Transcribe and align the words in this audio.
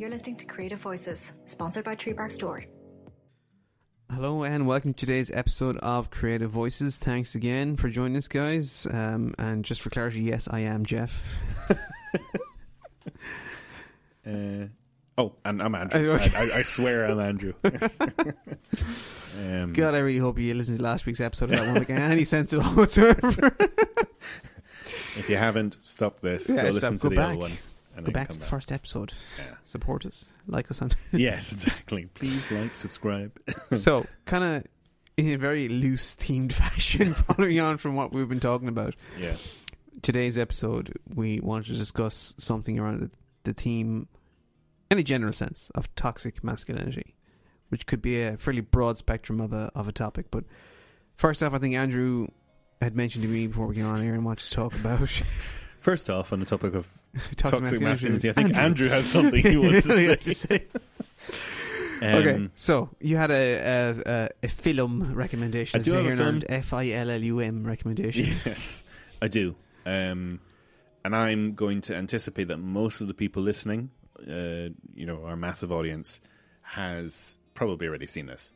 You're 0.00 0.08
listening 0.08 0.36
to 0.36 0.46
Creative 0.46 0.78
Voices, 0.78 1.34
sponsored 1.44 1.84
by 1.84 1.94
Tree 1.94 2.14
Bark 2.14 2.30
Store. 2.30 2.64
Hello 4.10 4.44
and 4.44 4.66
welcome 4.66 4.94
to 4.94 5.04
today's 5.04 5.30
episode 5.30 5.76
of 5.80 6.08
Creative 6.08 6.50
Voices. 6.50 6.96
Thanks 6.96 7.34
again 7.34 7.76
for 7.76 7.90
joining 7.90 8.16
us, 8.16 8.26
guys. 8.26 8.86
Um, 8.90 9.34
and 9.36 9.62
just 9.62 9.82
for 9.82 9.90
clarity, 9.90 10.22
yes, 10.22 10.48
I 10.50 10.60
am 10.60 10.86
Jeff. 10.86 11.22
Uh, 14.26 14.66
oh, 15.18 15.34
and 15.44 15.62
I'm 15.62 15.74
Andrew. 15.74 16.12
I, 16.20 16.30
I, 16.34 16.50
I 16.56 16.62
swear 16.62 17.06
I'm 17.06 17.18
Andrew. 17.18 17.54
um, 19.38 19.72
God, 19.72 19.94
I 19.94 19.98
really 19.98 20.18
hope 20.18 20.38
you 20.38 20.54
listened 20.54 20.78
to 20.78 20.84
last 20.84 21.04
week's 21.06 21.20
episode. 21.20 21.50
Of 21.50 21.58
that 21.58 21.66
won't 21.66 21.88
make 21.88 21.90
any 21.90 22.24
sense 22.24 22.52
at 22.52 22.60
all 22.60 22.72
whatsoever. 22.72 23.56
If 25.16 25.26
you 25.28 25.36
haven't, 25.36 25.78
stop 25.82 26.20
this. 26.20 26.48
Yeah, 26.48 26.64
go 26.64 26.70
stop, 26.70 26.74
listen 26.74 26.96
go 26.96 27.00
to 27.00 27.08
the 27.08 27.16
back. 27.16 27.28
other 27.30 27.38
one. 27.38 27.52
And 28.06 28.14
Go 28.14 28.18
back 28.18 28.28
to 28.28 28.38
the 28.38 28.46
first 28.46 28.72
episode. 28.72 29.12
Yeah. 29.38 29.56
Support 29.64 30.06
us, 30.06 30.32
like 30.46 30.70
us 30.70 30.80
on. 30.80 30.90
yes, 31.12 31.52
exactly. 31.52 32.06
Please 32.14 32.50
like, 32.50 32.76
subscribe. 32.76 33.38
so, 33.74 34.06
kind 34.24 34.44
of 34.44 34.64
in 35.16 35.34
a 35.34 35.38
very 35.38 35.68
loose 35.68 36.16
themed 36.16 36.52
fashion, 36.54 37.12
following 37.12 37.60
on 37.60 37.76
from 37.76 37.96
what 37.96 38.12
we've 38.12 38.28
been 38.28 38.40
talking 38.40 38.68
about. 38.68 38.94
yeah. 39.18 39.34
today's 40.02 40.38
episode, 40.38 40.92
we 41.14 41.40
want 41.40 41.66
to 41.66 41.74
discuss 41.74 42.34
something 42.38 42.78
around 42.78 43.00
the, 43.00 43.10
the 43.44 43.52
theme, 43.52 44.08
in 44.90 44.98
a 44.98 45.02
general 45.02 45.32
sense, 45.32 45.70
of 45.74 45.94
toxic 45.94 46.42
masculinity, 46.42 47.14
which 47.68 47.86
could 47.86 48.00
be 48.00 48.22
a 48.22 48.36
fairly 48.38 48.62
broad 48.62 48.96
spectrum 48.96 49.40
of 49.40 49.52
a 49.52 49.70
of 49.74 49.88
a 49.88 49.92
topic. 49.92 50.30
But 50.30 50.44
first 51.16 51.42
off, 51.42 51.52
I 51.52 51.58
think 51.58 51.74
Andrew 51.74 52.28
had 52.80 52.96
mentioned 52.96 53.24
to 53.24 53.28
me 53.28 53.46
before 53.46 53.66
we 53.66 53.74
get 53.74 53.84
on 53.84 54.00
here 54.00 54.14
and 54.14 54.24
wanted 54.24 54.44
to 54.44 54.50
talk 54.50 54.74
about 54.74 55.10
First 55.80 56.10
off, 56.10 56.32
on 56.32 56.40
the 56.40 56.46
topic 56.46 56.74
of 56.74 56.86
toxic, 57.36 57.60
toxic 57.60 57.80
masculinity, 57.80 58.28
I 58.28 58.32
think 58.32 58.54
Andrew, 58.56 58.88
has 58.88 59.10
something 59.10 59.42
he 59.42 59.56
wants 59.56 59.86
to 59.86 59.94
say. 59.94 60.32
say. 60.32 60.64
Um, 62.02 62.14
okay, 62.14 62.48
so 62.54 62.88
you 62.98 63.18
had 63.18 63.30
a 63.30 63.34
a, 63.58 64.02
a, 64.06 64.28
a 64.44 64.48
film 64.48 65.12
recommendation. 65.12 65.78
I 65.78 65.82
do 65.84 65.92
have 65.92 66.06
a 66.06 66.16
film. 66.16 66.40
F 66.48 66.72
I 66.72 66.92
L 66.92 67.10
L 67.10 67.22
U 67.22 67.40
M 67.40 67.62
recommendation. 67.62 68.24
Yes, 68.24 68.82
I 69.20 69.28
do. 69.28 69.54
Um, 69.84 70.40
and 71.04 71.14
I'm 71.14 71.52
going 71.54 71.82
to 71.82 71.96
anticipate 71.96 72.48
that 72.48 72.56
most 72.56 73.02
of 73.02 73.08
the 73.08 73.12
people 73.12 73.42
listening, 73.42 73.90
uh, 74.20 74.72
you 74.94 75.04
know, 75.04 75.24
our 75.26 75.36
massive 75.36 75.72
audience, 75.72 76.22
has 76.62 77.36
probably 77.52 77.86
already 77.86 78.06
seen 78.06 78.24
this. 78.24 78.54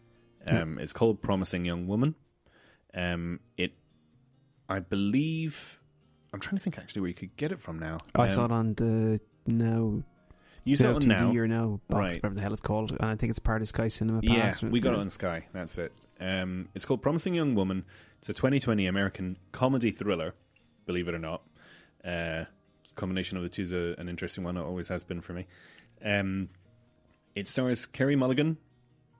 Um, 0.49 0.79
It's 0.79 0.95
called 0.95 1.21
Promising 1.23 1.67
Young 1.67 1.87
Woman. 1.87 2.15
Um, 2.95 3.41
it, 3.59 3.73
I 4.69 4.79
believe, 4.79 5.81
I'm 6.35 6.41
trying 6.41 6.57
to 6.57 6.63
think 6.63 6.79
actually 6.79 7.01
where 7.03 7.09
you 7.09 7.15
could 7.15 7.35
get 7.37 7.53
it 7.53 7.61
from 7.61 7.79
now. 7.79 7.99
I 8.15 8.25
Um, 8.25 8.31
saw 8.31 8.45
it 8.45 8.53
on 8.53 8.75
the 8.75 9.21
now 9.47 10.03
You 10.65 10.77
saw 10.77 10.91
it 10.97 11.03
TV 11.03 11.07
now, 11.07 11.31
or 11.33 11.47
now 11.49 11.81
box, 11.89 11.99
Right. 11.99 12.15
whatever 12.17 12.35
the 12.35 12.41
hell 12.43 12.53
it's 12.53 12.61
called, 12.61 12.91
and 12.93 13.05
I 13.05 13.17
think 13.17 13.31
it's 13.31 13.39
part 13.39 13.63
of 13.63 13.69
Sky 13.69 13.89
Cinema 13.89 14.21
Yeah, 14.23 14.53
we 14.63 14.81
got 14.81 14.95
it 14.95 14.99
on 14.99 15.11
Sky. 15.11 15.47
That's 15.53 15.79
it. 15.79 15.93
Um, 16.21 16.69
it's 16.75 16.85
called 16.85 17.03
Promising 17.03 17.35
Young 17.35 17.55
Woman. 17.55 17.85
It's 18.19 18.29
a 18.29 18.33
2020 18.35 18.87
American 18.87 19.37
comedy 19.53 19.91
thriller, 19.91 20.35
believe 20.87 21.09
it 21.09 21.15
or 21.15 21.19
not. 21.19 21.43
Uh, 22.05 22.45
combination 22.95 23.37
of 23.37 23.43
the 23.43 23.49
two 23.49 23.63
is 23.63 23.73
a, 23.73 23.95
an 23.99 24.09
interesting 24.09 24.45
one. 24.45 24.57
It 24.57 24.63
always 24.63 24.89
has 24.89 25.03
been 25.05 25.21
for 25.21 25.33
me. 25.33 25.47
Um, 26.05 26.49
it 27.35 27.49
stars 27.49 27.87
Carey 27.87 28.15
Mulligan 28.17 28.57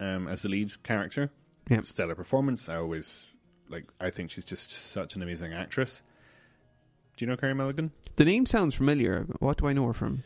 um, 0.01 0.29
as 0.29 0.43
the 0.43 0.49
lead 0.49 0.71
character. 0.85 1.31
Yep. 1.69 1.87
Stellar 1.87 2.15
performance. 2.15 2.69
I 2.69 2.77
always 2.77 3.27
like. 3.69 3.87
I 4.01 4.11
think 4.11 4.31
she's 4.31 4.45
just 4.45 4.71
such 4.71 5.17
an 5.17 5.23
amazing 5.23 5.53
actress. 5.53 6.03
Do 7.17 7.25
you 7.25 7.31
know 7.31 7.37
Carey 7.37 7.55
Mulligan? 7.55 7.93
The 8.17 8.25
name 8.25 8.47
sounds 8.47 8.75
familiar. 8.75 9.27
What 9.39 9.59
do 9.59 9.67
I 9.69 9.73
know 9.73 9.87
her 9.87 9.93
from? 9.93 10.25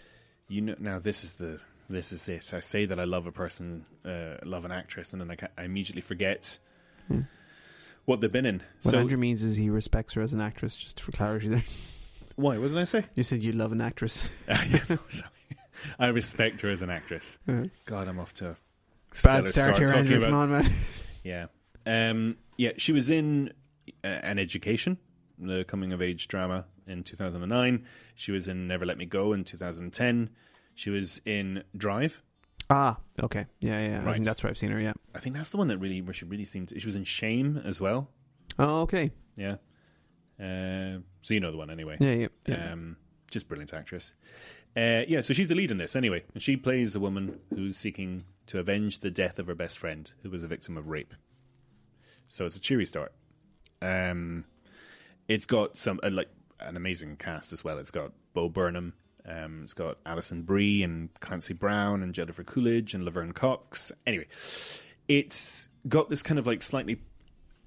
You 0.49 0.61
know, 0.63 0.75
now 0.79 0.99
this 0.99 1.23
is 1.25 1.35
the 1.35 1.61
this 1.91 2.13
is 2.13 2.29
it. 2.29 2.53
I 2.55 2.61
say 2.61 2.85
that 2.87 2.99
I 3.01 3.05
love 3.05 3.27
a 3.27 3.33
person, 3.33 3.85
uh, 4.05 4.37
love 4.45 4.65
an 4.65 4.73
actress, 4.73 5.13
and 5.13 5.21
then 5.23 5.31
I, 5.31 5.61
I 5.61 5.65
immediately 5.65 6.03
forget 6.03 6.59
Hmm. 7.09 7.23
what 8.05 8.21
they've 8.21 8.31
been 8.33 8.45
in. 8.47 8.63
What 8.83 8.93
so 8.93 8.99
Andrew 8.99 9.17
means 9.19 9.43
is 9.43 9.57
he 9.57 9.71
respects 9.71 10.13
her 10.15 10.23
as 10.23 10.33
an 10.35 10.41
actress, 10.41 10.77
just 10.77 11.01
for 11.01 11.13
clarity 11.13 11.49
there. 11.49 11.65
why? 12.37 12.59
What 12.59 12.69
did 12.69 12.79
I 12.79 12.85
say? 12.85 13.05
You 13.15 13.23
said 13.23 13.43
you 13.43 13.53
love 13.53 13.73
an 13.73 13.81
actress. 13.81 14.29
Yeah, 14.49 14.81
no, 14.91 14.99
sorry. 15.09 15.31
I 15.99 16.09
respect 16.09 16.61
her 16.63 16.71
as 16.71 16.83
an 16.83 16.91
actress. 16.91 17.39
Bad 17.47 17.71
God, 17.87 18.09
I'm 18.09 18.19
off 18.19 18.33
to 18.35 18.51
a 18.51 18.57
stellar 19.13 19.45
start 19.47 19.79
here, 19.79 19.89
Andrew. 19.95 20.19
about- 20.19 20.31
Come 20.31 20.39
on, 20.39 20.51
man. 20.51 20.73
Yeah, 21.25 21.47
um, 21.87 22.37
yeah. 22.57 22.73
She 22.79 22.93
was 22.93 23.11
in 23.11 23.53
uh, 24.03 24.07
an 24.07 24.39
education, 24.39 24.97
the 25.39 25.65
coming 25.65 25.93
of 25.93 26.01
age 26.03 26.27
drama 26.29 26.65
in 26.89 27.05
2009. 27.05 27.85
She 28.15 28.33
was 28.33 28.49
in 28.49 28.67
Never 28.67 28.87
Let 28.87 28.99
Me 28.99 29.07
Go 29.07 29.33
in 29.33 29.45
2010. 29.45 30.31
She 30.75 30.91
was 30.91 31.21
in 31.25 31.65
Drive. 31.77 32.23
Ah, 32.71 32.99
okay. 33.23 33.47
Yeah, 33.61 33.81
yeah. 33.81 34.09
I 34.09 34.13
think 34.13 34.25
that's 34.25 34.43
where 34.43 34.51
I've 34.51 34.59
seen 34.59 34.71
her, 34.71 34.81
yeah. 34.81 34.93
I 35.15 35.19
think 35.19 35.35
that's 35.35 35.51
the 35.51 35.57
one 35.57 35.69
that 35.69 35.79
really 35.79 36.03
where 36.03 36.13
she 36.13 36.25
really 36.25 36.45
seemed. 36.45 36.69
To, 36.69 36.79
she 36.79 36.87
was 36.87 36.97
in 36.97 37.05
Shame 37.05 37.61
as 37.65 37.81
well. 37.81 38.11
Oh, 38.59 38.83
okay. 38.83 39.11
Yeah. 39.37 39.57
Uh, 40.39 41.01
so 41.23 41.35
you 41.35 41.41
know 41.41 41.51
the 41.51 41.57
one 41.57 41.71
anyway. 41.71 41.97
Yeah, 41.99 42.13
yeah. 42.13 42.29
yeah. 42.47 42.73
Um, 42.73 42.97
just 43.31 43.49
brilliant 43.49 43.73
actress. 43.73 44.15
Uh, 44.77 45.03
yeah, 45.09 45.21
so 45.21 45.35
she's 45.35 45.49
the 45.49 45.55
lead 45.55 45.71
in 45.71 45.79
this 45.79 45.97
anyway, 45.97 46.23
and 46.35 46.43
she 46.43 46.57
plays 46.57 46.95
a 46.95 47.01
woman 47.01 47.41
who's 47.55 47.77
seeking 47.77 48.23
to 48.47 48.59
avenge 48.59 49.01
the 49.01 49.11
death 49.11 49.39
of 49.39 49.47
her 49.47 49.55
best 49.55 49.79
friend, 49.79 50.13
who 50.23 50.31
was 50.31 50.45
a 50.45 50.47
victim 50.47 50.77
of 50.77 50.89
rape. 50.89 51.15
So 52.27 52.47
it's 52.47 52.57
a 52.57 52.61
cheery 52.61 52.85
start. 52.85 53.13
Um, 53.81 54.45
it's 55.27 55.47
got 55.47 55.77
some 55.77 56.01
uh, 56.03 56.11
like 56.11 56.29
an 56.61 56.77
amazing 56.77 57.17
cast 57.17 57.53
as 57.53 57.65
well. 57.65 57.79
It's 57.79 57.91
got 57.91 58.13
Bo 58.35 58.49
Burnham, 58.49 58.95
um, 59.29 59.63
it's 59.65 59.75
got 59.75 59.99
Alison 60.07 60.43
Brie 60.43 60.83
and 60.83 61.09
Clancy 61.21 61.55
Brown 61.55 62.03
and 62.03 62.15
Jennifer 62.15 62.43
Coolidge 62.45 62.95
and 62.95 63.05
Laverne 63.05 63.33
Cox. 63.33 63.93
Anyway, 64.07 64.27
it's 65.07 65.69
got 65.87 66.09
this 66.09 66.23
kind 66.23 66.39
of 66.39 66.47
like 66.47 66.63
slightly. 66.63 67.01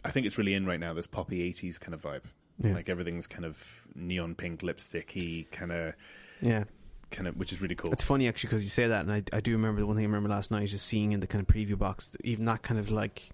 I 0.04 0.10
think 0.10 0.26
it's 0.26 0.38
really 0.38 0.56
in 0.56 0.66
right 0.66 0.80
now. 0.80 0.94
This 0.94 1.08
poppy 1.08 1.52
'80s 1.52 1.80
kind 1.80 1.94
of 1.94 2.02
vibe. 2.02 2.24
Yeah. 2.58 2.74
Like 2.74 2.90
everything's 2.90 3.28
kind 3.28 3.46
of 3.46 3.88
neon 3.96 4.36
pink, 4.36 4.62
lipsticky, 4.62 5.50
kind 5.52 5.72
of, 5.72 5.94
yeah. 6.42 6.66
kind 7.10 7.28
of, 7.28 7.38
which 7.38 7.54
is 7.54 7.62
really 7.62 7.76
cool. 7.76 7.92
It's 7.92 8.04
funny 8.04 8.28
actually 8.28 8.50
because 8.50 8.64
you 8.64 8.70
say 8.70 8.88
that, 8.88 9.02
and 9.02 9.12
I, 9.12 9.24
I 9.34 9.40
do 9.40 9.52
remember 9.52 9.82
the 9.82 9.88
one 9.88 9.96
thing 9.96 10.06
I 10.06 10.08
remember 10.08 10.30
last 10.30 10.52
night 10.52 10.64
is 10.64 10.72
just 10.72 10.86
seeing 10.86 11.12
in 11.12 11.20
the 11.20 11.28
kind 11.28 11.42
of 11.42 11.54
preview 11.54 11.78
box, 11.78 12.16
even 12.24 12.46
that 12.46 12.62
kind 12.62 12.80
of 12.80 12.90
like 12.90 13.30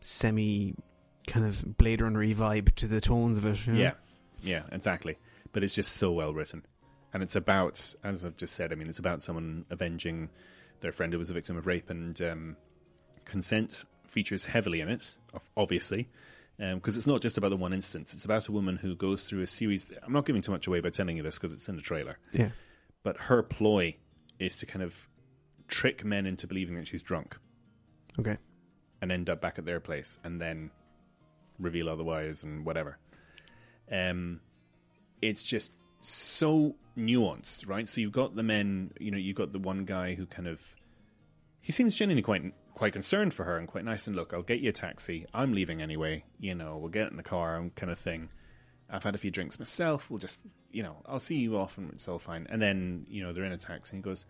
semi 0.00 0.74
kind 1.26 1.46
of 1.46 1.76
Blade 1.76 2.00
Runner 2.00 2.20
vibe 2.20 2.74
to 2.76 2.86
the 2.86 3.00
tones 3.00 3.38
of 3.38 3.46
it. 3.46 3.66
you 3.66 3.72
know? 3.72 3.78
Yeah, 3.78 3.92
yeah, 4.42 4.62
exactly. 4.72 5.16
But 5.52 5.64
it's 5.64 5.74
just 5.74 5.92
so 5.96 6.12
well 6.12 6.32
written, 6.32 6.64
and 7.12 7.22
it's 7.22 7.36
about, 7.36 7.94
as 8.04 8.24
I've 8.24 8.36
just 8.36 8.54
said, 8.54 8.72
I 8.72 8.76
mean, 8.76 8.88
it's 8.88 8.98
about 9.00 9.20
someone 9.22 9.64
avenging 9.70 10.28
their 10.80 10.92
friend 10.92 11.12
who 11.12 11.18
was 11.18 11.30
a 11.30 11.34
victim 11.34 11.56
of 11.56 11.66
rape, 11.66 11.90
and 11.90 12.20
um, 12.22 12.56
consent 13.24 13.84
features 14.06 14.46
heavily 14.46 14.80
in 14.80 14.88
it, 14.88 15.16
obviously, 15.56 16.08
because 16.58 16.96
it's 16.96 17.06
not 17.06 17.20
just 17.20 17.38
about 17.38 17.48
the 17.50 17.56
one 17.56 17.72
instance. 17.72 18.14
It's 18.14 18.24
about 18.24 18.48
a 18.48 18.52
woman 18.52 18.76
who 18.76 18.94
goes 18.96 19.24
through 19.24 19.42
a 19.42 19.46
series. 19.46 19.92
I'm 20.04 20.12
not 20.12 20.24
giving 20.26 20.42
too 20.42 20.52
much 20.52 20.66
away 20.66 20.80
by 20.80 20.90
telling 20.90 21.16
you 21.16 21.22
this 21.22 21.36
because 21.38 21.52
it's 21.52 21.68
in 21.68 21.76
the 21.76 21.82
trailer, 21.82 22.18
Yeah. 22.32 22.50
but 23.02 23.16
her 23.16 23.42
ploy 23.42 23.96
is 24.38 24.56
to 24.56 24.66
kind 24.66 24.82
of 24.82 25.08
trick 25.68 26.04
men 26.04 26.26
into 26.26 26.46
believing 26.46 26.74
that 26.76 26.86
she's 26.86 27.02
drunk. 27.02 27.36
Okay. 28.18 28.36
and 29.02 29.10
end 29.12 29.30
up 29.30 29.40
back 29.40 29.58
at 29.58 29.64
their 29.64 29.80
place 29.80 30.18
and 30.24 30.38
then 30.40 30.70
reveal 31.58 31.88
otherwise 31.88 32.42
and 32.42 32.66
whatever. 32.66 32.98
Um, 33.90 34.40
it's 35.20 35.42
just 35.42 35.74
so 36.00 36.76
nuanced, 36.96 37.68
right? 37.68 37.88
So 37.88 38.00
you've 38.00 38.12
got 38.12 38.34
the 38.36 38.42
men, 38.42 38.92
you 38.98 39.10
know, 39.10 39.18
you've 39.18 39.36
got 39.36 39.52
the 39.52 39.58
one 39.58 39.84
guy 39.84 40.14
who 40.14 40.26
kind 40.26 40.48
of 40.48 40.74
he 41.60 41.72
seems 41.72 41.96
genuinely 41.96 42.22
quite 42.22 42.54
quite 42.74 42.92
concerned 42.92 43.34
for 43.34 43.44
her 43.44 43.58
and 43.58 43.68
quite 43.68 43.84
nice 43.84 44.06
and 44.06 44.16
look, 44.16 44.32
I'll 44.32 44.42
get 44.42 44.60
you 44.60 44.70
a 44.70 44.72
taxi. 44.72 45.26
I'm 45.34 45.52
leaving 45.52 45.82
anyway, 45.82 46.24
you 46.38 46.54
know, 46.54 46.78
we'll 46.78 46.90
get 46.90 47.10
in 47.10 47.16
the 47.16 47.22
car 47.22 47.56
and 47.56 47.74
kind 47.74 47.92
of 47.92 47.98
thing. 47.98 48.30
I've 48.88 49.04
had 49.04 49.14
a 49.14 49.18
few 49.18 49.30
drinks 49.30 49.58
myself, 49.58 50.10
we'll 50.10 50.18
just 50.18 50.38
you 50.72 50.82
know, 50.82 50.96
I'll 51.06 51.20
see 51.20 51.36
you 51.36 51.56
off 51.56 51.78
and 51.78 51.90
it's 51.92 52.06
all 52.08 52.18
fine. 52.20 52.46
And 52.48 52.62
then, 52.62 53.06
you 53.08 53.22
know, 53.22 53.32
they're 53.32 53.44
in 53.44 53.52
a 53.52 53.58
taxi 53.58 53.96
and 53.96 54.04
he 54.04 54.08
goes, 54.08 54.24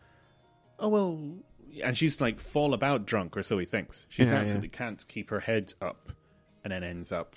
Oh 0.78 0.88
well 0.88 1.18
and 1.84 1.96
she's 1.96 2.20
like 2.20 2.40
fall 2.40 2.74
about 2.74 3.06
drunk 3.06 3.36
or 3.36 3.42
so 3.42 3.58
he 3.58 3.66
thinks. 3.66 4.06
She's 4.08 4.28
Yeah, 4.30 4.36
yeah. 4.36 4.40
absolutely 4.40 4.68
can't 4.70 5.06
keep 5.06 5.30
her 5.30 5.40
head 5.40 5.72
up 5.80 6.10
and 6.64 6.72
then 6.72 6.82
ends 6.82 7.12
up 7.12 7.36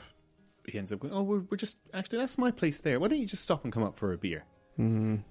he 0.67 0.77
ends 0.77 0.91
up 0.93 0.99
going, 0.99 1.13
Oh, 1.13 1.23
we're, 1.23 1.41
we're 1.49 1.57
just 1.57 1.75
actually 1.93 2.19
that's 2.19 2.37
my 2.37 2.51
place 2.51 2.79
there. 2.79 2.99
Why 2.99 3.07
don't 3.07 3.19
you 3.19 3.25
just 3.25 3.43
stop 3.43 3.63
and 3.63 3.73
come 3.73 3.83
up 3.83 3.95
for 3.97 4.13
a 4.13 4.17
beer? 4.17 4.43
Mm, 4.79 5.23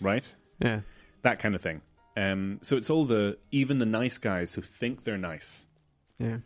Right? 0.00 0.36
yeah. 0.60 0.80
That 1.22 1.38
kind 1.38 1.54
of 1.54 1.60
thing. 1.60 1.80
Um, 2.16 2.58
so 2.62 2.76
it's 2.76 2.90
all 2.90 3.04
the 3.04 3.38
even 3.50 3.78
the 3.78 3.86
nice 3.86 4.18
guys 4.18 4.54
who 4.54 4.60
think 4.62 5.04
they're 5.04 5.16
nice 5.18 5.66
Yeah. 6.18 6.38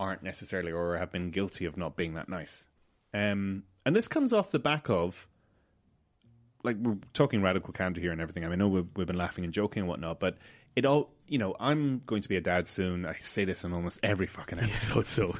aren't 0.00 0.22
necessarily 0.22 0.72
or 0.72 0.96
have 0.96 1.12
been 1.12 1.30
guilty 1.30 1.64
of 1.66 1.76
not 1.76 1.96
being 1.96 2.14
that 2.14 2.28
nice. 2.28 2.66
Um, 3.12 3.64
and 3.84 3.94
this 3.94 4.08
comes 4.08 4.32
off 4.32 4.50
the 4.50 4.58
back 4.58 4.88
of 4.88 5.28
like 6.64 6.76
we're 6.76 6.96
talking 7.12 7.42
radical 7.42 7.72
candor 7.72 8.00
here 8.00 8.12
and 8.12 8.20
everything. 8.20 8.44
I 8.44 8.48
mean, 8.48 8.54
I 8.54 8.64
know 8.64 8.68
we've, 8.68 8.86
we've 8.96 9.06
been 9.06 9.18
laughing 9.18 9.44
and 9.44 9.52
joking 9.52 9.80
and 9.82 9.88
whatnot, 9.88 10.20
but 10.20 10.38
it 10.76 10.86
all 10.86 11.10
you 11.26 11.38
know. 11.38 11.54
I'm 11.60 12.02
going 12.06 12.22
to 12.22 12.28
be 12.28 12.36
a 12.36 12.40
dad 12.40 12.66
soon. 12.66 13.04
I 13.04 13.14
say 13.14 13.44
this 13.44 13.64
in 13.64 13.72
almost 13.72 13.98
every 14.02 14.26
fucking 14.26 14.58
episode, 14.60 15.04
so 15.06 15.34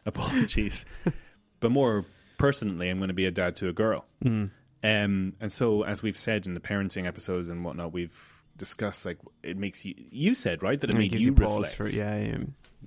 apologies. 0.06 0.84
but 1.60 1.70
more 1.70 2.04
personally, 2.38 2.88
I'm 2.88 2.98
going 2.98 3.08
to 3.08 3.14
be 3.14 3.26
a 3.26 3.30
dad 3.30 3.56
to 3.56 3.68
a 3.68 3.72
girl, 3.72 4.06
Mm. 4.24 4.50
Um, 4.82 5.34
and 5.40 5.52
so, 5.52 5.82
as 5.82 6.02
we've 6.02 6.16
said 6.16 6.46
in 6.46 6.54
the 6.54 6.60
parenting 6.60 7.06
episodes 7.06 7.50
and 7.50 7.64
whatnot, 7.64 7.92
we've 7.92 8.42
discussed 8.56 9.04
like 9.04 9.18
it 9.42 9.58
makes 9.58 9.84
you. 9.84 9.94
You 9.96 10.34
said 10.34 10.62
right 10.62 10.80
that 10.80 10.90
it 10.90 10.96
it 10.96 10.98
made 10.98 11.14
you 11.14 11.32
reflect, 11.34 11.74
for 11.74 11.88
yeah, 11.88 12.16
yeah. 12.16 12.38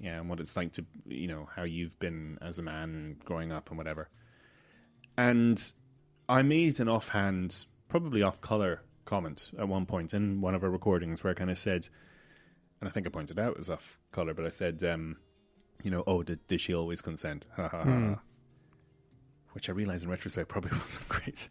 yeah, 0.02 0.20
and 0.20 0.30
what 0.30 0.40
it's 0.40 0.58
like 0.58 0.74
to 0.74 0.86
you 1.06 1.28
know 1.28 1.48
how 1.56 1.64
you've 1.64 1.98
been 2.00 2.40
as 2.42 2.58
a 2.58 2.64
man 2.64 3.18
growing 3.26 3.52
up 3.52 3.70
and 3.70 3.78
whatever. 3.78 4.10
And 5.18 5.62
I 6.28 6.42
made 6.42 6.80
an 6.80 6.90
offhand, 6.90 7.66
probably 7.90 8.24
off 8.24 8.42
color 8.42 8.82
comment 9.06 9.52
at 9.60 9.68
one 9.68 9.86
point 9.86 10.16
in 10.16 10.42
one 10.42 10.56
of 10.56 10.64
our 10.64 10.72
recordings 10.72 11.24
where 11.24 11.32
I 11.32 11.36
kind 11.36 11.52
of 11.52 11.60
said, 11.60 11.88
and 12.82 12.88
I 12.88 12.92
think 12.92 13.06
I 13.06 13.12
pointed 13.12 13.38
out 13.38 13.52
it 13.52 13.58
was 13.58 13.70
off 13.70 14.00
color, 14.12 14.34
but 14.34 14.46
I 14.46 14.50
said, 14.50 14.84
um, 14.84 15.18
you 15.82 15.92
know, 15.92 16.04
oh, 16.06 16.24
did, 16.24 16.46
did 16.48 16.62
she 16.62 16.74
always 16.74 17.02
consent? 17.02 17.46
Ha. 17.56 18.20
Which 19.52 19.70
I 19.70 19.72
realized 19.72 20.04
in 20.04 20.10
retrospect 20.10 20.50
probably 20.50 20.72
wasn't 20.80 21.08
great. 21.10 21.50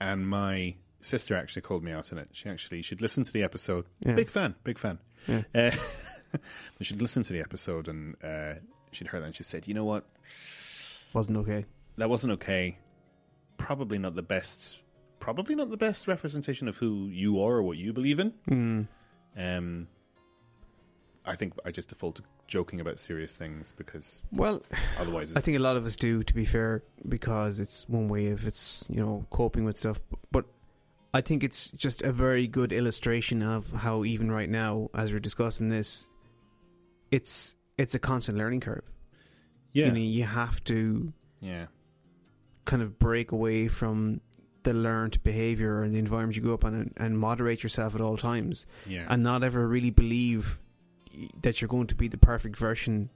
And 0.00 0.28
my 0.28 0.74
sister 1.00 1.36
actually 1.36 1.62
called 1.62 1.82
me 1.82 1.92
out 1.92 2.12
on 2.12 2.18
it. 2.18 2.28
She 2.32 2.48
actually 2.48 2.82
she'd 2.82 3.00
listened 3.00 3.26
to 3.26 3.32
the 3.32 3.42
episode. 3.42 3.86
Yeah. 4.04 4.14
Big 4.14 4.30
fan, 4.30 4.54
big 4.64 4.78
fan. 4.78 4.98
Yeah. 5.26 5.42
Uh, 5.54 5.70
she'd 6.80 7.00
listened 7.00 7.24
to 7.26 7.32
the 7.32 7.40
episode 7.40 7.88
and 7.88 8.16
uh, 8.22 8.54
she'd 8.92 9.06
heard 9.08 9.22
that 9.22 9.26
and 9.26 9.34
she 9.34 9.44
said, 9.44 9.68
you 9.68 9.74
know 9.74 9.84
what? 9.84 10.06
Wasn't 11.12 11.36
okay. 11.38 11.64
that 11.96 12.10
wasn't 12.10 12.34
okay. 12.34 12.78
Probably 13.58 13.98
not 13.98 14.14
the 14.14 14.22
best. 14.22 14.80
Probably 15.18 15.54
not 15.54 15.70
the 15.70 15.76
best 15.76 16.08
representation 16.08 16.68
of 16.68 16.76
who 16.76 17.08
you 17.08 17.40
are 17.42 17.54
or 17.54 17.62
what 17.62 17.78
you 17.78 17.92
believe 17.92 18.20
in. 18.20 18.32
Mm. 18.50 18.88
Um, 19.36 19.88
I 21.24 21.36
think 21.36 21.54
I 21.64 21.70
just 21.70 21.88
default 21.88 22.16
to 22.16 22.22
joking 22.46 22.80
about 22.80 22.98
serious 22.98 23.36
things 23.36 23.72
because 23.76 24.22
Well, 24.32 24.62
otherwise, 24.98 25.36
I 25.36 25.40
think 25.40 25.56
a 25.56 25.60
lot 25.60 25.76
of 25.76 25.84
us 25.86 25.96
do, 25.96 26.22
to 26.22 26.34
be 26.34 26.44
fair, 26.44 26.82
because 27.08 27.58
it's 27.60 27.88
one 27.88 28.08
way 28.08 28.28
of 28.28 28.46
it's 28.46 28.86
you 28.90 29.00
know 29.04 29.26
coping 29.30 29.64
with 29.64 29.76
stuff. 29.76 30.00
But 30.30 30.44
I 31.14 31.20
think 31.20 31.42
it's 31.42 31.70
just 31.70 32.02
a 32.02 32.12
very 32.12 32.46
good 32.46 32.72
illustration 32.72 33.42
of 33.42 33.70
how 33.72 34.04
even 34.04 34.30
right 34.30 34.48
now, 34.50 34.90
as 34.94 35.12
we're 35.12 35.18
discussing 35.20 35.68
this, 35.68 36.08
it's 37.10 37.56
it's 37.78 37.94
a 37.94 37.98
constant 37.98 38.38
learning 38.38 38.60
curve. 38.60 38.84
yeah, 39.72 39.86
You 39.86 39.92
know, 39.92 39.98
you 39.98 40.24
have 40.24 40.62
to 40.64 41.12
yeah, 41.40 41.66
kind 42.64 42.82
of 42.82 42.98
break 42.98 43.32
away 43.32 43.68
from 43.68 44.20
the 44.62 44.72
learned 44.72 45.22
behavior 45.22 45.82
and 45.82 45.94
the 45.94 45.98
environment 45.98 46.36
you 46.36 46.42
grew 46.42 46.54
up 46.54 46.64
in 46.64 46.74
and, 46.74 46.92
and 46.96 47.18
moderate 47.18 47.62
yourself 47.62 47.94
at 47.94 48.00
all 48.00 48.16
times 48.16 48.66
yeah, 48.84 49.06
and 49.08 49.22
not 49.22 49.44
ever 49.44 49.68
really 49.68 49.90
believe 49.90 50.58
that 51.42 51.60
you're 51.60 51.68
going 51.68 51.86
to 51.86 51.94
be 51.94 52.08
the 52.08 52.18
perfect 52.18 52.56
version 52.56 53.10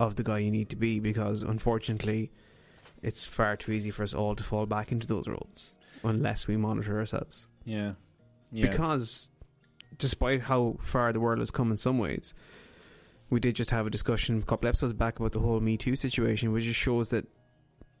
of 0.00 0.16
the 0.16 0.22
guy 0.22 0.38
you 0.38 0.50
need 0.50 0.68
to 0.70 0.76
be 0.76 1.00
because 1.00 1.42
unfortunately 1.42 2.30
it's 3.02 3.24
far 3.24 3.56
too 3.56 3.72
easy 3.72 3.90
for 3.90 4.02
us 4.02 4.14
all 4.14 4.34
to 4.34 4.42
fall 4.42 4.66
back 4.66 4.92
into 4.92 5.06
those 5.06 5.26
roles 5.26 5.76
unless 6.04 6.46
we 6.46 6.56
monitor 6.56 6.98
ourselves 6.98 7.46
yeah, 7.64 7.92
yeah. 8.52 8.68
because 8.68 9.30
despite 9.98 10.42
how 10.42 10.76
far 10.80 11.12
the 11.12 11.20
world 11.20 11.38
has 11.38 11.50
come 11.50 11.70
in 11.70 11.76
some 11.76 11.98
ways 11.98 12.34
we 13.30 13.40
did 13.40 13.56
just 13.56 13.70
have 13.70 13.86
a 13.86 13.90
discussion 13.90 14.38
a 14.38 14.42
couple 14.42 14.68
episodes 14.68 14.92
back 14.92 15.18
about 15.18 15.32
the 15.32 15.40
whole 15.40 15.60
me 15.60 15.76
too 15.76 15.96
situation 15.96 16.52
which 16.52 16.64
just 16.64 16.78
shows 16.78 17.10
that 17.10 17.26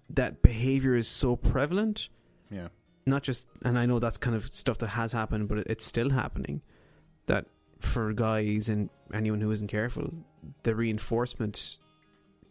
that 0.08 0.40
behavior 0.42 0.94
is 0.94 1.08
so 1.08 1.34
prevalent 1.34 2.08
yeah, 2.50 2.68
not 3.06 3.22
just 3.22 3.46
and 3.64 3.78
I 3.78 3.86
know 3.86 3.98
that's 3.98 4.18
kind 4.18 4.36
of 4.36 4.52
stuff 4.54 4.78
that 4.78 4.88
has 4.88 5.12
happened, 5.12 5.48
but 5.48 5.58
it's 5.58 5.84
still 5.84 6.10
happening. 6.10 6.62
That 7.26 7.46
for 7.80 8.12
guys 8.12 8.68
and 8.68 8.90
anyone 9.12 9.40
who 9.40 9.50
isn't 9.50 9.68
careful, 9.68 10.12
the 10.62 10.74
reinforcement 10.74 11.78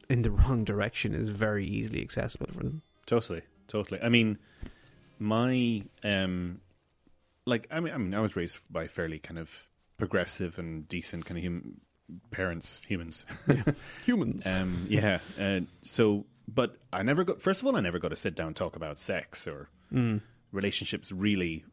in 0.09 0.21
the 0.21 0.31
wrong 0.39 0.63
direction 0.63 1.13
is 1.13 1.29
very 1.29 1.65
easily 1.65 2.01
accessible 2.01 2.47
for 2.51 2.63
them. 2.63 2.81
totally, 3.05 3.41
totally. 3.67 4.01
I 4.01 4.09
mean, 4.09 4.37
my 5.19 5.83
um, 6.03 6.61
like 7.45 7.67
I 7.71 7.79
mean, 7.79 7.93
I 7.93 7.97
mean, 7.97 8.13
I 8.13 8.19
was 8.19 8.35
raised 8.35 8.57
by 8.69 8.87
fairly 8.87 9.19
kind 9.19 9.39
of 9.39 9.67
progressive 9.97 10.59
and 10.59 10.87
decent 10.87 11.25
kind 11.25 11.37
of 11.37 11.43
hum- 11.43 11.81
parents, 12.31 12.81
humans. 12.87 13.25
Humans. 14.05 14.45
Um, 14.47 14.85
yeah. 14.89 15.19
Uh, 15.39 15.61
so, 15.81 16.25
but 16.47 16.77
I 16.93 17.03
never 17.03 17.23
got. 17.23 17.41
First 17.41 17.61
of 17.61 17.67
all, 17.67 17.75
I 17.75 17.81
never 17.81 17.99
got 17.99 18.09
to 18.09 18.15
sit 18.15 18.35
down 18.35 18.47
and 18.47 18.55
talk 18.55 18.75
about 18.75 18.99
sex 18.99 19.47
or 19.47 19.69
Mm. 19.93 20.19
Relationships. 20.51 21.11
Really, 21.11 21.65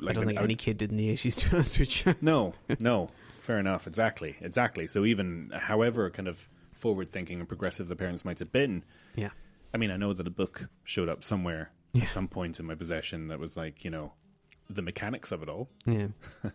like 0.00 0.10
I 0.16 0.20
don't 0.20 0.26
think 0.26 0.40
any 0.40 0.56
kid 0.56 0.78
did 0.78 0.90
in 0.90 0.96
the 0.96 1.08
eighties 1.10 1.36
to 1.36 1.50
be 1.50 1.56
honest 1.56 1.78
with 1.78 2.06
you. 2.06 2.14
No, 2.20 2.52
no. 2.78 3.10
Fair 3.40 3.58
enough. 3.58 3.86
Exactly. 3.86 4.36
Exactly. 4.40 4.86
So 4.86 5.04
even 5.04 5.50
however 5.54 6.08
kind 6.10 6.28
of 6.28 6.48
forward 6.72 7.08
thinking 7.08 7.40
and 7.40 7.48
progressive 7.48 7.88
the 7.88 7.96
parents 7.96 8.24
might 8.24 8.38
have 8.38 8.52
been, 8.52 8.84
Yeah. 9.16 9.30
I 9.74 9.78
mean, 9.78 9.90
I 9.90 9.96
know 9.96 10.12
that 10.12 10.26
a 10.26 10.30
book 10.30 10.68
showed 10.84 11.08
up 11.08 11.24
somewhere 11.24 11.70
Yeah. 11.92 12.04
at 12.04 12.10
some 12.10 12.28
point 12.28 12.60
in 12.60 12.66
my 12.66 12.74
possession 12.74 13.28
that 13.28 13.38
was 13.38 13.56
like, 13.56 13.84
you 13.84 13.90
know, 13.90 14.12
the 14.68 14.82
mechanics 14.82 15.32
of 15.32 15.42
it 15.42 15.48
all. 15.48 15.68
Yeah. 15.86 16.08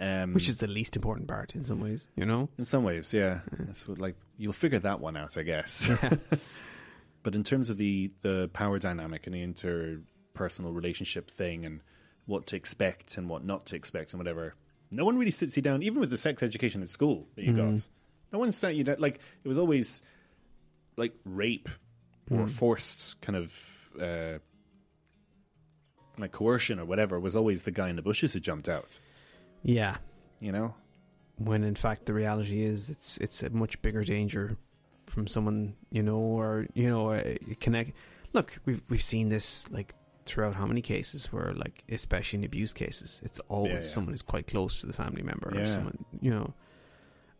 Um, 0.00 0.32
Which 0.32 0.48
is 0.48 0.58
the 0.58 0.68
least 0.68 0.94
important 0.94 1.26
part 1.26 1.56
in 1.56 1.64
some 1.64 1.80
ways, 1.80 2.06
you 2.14 2.24
know? 2.24 2.48
in 2.56 2.64
some 2.64 2.84
ways, 2.84 3.12
yeah. 3.12 3.40
That's 3.50 3.88
what, 3.88 3.98
like 3.98 4.14
you'll 4.36 4.52
figure 4.52 4.78
that 4.78 5.00
one 5.00 5.16
out, 5.16 5.36
I 5.36 5.42
guess. 5.42 5.90
but 7.24 7.34
in 7.34 7.42
terms 7.42 7.68
of 7.68 7.78
the 7.78 8.12
the 8.20 8.48
power 8.52 8.78
dynamic 8.78 9.26
and 9.26 9.34
the 9.34 9.42
interpersonal 10.38 10.74
relationship 10.74 11.30
thing 11.30 11.64
and 11.64 11.80
what 12.26 12.46
to 12.46 12.56
expect 12.56 13.16
and 13.16 13.28
what 13.28 13.44
not 13.44 13.66
to 13.66 13.76
expect 13.76 14.12
and 14.12 14.20
whatever, 14.20 14.54
no 14.92 15.04
one 15.04 15.18
really 15.18 15.30
sits 15.30 15.56
you 15.56 15.62
down, 15.62 15.82
even 15.82 16.00
with 16.00 16.10
the 16.10 16.16
sex 16.16 16.42
education 16.42 16.82
at 16.82 16.88
school 16.88 17.26
that 17.36 17.44
you 17.44 17.52
got. 17.52 17.88
No 18.32 18.38
one 18.38 18.52
sat 18.52 18.74
you 18.74 18.84
down. 18.84 18.96
Like 18.98 19.20
it 19.44 19.48
was 19.48 19.58
always 19.58 20.02
like 20.96 21.14
rape 21.24 21.68
or 22.30 22.46
forced 22.46 23.20
kind 23.22 23.36
of 23.36 23.90
uh, 24.00 24.38
like 26.18 26.32
coercion 26.32 26.78
or 26.78 26.84
whatever 26.84 27.18
was 27.18 27.36
always 27.36 27.62
the 27.62 27.70
guy 27.70 27.88
in 27.88 27.96
the 27.96 28.02
bushes 28.02 28.32
who 28.32 28.40
jumped 28.40 28.68
out. 28.68 28.98
Yeah. 29.62 29.96
You 30.40 30.52
know, 30.52 30.74
When 31.36 31.64
in 31.64 31.74
fact 31.74 32.06
the 32.06 32.14
reality 32.14 32.62
is 32.62 32.90
it's 32.90 33.18
it's 33.18 33.42
a 33.42 33.50
much 33.50 33.80
bigger 33.82 34.04
danger 34.04 34.56
from 35.06 35.26
someone, 35.26 35.74
you 35.90 36.02
know, 36.02 36.18
or 36.18 36.66
you 36.74 36.88
know, 36.88 37.10
uh, 37.10 37.34
connect 37.60 37.92
Look, 38.32 38.58
we've 38.64 38.82
we've 38.88 39.02
seen 39.02 39.28
this 39.28 39.70
like 39.70 39.94
throughout 40.28 40.54
how 40.54 40.66
many 40.66 40.82
cases 40.82 41.32
where 41.32 41.52
like 41.54 41.82
especially 41.88 42.38
in 42.40 42.44
abuse 42.44 42.72
cases, 42.72 43.20
it's 43.24 43.40
always 43.48 43.70
Yeah, 43.72 43.76
yeah. 43.76 43.82
someone 43.94 44.12
who's 44.12 44.22
quite 44.22 44.46
close 44.46 44.80
to 44.80 44.86
the 44.86 44.92
family 44.92 45.22
member 45.22 45.50
Yeah. 45.54 45.62
or 45.62 45.66
someone, 45.66 46.04
you 46.20 46.30
know. 46.30 46.54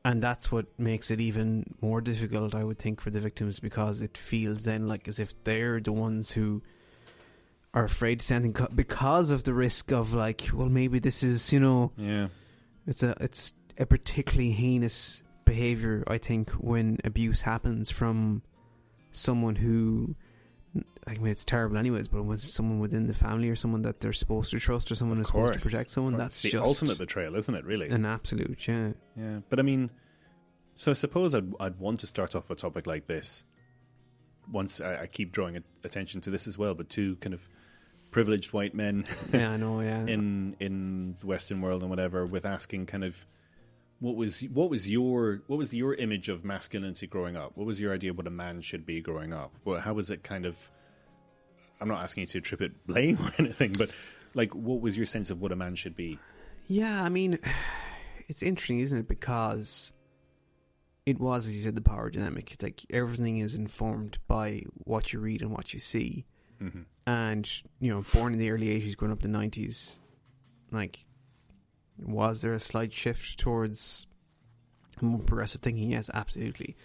And 0.05 0.23
that's 0.23 0.51
what 0.51 0.67
makes 0.79 1.11
it 1.11 1.21
even 1.21 1.75
more 1.81 2.01
difficult, 2.01 2.55
I 2.55 2.65
would 2.65 2.79
think, 2.79 3.01
for 3.01 3.11
the 3.11 3.21
victims 3.21 3.61
because 3.61 4.01
it 4.01 4.17
feels 4.17 4.63
then 4.63 4.89
like 4.89 5.07
as 5.09 5.19
if 5.19 5.31
they're 5.45 5.81
the 5.81 5.93
ones 5.93 6.33
who 6.33 6.63
are 7.75 7.85
afraid 7.85 8.21
to 8.21 8.35
anything 8.35 8.55
co- 8.55 8.69
because 8.75 9.31
of 9.31 9.45
the 9.45 9.53
risk 9.53 9.93
of 9.93 10.15
like, 10.15 10.49
well, 10.55 10.69
maybe 10.71 10.99
this 10.99 11.23
is, 11.23 11.53
you 11.53 11.61
know, 11.61 11.93
yeah, 11.97 12.29
it's 12.87 13.03
a 13.03 13.15
it's 13.21 13.53
a 13.77 13.85
particularly 13.87 14.53
heinous 14.53 15.23
behavior, 15.45 16.03
I 16.07 16.19
think, 16.19 16.51
when 16.53 16.99
abuse 17.05 17.43
happens 17.43 17.91
from 17.91 18.43
someone 19.13 19.57
who, 19.57 20.15
I 21.07 21.15
mean, 21.15 21.29
it's 21.29 21.45
terrible 21.45 21.79
anyways, 21.79 22.09
but 22.09 22.25
when 22.25 22.37
someone 22.37 22.81
within 22.81 23.07
the 23.07 23.15
family 23.15 23.49
or 23.49 23.57
someone 23.57 23.83
that 23.83 24.01
they're 24.01 24.13
supposed 24.13 24.51
to 24.51 24.59
trust 24.59 24.91
or 24.91 24.95
someone 24.95 25.15
Of 25.15 25.21
who's 25.21 25.29
supposed 25.29 25.55
to 25.55 25.61
protect 25.61 25.91
someone, 25.91 26.17
that's 26.17 26.43
the 26.43 26.51
just 26.51 26.65
ultimate 26.65 26.99
betrayal, 26.99 27.35
isn't 27.35 27.55
it? 27.55 27.65
Really, 27.65 27.89
an 27.89 28.05
absolute, 28.05 28.67
yeah. 28.69 28.93
Yeah, 29.17 29.39
but 29.49 29.59
I 29.59 29.63
mean, 29.63 29.91
so 30.75 30.91
I 30.91 30.95
suppose 30.95 31.35
I'd, 31.35 31.53
I'd 31.59 31.79
want 31.79 32.01
to 32.01 32.07
start 32.07 32.37
off 32.37 32.51
a 32.51 32.55
topic 32.55 32.87
like 32.87 33.07
this. 33.07 33.45
Once 34.51 34.81
I, 34.81 35.03
I 35.03 35.07
keep 35.07 35.33
drawing 35.33 35.63
attention 35.83 36.21
to 36.23 36.31
this 36.31 36.47
as 36.47 36.59
well, 36.59 36.75
but 36.75 36.89
two 36.89 37.17
kind 37.17 37.35
of 37.35 37.49
privileged 38.11 38.53
white 38.53 38.75
men 38.75 39.05
Yeah, 39.33 39.51
I 39.51 39.57
know, 39.57 39.81
yeah. 39.81 40.03
in 40.07 40.57
in 40.61 41.17
the 41.21 41.27
Western 41.27 41.61
world 41.63 41.83
and 41.83 41.91
whatever, 41.91 42.27
with 42.27 42.45
asking 42.45 42.87
kind 42.87 43.05
of 43.05 43.25
what 44.01 44.15
was 44.15 44.41
what 44.53 44.71
was 44.71 44.89
your 44.89 45.43
what 45.47 45.57
was 45.57 45.75
your 45.75 45.95
image 45.95 46.29
of 46.29 46.45
masculinity 46.45 47.07
growing 47.07 47.37
up? 47.37 47.53
What 47.57 47.67
was 47.67 47.81
your 47.81 47.93
idea 47.93 48.11
of 48.11 48.17
what 48.17 48.27
a 48.27 48.31
man 48.31 48.61
should 48.61 48.87
be 48.87 49.01
growing 49.01 49.33
up? 49.33 49.53
Well, 49.65 49.81
how 49.81 49.95
was 49.95 50.11
it 50.11 50.23
kind 50.23 50.47
of? 50.47 50.71
I'm 51.81 51.89
not 51.89 52.03
asking 52.03 52.23
you 52.23 52.27
to 52.29 52.39
attribute 52.39 52.87
blame 52.87 53.19
or 53.23 53.33
anything, 53.39 53.73
but 53.77 53.91
like, 54.35 54.55
what 54.55 54.81
was 54.81 54.97
your 54.97 55.07
sense 55.07 55.31
of 55.31 55.41
what 55.41 55.53
a 55.53 55.57
man 55.57 55.75
should 55.75 55.97
be? 55.97 56.19
Yeah, 56.69 57.03
I 57.03 57.09
mean, 57.09 57.39
it's 58.29 58.43
interesting, 58.43 58.81
isn't 58.81 58.99
it? 58.99 59.09
Because 59.09 59.93
it 61.07 61.19
was, 61.19 61.49
as 61.49 61.57
you 61.57 61.63
said, 61.63 61.75
the 61.75 61.81
power 61.81 62.11
dynamic. 62.11 62.57
Like 62.63 62.85
everything 62.91 63.39
is 63.39 63.55
informed 63.55 64.19
by 64.29 64.63
what 64.85 65.13
you 65.13 65.19
read 65.19 65.43
and 65.43 65.51
what 65.51 65.75
you 65.75 65.81
see. 65.81 66.25
Mm-hmm. 66.63 66.83
And 67.07 67.51
you 67.81 67.93
know, 67.93 68.05
born 68.13 68.33
in 68.33 68.39
the 68.39 68.51
early 68.51 68.67
'80s, 68.67 68.97
growing 68.97 69.13
up 69.13 69.25
in 69.25 69.33
the 69.33 69.39
'90s, 69.39 69.99
like, 70.71 71.05
was 71.99 72.41
there 72.41 72.55
a 72.55 72.61
slight 72.61 72.93
shift 72.93 73.39
towards 73.39 74.07
more 75.01 75.21
progressive 75.21 75.61
thinking? 75.61 75.91
Yes, 75.91 76.11
absolutely. 76.13 76.77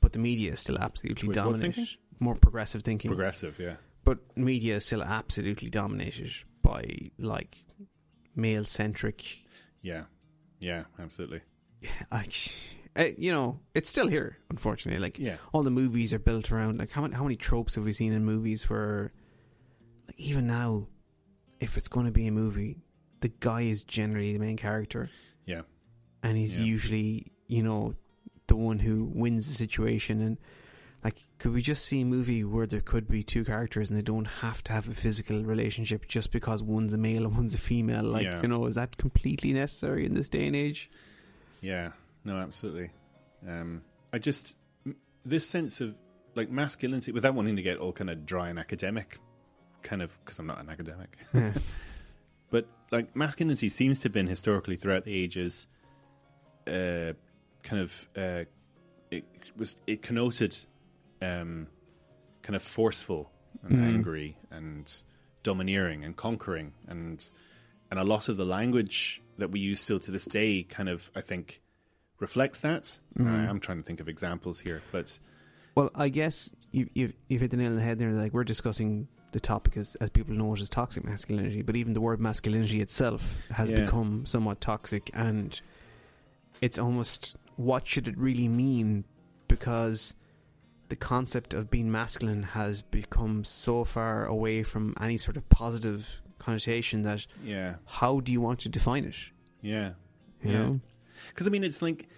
But 0.00 0.12
the 0.12 0.18
media 0.18 0.52
is 0.52 0.60
still 0.60 0.78
absolutely 0.78 1.28
what 1.28 1.34
dominant. 1.36 1.78
More 2.18 2.34
progressive 2.34 2.82
thinking. 2.82 3.10
Progressive, 3.10 3.58
yeah. 3.58 3.76
but 4.04 4.18
media 4.36 4.76
is 4.76 4.86
still 4.86 5.02
absolutely 5.02 5.68
dominated 5.68 6.32
by 6.62 7.10
like 7.18 7.64
male 8.34 8.64
centric 8.64 9.44
Yeah, 9.82 10.04
yeah, 10.58 10.84
absolutely. 10.98 11.40
I, 12.10 12.26
uh, 12.96 13.04
you 13.18 13.32
know, 13.32 13.60
it's 13.74 13.90
still 13.90 14.08
here, 14.08 14.38
unfortunately. 14.50 15.00
Like 15.00 15.18
Yeah, 15.18 15.36
all 15.52 15.62
the 15.62 15.70
movies 15.70 16.14
are 16.14 16.18
built 16.18 16.50
around 16.50 16.78
like 16.78 16.90
how 16.90 17.02
many, 17.02 17.14
how 17.14 17.22
many 17.22 17.36
tropes 17.36 17.74
have 17.74 17.84
we 17.84 17.92
seen 17.92 18.12
in 18.12 18.24
movies 18.24 18.68
where, 18.70 19.12
like 20.06 20.18
even 20.18 20.46
now, 20.46 20.88
if 21.60 21.76
it's 21.76 21.88
going 21.88 22.06
to 22.06 22.12
be 22.12 22.26
a 22.26 22.32
movie, 22.32 22.85
the 23.26 23.32
guy 23.40 23.62
is 23.62 23.82
generally 23.82 24.32
the 24.32 24.38
main 24.38 24.56
character, 24.56 25.10
Yeah. 25.46 25.62
and 26.22 26.36
he's 26.38 26.58
Yeah. 26.60 26.66
usually 26.74 27.32
you 27.48 27.62
know 27.62 27.94
the 28.48 28.56
one 28.56 28.78
who 28.80 29.04
wins 29.22 29.48
the 29.48 29.54
situation. 29.54 30.20
And 30.20 30.36
like, 31.04 31.16
could 31.38 31.52
we 31.52 31.62
just 31.62 31.84
see 31.84 32.00
a 32.02 32.04
movie 32.04 32.42
where 32.44 32.66
there 32.66 32.80
could 32.92 33.06
be 33.08 33.22
two 33.22 33.44
characters 33.44 33.88
and 33.90 33.96
they 33.98 34.02
don't 34.02 34.30
have 34.42 34.62
to 34.64 34.72
have 34.72 34.88
a 34.88 34.94
physical 34.94 35.44
relationship 35.44 36.06
just 36.08 36.30
because 36.32 36.62
one's 36.62 36.92
a 36.92 36.98
male 36.98 37.24
and 37.26 37.36
one's 37.36 37.54
a 37.54 37.58
female? 37.58 38.04
Like, 38.04 38.24
Yeah. 38.24 38.42
you 38.42 38.48
know, 38.48 38.66
is 38.66 38.74
that 38.76 38.96
completely 38.96 39.52
necessary 39.52 40.04
in 40.06 40.14
this 40.14 40.28
day 40.28 40.46
and 40.46 40.56
age? 40.56 40.90
Yeah, 41.60 41.92
no, 42.24 42.36
absolutely. 42.36 42.90
Um, 43.46 43.82
I 44.12 44.18
just 44.18 44.56
this 45.24 45.48
sense 45.48 45.80
of 45.80 45.98
like 46.36 46.50
masculinity 46.50 47.10
without 47.12 47.34
wanting 47.34 47.56
to 47.56 47.62
get 47.62 47.78
all 47.78 47.92
kind 47.92 48.10
of 48.10 48.24
dry 48.26 48.48
and 48.48 48.58
academic, 48.58 49.18
kind 49.82 50.02
of 50.02 50.16
because 50.24 50.38
I'm 50.40 50.46
not 50.46 50.60
an 50.60 50.68
academic, 50.70 51.16
Yeah. 51.34 51.52
but 52.50 52.66
like 52.90 53.14
masculinity 53.16 53.68
seems 53.68 53.98
to 54.00 54.04
have 54.08 54.12
been 54.12 54.26
historically 54.26 54.76
throughout 54.76 55.04
the 55.04 55.14
ages, 55.14 55.66
uh, 56.66 57.12
kind 57.62 57.82
of 57.82 58.08
uh, 58.16 58.44
it 59.10 59.24
was 59.56 59.76
it 59.86 60.02
connoted, 60.02 60.56
um, 61.22 61.66
kind 62.42 62.56
of 62.56 62.62
forceful 62.62 63.30
and 63.62 63.78
Mm. 63.78 63.82
angry 63.94 64.36
and 64.50 65.02
domineering 65.42 66.04
and 66.04 66.14
conquering 66.16 66.72
and 66.88 67.32
and 67.90 67.98
a 68.00 68.04
lot 68.04 68.28
of 68.28 68.36
the 68.36 68.44
language 68.44 69.22
that 69.38 69.50
we 69.50 69.60
use 69.60 69.80
still 69.80 69.98
to 70.00 70.10
this 70.10 70.24
day 70.26 70.62
kind 70.62 70.88
of 70.88 71.10
I 71.14 71.20
think 71.20 71.62
reflects 72.18 72.60
that. 72.60 72.98
Mm. 73.18 73.26
Uh, 73.26 73.50
I'm 73.50 73.60
trying 73.60 73.78
to 73.78 73.82
think 73.84 74.00
of 74.00 74.08
examples 74.08 74.60
here, 74.60 74.82
but 74.92 75.18
Well, 75.74 75.90
I 75.94 76.08
guess 76.08 76.50
you, 76.72 76.88
you've, 76.94 77.12
you've 77.28 77.40
hit 77.42 77.50
the 77.50 77.56
nail 77.58 77.70
on 77.70 77.76
the 77.76 77.82
head 77.82 77.98
there. 77.98 78.10
Like, 78.10 78.32
we're 78.32 78.44
discussing 78.44 79.08
the 79.32 79.40
topic 79.40 79.76
is, 79.76 79.94
as 79.96 80.10
people 80.10 80.34
know 80.34 80.54
it 80.54 80.60
as 80.60 80.70
toxic 80.70 81.04
masculinity, 81.04 81.62
but 81.62 81.76
even 81.76 81.92
the 81.92 82.00
word 82.00 82.20
masculinity 82.20 82.80
itself 82.80 83.46
has 83.50 83.70
Yeah. 83.70 83.80
become 83.84 84.24
somewhat 84.26 84.60
toxic, 84.60 85.10
and 85.14 85.60
it's 86.60 86.78
almost 86.78 87.36
what 87.56 87.86
should 87.86 88.06
it 88.08 88.16
really 88.18 88.48
mean? 88.48 89.04
Because 89.48 90.14
the 90.88 90.96
concept 90.96 91.52
of 91.54 91.70
being 91.70 91.90
masculine 91.90 92.42
has 92.42 92.80
become 92.82 93.44
so 93.44 93.84
far 93.84 94.24
away 94.26 94.62
from 94.62 94.94
any 95.00 95.16
sort 95.18 95.36
of 95.36 95.48
positive 95.48 96.22
connotation 96.38 97.02
that 97.02 97.26
yeah, 97.42 97.76
how 97.86 98.20
do 98.20 98.30
you 98.32 98.40
want 98.40 98.60
to 98.60 98.68
define 98.68 99.04
it? 99.04 99.16
yeah, 99.62 99.92
You 100.42 100.52
Yeah. 100.52 100.58
know? 100.58 100.80
because 101.28 101.46
I 101.46 101.50
mean 101.50 101.64
it's 101.64 101.82
like 101.82 102.08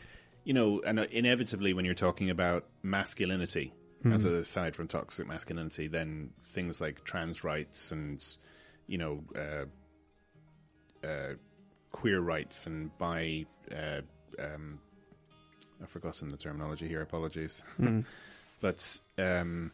you 0.45 0.55
know, 0.55 0.81
and 0.87 0.99
uh, 1.01 1.07
inevitably 1.11 1.73
when 1.75 1.85
you're 1.85 1.95
talking 1.95 2.31
about 2.31 2.65
masculinity. 2.83 3.73
As 4.05 4.25
Mhm. 4.25 4.35
aside 4.39 4.77
from 4.77 4.87
toxic 4.87 5.27
masculinity, 5.27 5.89
then 5.89 6.33
things 6.45 6.81
like 6.81 7.03
trans 7.05 7.43
rights 7.43 7.91
and 7.91 8.25
you 8.87 8.97
know 8.99 9.25
uh, 9.35 11.07
uh, 11.07 11.35
queer 11.91 12.21
rights 12.21 12.67
and 12.67 12.97
bi 12.99 13.45
uh, 13.73 14.01
um, 14.39 14.79
I've 15.83 15.89
forgotten 15.91 16.29
the 16.31 16.37
terminology 16.37 16.87
here. 16.89 17.03
Apologies. 17.03 17.63
Mm. 17.79 18.05
but 18.61 19.01
um, 19.19 19.73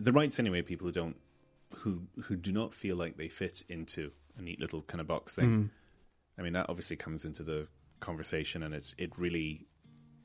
the 0.00 0.12
rights 0.12 0.38
anyway 0.38 0.62
people 0.62 0.86
who 0.86 0.92
don't 0.92 1.16
who 1.78 2.02
who 2.24 2.36
do 2.36 2.52
not 2.52 2.72
feel 2.74 2.96
like 2.96 3.16
they 3.16 3.28
fit 3.28 3.62
into 3.68 4.10
a 4.38 4.42
neat 4.42 4.60
little 4.60 4.82
kind 4.82 5.00
of 5.00 5.06
box 5.06 5.34
thing 5.36 5.48
Mm. 5.48 5.70
i 6.38 6.42
mean 6.42 6.52
that 6.54 6.66
obviously 6.70 6.96
comes 6.96 7.24
into 7.26 7.42
the 7.42 7.68
conversation 8.00 8.62
and 8.62 8.74
it's 8.74 8.94
it 8.96 9.10
really 9.18 9.66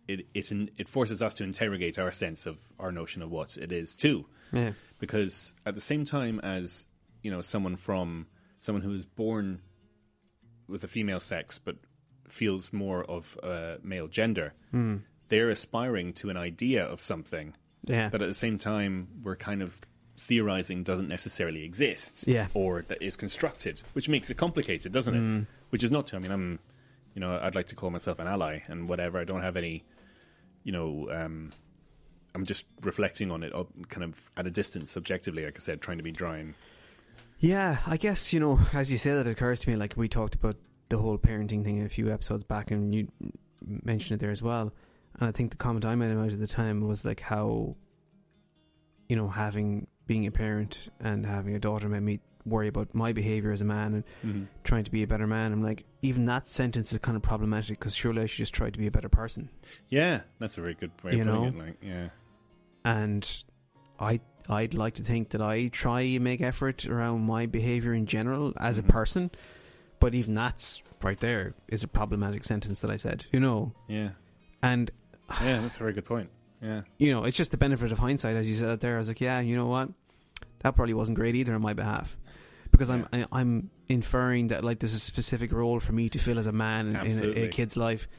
it 0.08 0.28
it, 0.34 0.52
in, 0.52 0.70
it 0.78 0.88
forces 0.90 1.22
us 1.22 1.34
to 1.36 1.44
interrogate 1.44 1.98
our 2.00 2.12
sense 2.12 2.46
of 2.46 2.60
our 2.80 2.92
notion 2.92 3.22
of 3.22 3.32
what 3.32 3.58
it 3.58 3.72
is 3.72 3.96
too 3.96 4.26
Yeah. 4.52 4.74
because 5.00 5.54
at 5.66 5.74
the 5.76 5.82
same 5.82 6.06
time 6.06 6.40
as 6.42 6.86
you 7.22 7.32
know 7.32 7.42
someone 7.42 7.76
from 7.78 8.28
someone 8.60 8.82
who 8.84 8.94
is 8.94 9.06
born 9.06 9.62
with 10.68 10.84
a 10.84 10.88
female 10.88 11.20
sex 11.20 11.58
but 11.60 11.76
feels 12.28 12.72
more 12.74 13.04
of 13.04 13.38
a 13.44 13.78
male 13.84 14.08
gender 14.08 14.54
Mm. 14.74 15.02
they're 15.30 15.50
aspiring 15.50 16.14
to 16.14 16.30
an 16.30 16.38
idea 16.38 16.84
of 16.86 17.00
something 17.02 17.54
Yeah. 17.86 18.10
that 18.10 18.22
at 18.22 18.28
the 18.28 18.34
same 18.34 18.58
time 18.58 19.08
we're 19.24 19.36
kind 19.36 19.62
of 19.62 19.80
theorizing 20.20 20.84
doesn't 20.84 21.08
necessarily 21.08 21.64
exist 21.64 22.26
Yeah. 22.28 22.48
or 22.54 22.82
that 22.84 23.02
is 23.02 23.16
constructed 23.18 23.82
which 23.94 24.08
makes 24.08 24.30
it 24.30 24.36
complicated 24.38 24.92
doesn't 24.92 25.16
it 25.16 25.20
Mm. 25.20 25.48
which 25.70 25.84
is 25.84 25.92
not 25.92 26.08
to 26.08 26.16
i 26.16 26.20
mean 26.20 26.32
i'm 26.32 26.60
you 27.16 27.20
know 27.20 27.40
i'd 27.42 27.56
like 27.56 27.68
to 27.68 27.76
call 27.76 27.90
myself 27.90 28.20
an 28.20 28.28
ally 28.28 28.60
and 28.70 28.88
whatever 28.90 29.18
i 29.20 29.24
don't 29.24 29.42
have 29.42 29.58
any 29.58 29.84
you 30.64 30.72
know 30.72 31.10
um 31.12 31.52
i'm 32.36 32.46
just 32.46 32.66
reflecting 32.82 33.32
on 33.32 33.44
it 33.44 33.54
uh, 33.54 33.64
kind 33.90 34.04
of 34.04 34.30
at 34.38 34.48
a 34.48 34.52
distance 34.52 34.92
subjectively 34.92 35.46
like 35.46 35.56
i 35.56 35.60
said 35.60 35.82
trying 35.82 35.98
to 35.98 36.04
be 36.04 36.12
dry 36.12 36.38
and 36.38 36.56
Yeah, 37.40 37.80
I 37.86 37.98
guess, 37.98 38.32
you 38.32 38.40
know, 38.40 38.58
as 38.72 38.90
you 38.90 38.98
say 38.98 39.12
that, 39.12 39.28
it 39.28 39.32
occurs 39.32 39.60
to 39.62 39.70
me 39.70 39.76
like 39.76 39.96
we 39.98 40.08
talked 40.08 40.34
about 40.36 40.56
the 40.88 40.98
whole 40.98 41.18
parenting 41.18 41.62
thing 41.64 41.84
a 41.84 41.90
few 41.90 42.10
episodes 42.10 42.46
back, 42.46 42.72
and 42.72 42.96
you 42.96 43.10
mentioned 43.62 44.16
it 44.16 44.24
there 44.24 44.32
as 44.32 44.42
well. 44.42 44.72
And 45.20 45.28
I 45.28 45.32
think 45.34 45.52
the 45.52 45.58
comment 45.58 45.84
I 45.84 45.96
made 45.96 46.12
about 46.12 46.32
at 46.32 46.40
the 46.40 46.48
time 46.48 46.88
was 46.88 47.04
like 47.04 47.20
how, 47.20 47.76
you 49.10 49.18
know, 49.18 49.28
having 49.28 49.88
being 50.08 50.26
a 50.26 50.32
parent 50.32 50.88
and 51.02 51.26
having 51.26 51.54
a 51.54 51.60
daughter 51.60 51.90
made 51.90 52.04
me 52.04 52.20
worry 52.46 52.68
about 52.68 52.94
my 52.94 53.14
behavior 53.14 53.52
as 53.52 53.62
a 53.62 53.66
man 53.66 54.04
and 54.26 54.48
trying 54.64 54.84
to 54.84 54.92
be 54.92 55.02
a 55.04 55.08
better 55.08 55.28
man. 55.28 55.54
I'm 55.54 55.64
like, 55.64 55.86
even 56.02 56.26
that 56.26 56.50
sentence 56.50 56.92
is 56.92 57.00
kind 57.00 57.16
of 57.16 57.22
problematic 57.24 57.80
because 57.80 57.96
surely 57.96 58.22
I 58.22 58.26
should 58.26 58.38
just 58.40 58.54
try 58.54 58.70
to 58.70 58.78
be 58.78 58.88
a 58.88 58.92
better 58.92 59.10
person. 59.10 59.50
yeah 59.90 60.22
that's 60.40 60.58
a 60.58 60.62
very 60.62 60.74
good 60.76 60.92
way 61.04 61.14
You 61.14 61.22
of 61.22 61.28
putting 61.28 61.42
know? 61.42 61.48
it 61.48 61.58
like 61.58 61.78
yeah 61.82 62.10
and 62.86 63.44
I 64.00 64.20
I'd 64.50 64.74
like 64.74 64.96
to 64.96 65.04
think 65.04 65.30
that 65.30 65.42
I 65.42 65.68
try 65.68 66.02
and 66.02 66.24
make 66.24 66.42
effort 66.42 66.86
around 66.86 67.22
my 67.26 67.46
behavior 67.46 67.94
in 67.94 68.06
general 68.08 68.52
as 68.58 68.78
Mhm. 68.82 68.90
a 68.90 68.92
person, 68.92 69.32
but 70.02 70.14
even 70.14 70.34
that's 70.34 70.82
right 71.02 71.20
there 71.20 71.54
is 71.70 71.84
a 71.84 71.88
problematic 71.88 72.44
sentence 72.44 72.82
that 72.82 72.92
I 72.92 72.98
said, 72.98 73.26
you 73.32 73.40
know, 73.40 73.74
yeah 73.88 74.10
and 74.62 74.92
yeah 75.42 75.62
that's 75.62 75.78
a 75.78 75.80
very 75.80 75.94
good 75.94 76.06
point 76.06 76.30
yeah 76.62 76.82
you 76.98 77.12
know 77.12 77.24
it's 77.24 77.38
just 77.38 77.52
the 77.52 77.58
benefit 77.58 77.92
of 77.94 78.00
hindsight, 78.00 78.36
as 78.36 78.48
you 78.50 78.54
said 78.56 78.82
there. 78.82 78.96
I 78.96 78.98
was 79.00 79.08
like, 79.08 79.22
yeah, 79.22 79.40
you 79.40 79.56
know 79.56 79.68
what, 79.68 79.90
that 80.62 80.76
probably 80.76 80.94
wasn't 80.94 81.18
great 81.18 81.36
either 81.36 81.54
on 81.56 81.62
my 81.62 81.74
behalf. 81.74 82.18
Because 82.74 82.90
I'm 82.90 83.08
I, 83.14 83.26
I'm 83.32 83.70
inferring 83.88 84.48
that 84.50 84.66
like 84.66 84.80
there's 84.80 84.94
a 84.96 85.00
specific 85.00 85.54
role 85.54 85.80
for 85.80 85.94
me 85.94 86.10
to 86.10 86.20
fill 86.20 86.38
as 86.40 86.48
a 86.48 86.52
man 86.52 86.88
in, 86.88 86.96
in 87.08 87.24
a, 87.24 87.44
a 87.44 87.48
kid's 87.48 87.78
life, 87.78 88.10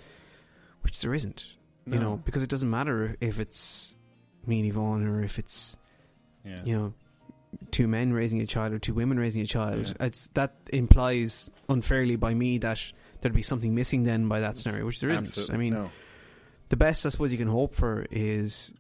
which 0.80 1.00
there 1.02 1.12
isn't. 1.12 1.44
You 1.86 1.98
know, 1.98 2.16
because 2.16 2.42
it 2.42 2.48
doesn't 2.48 2.70
matter 2.70 3.14
if 3.20 3.38
it's 3.40 3.94
me 4.46 4.60
and 4.60 4.68
Yvonne 4.68 5.06
or 5.06 5.22
if 5.22 5.38
it's 5.38 5.76
yeah 6.44 6.62
you 6.64 6.74
know 6.74 6.94
two 7.70 7.86
men 7.86 8.12
raising 8.12 8.40
a 8.40 8.46
child 8.46 8.72
or 8.72 8.78
two 8.78 8.94
women 8.94 9.18
raising 9.18 9.42
a 9.42 9.46
child 9.46 9.86
Yeah. 9.88 10.06
it's 10.06 10.26
that 10.28 10.54
implies 10.72 11.50
unfairly 11.68 12.16
by 12.16 12.34
me 12.34 12.58
that 12.58 12.80
there'd 13.20 13.34
be 13.34 13.42
something 13.42 13.74
missing 13.74 14.04
then 14.04 14.28
by 14.28 14.40
that 14.40 14.58
scenario 14.58 14.84
which 14.86 15.00
there 15.00 15.10
isn't 15.10 15.26
Absolutely. 15.26 15.54
i 15.54 15.58
mean 15.58 15.74
no. 15.74 15.90
the 16.68 16.76
best 16.76 17.06
i 17.06 17.08
suppose 17.08 17.32
you 17.32 17.38
can 17.38 17.48
hope 17.48 17.74
for 17.74 18.04
is 18.10 18.72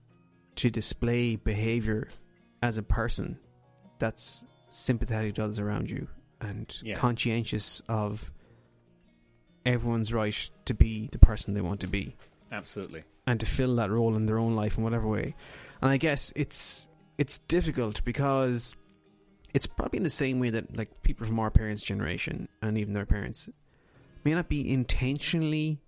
to 0.56 0.70
display 0.70 1.36
behavior 1.36 2.08
as 2.62 2.76
a 2.78 2.82
person 2.82 3.38
that's 3.98 4.44
sympathetic 4.74 5.34
to 5.36 5.44
others 5.44 5.58
around 5.58 5.88
you 5.90 6.08
and 6.40 6.76
Yeah. 6.82 6.96
conscientious 6.96 7.80
of 7.88 8.32
everyone's 9.64 10.12
right 10.12 10.50
to 10.66 10.74
be 10.74 11.08
the 11.12 11.18
person 11.18 11.54
they 11.54 11.60
want 11.60 11.80
to 11.80 11.86
be 11.86 12.16
absolutely 12.52 13.02
and 13.26 13.40
to 13.40 13.46
fill 13.46 13.76
that 13.76 13.90
role 13.90 14.14
in 14.14 14.26
their 14.26 14.38
own 14.38 14.54
life 14.54 14.76
in 14.76 14.84
whatever 14.84 15.06
way. 15.08 15.34
And 15.80 15.90
I 15.90 15.96
guess 15.96 16.32
it's 16.36 16.88
it's 17.16 17.38
difficult 17.38 18.04
because 18.04 18.74
it's 19.54 19.66
probably 19.66 19.98
in 19.98 20.02
the 20.02 20.10
same 20.10 20.40
way 20.40 20.50
that 20.50 20.76
like 20.76 21.02
people 21.02 21.26
from 21.26 21.38
our 21.38 21.50
parents' 21.50 21.80
generation 21.82 22.48
and 22.60 22.76
even 22.76 22.92
their 22.92 23.06
parents 23.06 23.48
may 24.24 24.34
not 24.34 24.48
be 24.48 24.68
intentionally 24.68 25.80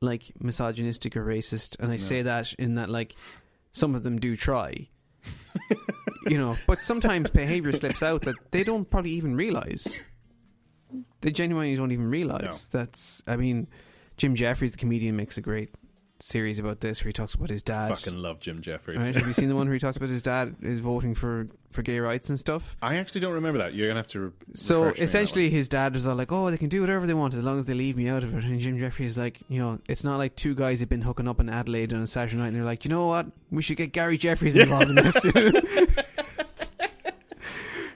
like 0.00 0.32
misogynistic 0.40 1.16
or 1.16 1.24
racist. 1.24 1.78
And 1.78 1.88
I 1.92 1.94
No. 1.94 1.98
say 1.98 2.22
that 2.22 2.54
in 2.54 2.76
that 2.76 2.88
like 2.88 3.14
some 3.72 3.94
of 3.94 4.02
them 4.02 4.18
do 4.18 4.34
try. 4.34 4.88
You 6.26 6.38
know, 6.38 6.56
but 6.66 6.78
sometimes 6.80 7.30
behavior 7.30 7.72
slips 7.72 8.02
out 8.02 8.22
that 8.22 8.36
they 8.50 8.64
don't 8.64 8.88
probably 8.88 9.12
even 9.12 9.36
realize. 9.36 10.00
They 11.20 11.30
genuinely 11.30 11.76
don't 11.76 11.92
even 11.92 12.08
realize. 12.08 12.68
That's 12.68 13.22
I 13.26 13.36
mean, 13.36 13.68
Jim 14.16 14.34
Jeffries, 14.34 14.72
the 14.72 14.78
comedian, 14.78 15.16
makes 15.16 15.36
a 15.38 15.40
great 15.40 15.70
series 16.22 16.58
about 16.58 16.80
this 16.80 17.02
where 17.02 17.08
he 17.08 17.12
talks 17.12 17.34
about 17.34 17.50
his 17.50 17.62
dad. 17.62 17.88
fucking 17.88 18.18
love 18.18 18.40
jim 18.40 18.60
jeffries 18.60 18.98
Right? 18.98 19.14
Have 19.14 19.26
you 19.26 19.32
seen 19.32 19.48
the 19.48 19.56
one 19.56 19.66
where 19.66 19.74
he 19.74 19.80
talks 19.80 19.96
about 19.96 20.10
his 20.10 20.22
dad 20.22 20.54
is 20.62 20.80
voting 20.80 21.14
for, 21.14 21.48
for 21.70 21.82
gay 21.82 21.98
rights 21.98 22.28
and 22.28 22.38
stuff? 22.38 22.76
i 22.82 22.96
actually 22.96 23.22
don't 23.22 23.32
remember 23.32 23.58
that 23.58 23.74
you're 23.74 23.88
gonna 23.88 24.00
have 24.00 24.06
to 24.08 24.20
re- 24.20 24.30
So 24.54 24.82
refresh 24.82 24.84
me 24.84 24.88
on 24.88 24.94
that 24.96 25.02
essentially, 25.02 25.50
his 25.50 25.68
dad 25.68 25.94
was 25.94 26.06
all 26.06 26.16
like, 26.16 26.30
"Oh, 26.30 26.50
they 26.50 26.58
can 26.58 26.68
do 26.68 26.80
whatever 26.82 27.06
they 27.06 27.14
want 27.14 27.34
as 27.34 27.42
long 27.42 27.58
as 27.58 27.66
they 27.66 27.74
leave 27.74 27.96
me 27.96 28.08
out 28.08 28.22
of 28.22 28.36
it." 28.36 28.44
And 28.44 28.60
Jim 28.60 28.78
Jeffries 28.78 29.12
is 29.12 29.18
like, 29.18 29.40
"You 29.48 29.60
know, 29.60 29.78
it's 29.88 30.04
not 30.04 30.18
like 30.18 30.36
two 30.36 30.54
guys 30.54 30.80
have 30.80 30.88
been 30.88 31.02
hooking 31.02 31.26
up 31.28 31.40
in 31.40 31.48
Adelaide 31.48 31.92
on 31.94 32.02
a 32.02 32.06
Saturday 32.06 32.36
night, 32.36 32.48
and 32.48 32.56
they're 32.56 32.64
like, 32.64 32.84
you 32.84 32.90
know 32.90 33.06
what? 33.06 33.26
We 33.50 33.62
should 33.62 33.76
get 33.78 33.92
Gary 33.92 34.18
Jeffries 34.18 34.56
involved 34.56 34.90
in 34.90 34.96
this." 34.96 35.24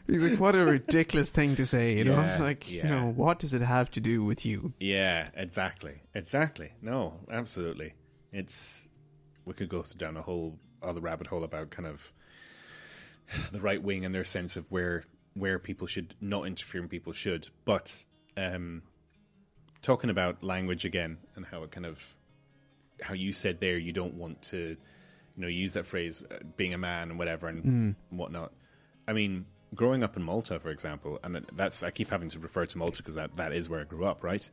He's 0.07 0.23
like, 0.31 0.38
"What 0.38 0.54
a 0.54 0.64
ridiculous 0.64 1.31
thing 1.31 1.57
to 1.57 1.64
say!" 1.64 1.95
You 1.97 2.04
know, 2.04 2.12
Yeah, 2.16 2.31
it's 2.31 2.40
like, 2.40 2.71
you 2.71 2.83
know, 2.83 3.11
what 3.11 3.38
does 3.38 3.54
it 3.54 3.62
have 3.62 3.90
to 3.93 4.00
do 4.00 4.23
with 4.23 4.45
you? 4.45 4.75
Yeah, 4.78 5.28
exactly. 5.35 6.02
Exactly. 6.14 6.73
No, 6.83 7.21
absolutely. 7.31 7.95
It's 8.35 8.88
we 9.45 9.55
could 9.55 9.69
go 9.69 9.85
down 9.97 10.17
a 10.17 10.23
whole 10.23 10.59
other 10.83 11.00
rabbit 11.00 11.26
hole 11.26 11.45
about 11.45 11.71
kind 11.71 11.87
of 11.87 12.12
the 13.53 13.61
right 13.61 13.83
wing 13.83 14.05
and 14.05 14.14
their 14.14 14.25
sense 14.25 14.57
of 14.57 14.71
where 14.71 15.05
where 15.35 15.59
people 15.59 15.87
should 15.87 16.14
not 16.21 16.47
interfere 16.47 16.81
and 16.81 16.91
people 16.91 17.12
should. 17.12 17.49
But 17.64 18.05
um, 18.37 18.83
talking 19.83 20.11
about 20.11 20.43
language 20.43 20.85
again 20.85 21.19
and 21.37 21.47
how 21.47 21.62
it 21.62 21.71
kind 21.71 21.87
of 21.87 22.17
how 23.03 23.14
you 23.14 23.33
said 23.33 23.61
there, 23.61 23.76
you 23.76 23.93
don't 23.93 24.14
want 24.14 24.41
to, 24.43 24.59
you 24.59 24.76
know, 25.37 25.49
use 25.49 25.73
that 25.75 25.87
phrase 25.87 26.25
uh, 26.31 26.38
being 26.57 26.75
a 26.75 26.79
man 26.79 27.11
and 27.11 27.19
whatever 27.19 27.49
and 27.49 27.97
whatnot. 28.11 28.53
I 29.07 29.12
mean, 29.12 29.47
growing 29.75 30.03
up 30.03 30.17
in 30.17 30.23
Malta, 30.23 30.59
for 30.61 30.71
example, 30.71 31.19
and 31.23 31.45
that's 31.53 31.83
I 31.83 31.91
keep 31.91 32.11
having 32.11 32.29
to 32.31 32.38
refer 32.38 32.67
to 32.67 32.79
Malta 32.79 33.03
because 33.03 33.17
that, 33.17 33.37
that 33.37 33.53
is 33.53 33.69
where 33.69 33.81
I 33.81 33.85
grew 33.85 34.05
up, 34.05 34.23
right? 34.23 34.49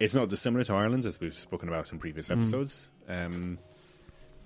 It's 0.00 0.14
not 0.14 0.28
dissimilar 0.28 0.64
to 0.64 0.74
Ireland, 0.74 1.04
as 1.06 1.18
we've 1.20 1.34
spoken 1.34 1.68
about 1.68 1.92
in 1.92 1.98
previous 1.98 2.30
episodes. 2.30 2.88
Um, 3.08 3.58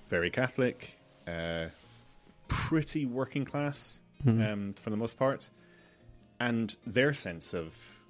very 0.09 0.31
Catholic, 0.31 0.99
uh, 1.27 1.67
pretty 2.49 3.05
working 3.07 3.45
class 3.45 4.01
um, 4.27 4.75
for 4.81 4.89
the 4.91 4.97
most 4.97 5.19
part, 5.19 5.51
and 6.41 6.75
their 6.87 7.13
sense 7.13 7.55
of 7.55 8.01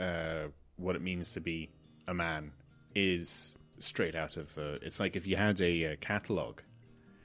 uh, 0.00 0.48
what 0.76 0.96
it 0.96 1.02
means 1.02 1.32
to 1.32 1.40
be 1.40 1.70
a 2.08 2.14
man 2.14 2.50
is 2.94 3.54
straight 3.78 4.16
out 4.16 4.36
of. 4.36 4.56
Uh, 4.58 4.78
it's 4.82 4.98
like 4.98 5.14
if 5.14 5.26
you 5.26 5.36
had 5.36 5.60
a, 5.60 5.92
uh 5.92 5.96
catalog, 6.00 6.60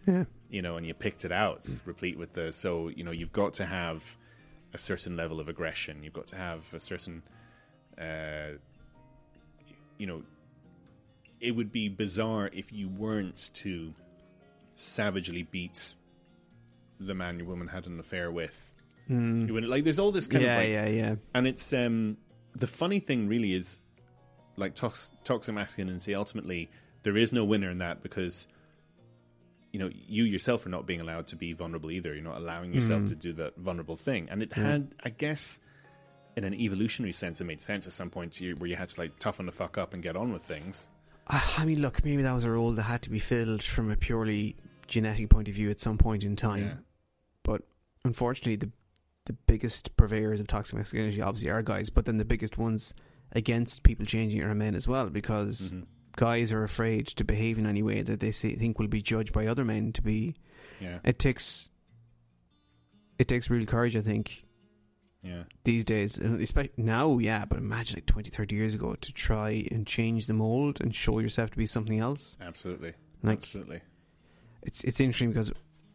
Yeah. 0.05 0.25
you 0.49 0.61
know, 0.61 0.77
and 0.77 0.85
you 0.85 0.93
picked 0.93 1.25
it 1.25 1.31
out, 1.31 1.67
replete 1.85 2.17
with 2.19 2.33
the. 2.33 2.53
So 2.53 2.89
you 2.89 3.03
know, 3.03 3.11
you've 3.11 3.33
got 3.33 3.53
to 3.55 3.65
have 3.65 4.15
a 4.73 4.77
certain 4.77 5.17
level 5.17 5.39
of 5.39 5.49
aggression. 5.49 6.03
You've 6.03 6.13
got 6.13 6.27
to 6.27 6.35
have 6.35 6.71
a 6.73 6.79
certain, 6.79 7.23
uh, 7.97 8.57
you 10.03 10.07
know, 10.07 10.21
it 11.39 11.51
would 11.51 11.71
be 11.71 11.87
bizarre 11.87 12.49
if 12.51 12.73
you 12.73 12.89
weren't 12.89 13.51
to 13.53 13.93
savagely 14.75 15.43
beat 15.43 15.93
the 16.99 17.15
man 17.15 17.39
your 17.39 17.47
woman 17.47 17.69
had 17.69 17.87
an 17.87 17.97
affair 18.01 18.29
with. 18.29 18.73
You 19.07 19.53
wouldn't 19.53 19.71
like. 19.71 19.85
There's 19.85 19.99
all 19.99 20.11
this 20.11 20.27
kind 20.27 20.43
yeah, 20.43 20.57
of 20.57 20.63
like, 20.63 20.71
yeah, 20.73 20.87
yeah. 20.87 21.15
and 21.33 21.47
it's 21.47 21.71
um 21.71 22.17
the 22.53 22.67
funny 22.67 22.99
thing 22.99 23.29
really 23.29 23.53
is 23.53 23.79
like 24.57 24.75
tox- 24.75 25.09
toxic 25.23 25.55
masculinity 25.55 26.13
ultimately 26.13 26.69
there 27.03 27.15
is 27.15 27.31
no 27.31 27.45
winner 27.45 27.69
in 27.69 27.77
that 27.77 28.03
because 28.03 28.47
you 29.71 29.79
know 29.79 29.89
you 30.07 30.25
yourself 30.25 30.65
are 30.65 30.69
not 30.69 30.85
being 30.85 31.01
allowed 31.01 31.27
to 31.27 31.35
be 31.35 31.53
vulnerable 31.53 31.91
either 31.91 32.13
you're 32.13 32.23
not 32.23 32.37
allowing 32.37 32.71
yourself 32.73 33.05
to 33.05 33.15
do 33.15 33.33
that 33.33 33.57
vulnerable 33.57 33.95
thing 33.95 34.27
and 34.29 34.43
it 34.43 34.53
had 34.53 34.93
i 35.03 35.09
guess 35.09 35.59
in 36.35 36.43
an 36.43 36.53
evolutionary 36.53 37.13
sense 37.13 37.39
it 37.41 37.43
made 37.45 37.61
sense 37.61 37.85
at 37.87 37.93
some 37.93 38.09
point 38.09 38.31
to 38.33 38.43
you 38.43 38.55
where 38.55 38.69
you 38.69 38.75
had 38.75 38.87
to 38.89 38.99
like 38.99 39.17
toughen 39.19 39.45
the 39.45 39.51
fuck 39.51 39.77
up 39.77 39.93
and 39.93 40.01
get 40.03 40.15
on 40.15 40.31
with 40.33 40.41
things 40.43 40.89
I 41.25 41.63
mean, 41.63 41.81
look, 41.81 42.03
maybe 42.03 42.21
that 42.23 42.33
was 42.33 42.43
a 42.43 42.49
role 42.51 42.73
that 42.73 42.83
had 42.83 43.01
to 43.03 43.09
be 43.09 43.17
filled 43.19 43.63
from 43.63 43.89
a 43.89 43.95
purely 43.95 44.57
genetic 44.87 45.29
point 45.29 45.47
of 45.47 45.53
view 45.53 45.69
at 45.69 45.79
some 45.79 45.97
point 45.97 46.25
in 46.25 46.35
time. 46.35 46.63
Yeah. 46.65 46.73
But 47.43 47.61
unfortunately, 48.03 48.57
the 48.57 48.71
the 49.25 49.31
biggest 49.47 49.95
purveyors 49.95 50.41
of 50.41 50.47
toxic 50.47 50.75
masculinity 50.75 51.21
obviously 51.21 51.49
are 51.49 51.61
guys, 51.61 51.89
but 51.89 52.03
then 52.03 52.17
the 52.17 52.25
biggest 52.25 52.57
ones 52.57 52.93
against 53.31 53.83
people 53.83 54.05
changing 54.05 54.41
are 54.43 54.53
men 54.53 54.75
as 54.75 54.85
well, 54.85 55.09
because 55.09 55.73
Mhm. 55.73 55.85
guys 56.17 56.51
are 56.51 56.65
afraid 56.65 57.07
to 57.07 57.23
behave 57.23 57.57
in 57.57 57.65
any 57.67 57.81
way 57.81 58.01
that 58.01 58.19
they 58.19 58.33
say, 58.33 58.53
think 58.55 58.77
will 58.77 58.87
be 58.89 59.01
judged 59.01 59.31
by 59.31 59.47
other 59.47 59.63
men 59.63 59.93
to 59.93 60.01
be. 60.01 60.35
yeah 60.81 60.99
It 61.05 61.19
takes. 61.19 61.69
It 63.17 63.29
takes 63.29 63.49
real 63.49 63.65
courage, 63.65 63.95
I 63.95 64.01
think, 64.01 64.43
yeah 65.23 65.43
these 65.63 65.85
days, 65.85 66.17
and 66.17 66.41
especially 66.41 66.71
now, 66.77 67.17
yeah. 67.17 67.45
But 67.45 67.59
imagine 67.59 67.97
like 67.97 68.05
20, 68.05 68.29
30 68.29 68.55
years 68.55 68.75
ago 68.75 68.95
to 68.99 69.13
try 69.13 69.65
and 69.71 69.87
change 69.87 70.27
the 70.27 70.33
mold 70.33 70.81
and 70.81 70.93
show 70.93 71.19
yourself 71.19 71.49
to 71.51 71.57
be 71.57 71.65
something 71.65 71.99
else. 71.99 72.37
absolutely 72.41 72.93
Like 73.23 73.37
absolutely 73.37 73.81
it's 74.61 74.83
it's 74.83 74.99
interesting 74.99 75.29
because 75.29 75.51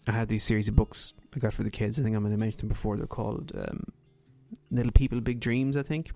I 0.07 0.13
had 0.13 0.29
these 0.29 0.43
series 0.43 0.69
of 0.69 0.77
books 0.77 1.13
I 1.35 1.39
got 1.39 1.53
for 1.53 1.63
the 1.63 1.71
kids. 1.71 1.99
I 1.99 2.03
think 2.03 2.17
I'm 2.17 2.23
going 2.23 2.35
to 2.35 2.41
mention 2.41 2.61
them 2.61 2.69
before. 2.69 2.97
They're 2.97 3.07
called 3.07 3.53
um, 3.55 3.85
Little 4.71 4.93
People, 4.93 5.21
Big 5.21 5.41
Dreams. 5.41 5.77
I 5.77 5.83
think. 5.83 6.11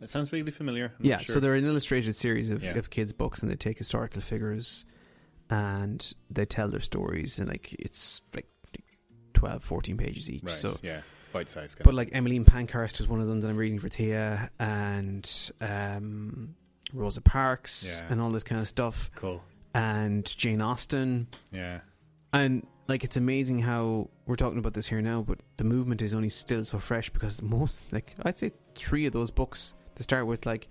that 0.00 0.10
sounds 0.10 0.28
vaguely 0.28 0.52
familiar 0.52 0.92
I'm 0.98 1.06
yeah. 1.06 1.16
sure. 1.18 1.34
So 1.34 1.40
they're 1.40 1.54
an 1.54 1.64
illustrated 1.64 2.14
series 2.14 2.50
of, 2.50 2.62
Yeah. 2.62 2.76
of 2.76 2.90
kids' 2.90 3.12
books, 3.14 3.40
and 3.42 3.50
they 3.50 3.56
take 3.56 3.78
historical 3.78 4.20
figures 4.20 4.84
and 5.50 6.12
they 6.30 6.44
tell 6.44 6.68
their 6.68 6.80
stories, 6.80 7.38
and 7.38 7.48
like 7.48 7.74
it's 7.78 8.20
like 8.34 8.46
12, 9.34 9.62
14 9.64 9.96
pages 9.96 10.30
each. 10.30 10.42
right 10.42 10.52
So 10.52 10.76
yeah 10.82 11.00
bite 11.34 11.50
size 11.50 11.76
But 11.84 11.92
like 11.94 12.08
Emmeline 12.12 12.44
Pankhurst 12.46 12.98
was 12.98 13.08
one 13.08 13.20
of 13.20 13.26
them 13.28 13.42
that 13.42 13.48
I'm 13.48 13.56
reading 13.58 13.78
for 13.78 13.90
Tia, 13.90 14.50
and 14.58 15.30
um, 15.60 16.54
Rosa 16.94 17.20
Parks, 17.20 18.00
Yeah. 18.00 18.06
and 18.12 18.20
all 18.22 18.30
this 18.30 18.44
kind 18.44 18.60
of 18.60 18.68
stuff, 18.68 19.10
cool 19.16 19.42
and 19.74 20.24
Jane 20.24 20.62
Austen, 20.62 21.26
yeah 21.52 21.80
and 22.32 22.66
like 22.88 23.02
it's 23.04 23.16
amazing 23.16 23.58
how 23.60 24.08
we're 24.26 24.36
talking 24.36 24.58
about 24.58 24.74
this 24.74 24.86
here 24.86 25.00
now, 25.02 25.22
but 25.22 25.38
the 25.56 25.64
movement 25.64 26.00
is 26.02 26.12
only 26.14 26.28
still 26.28 26.64
so 26.64 26.78
fresh 26.78 27.10
because 27.10 27.40
most, 27.42 27.92
like 27.92 28.14
I'd 28.22 28.36
say, 28.38 28.50
three 28.74 29.06
of 29.06 29.12
those 29.12 29.30
books 29.30 29.74
to 29.96 30.02
start 30.02 30.26
with, 30.26 30.44
like 30.46 30.68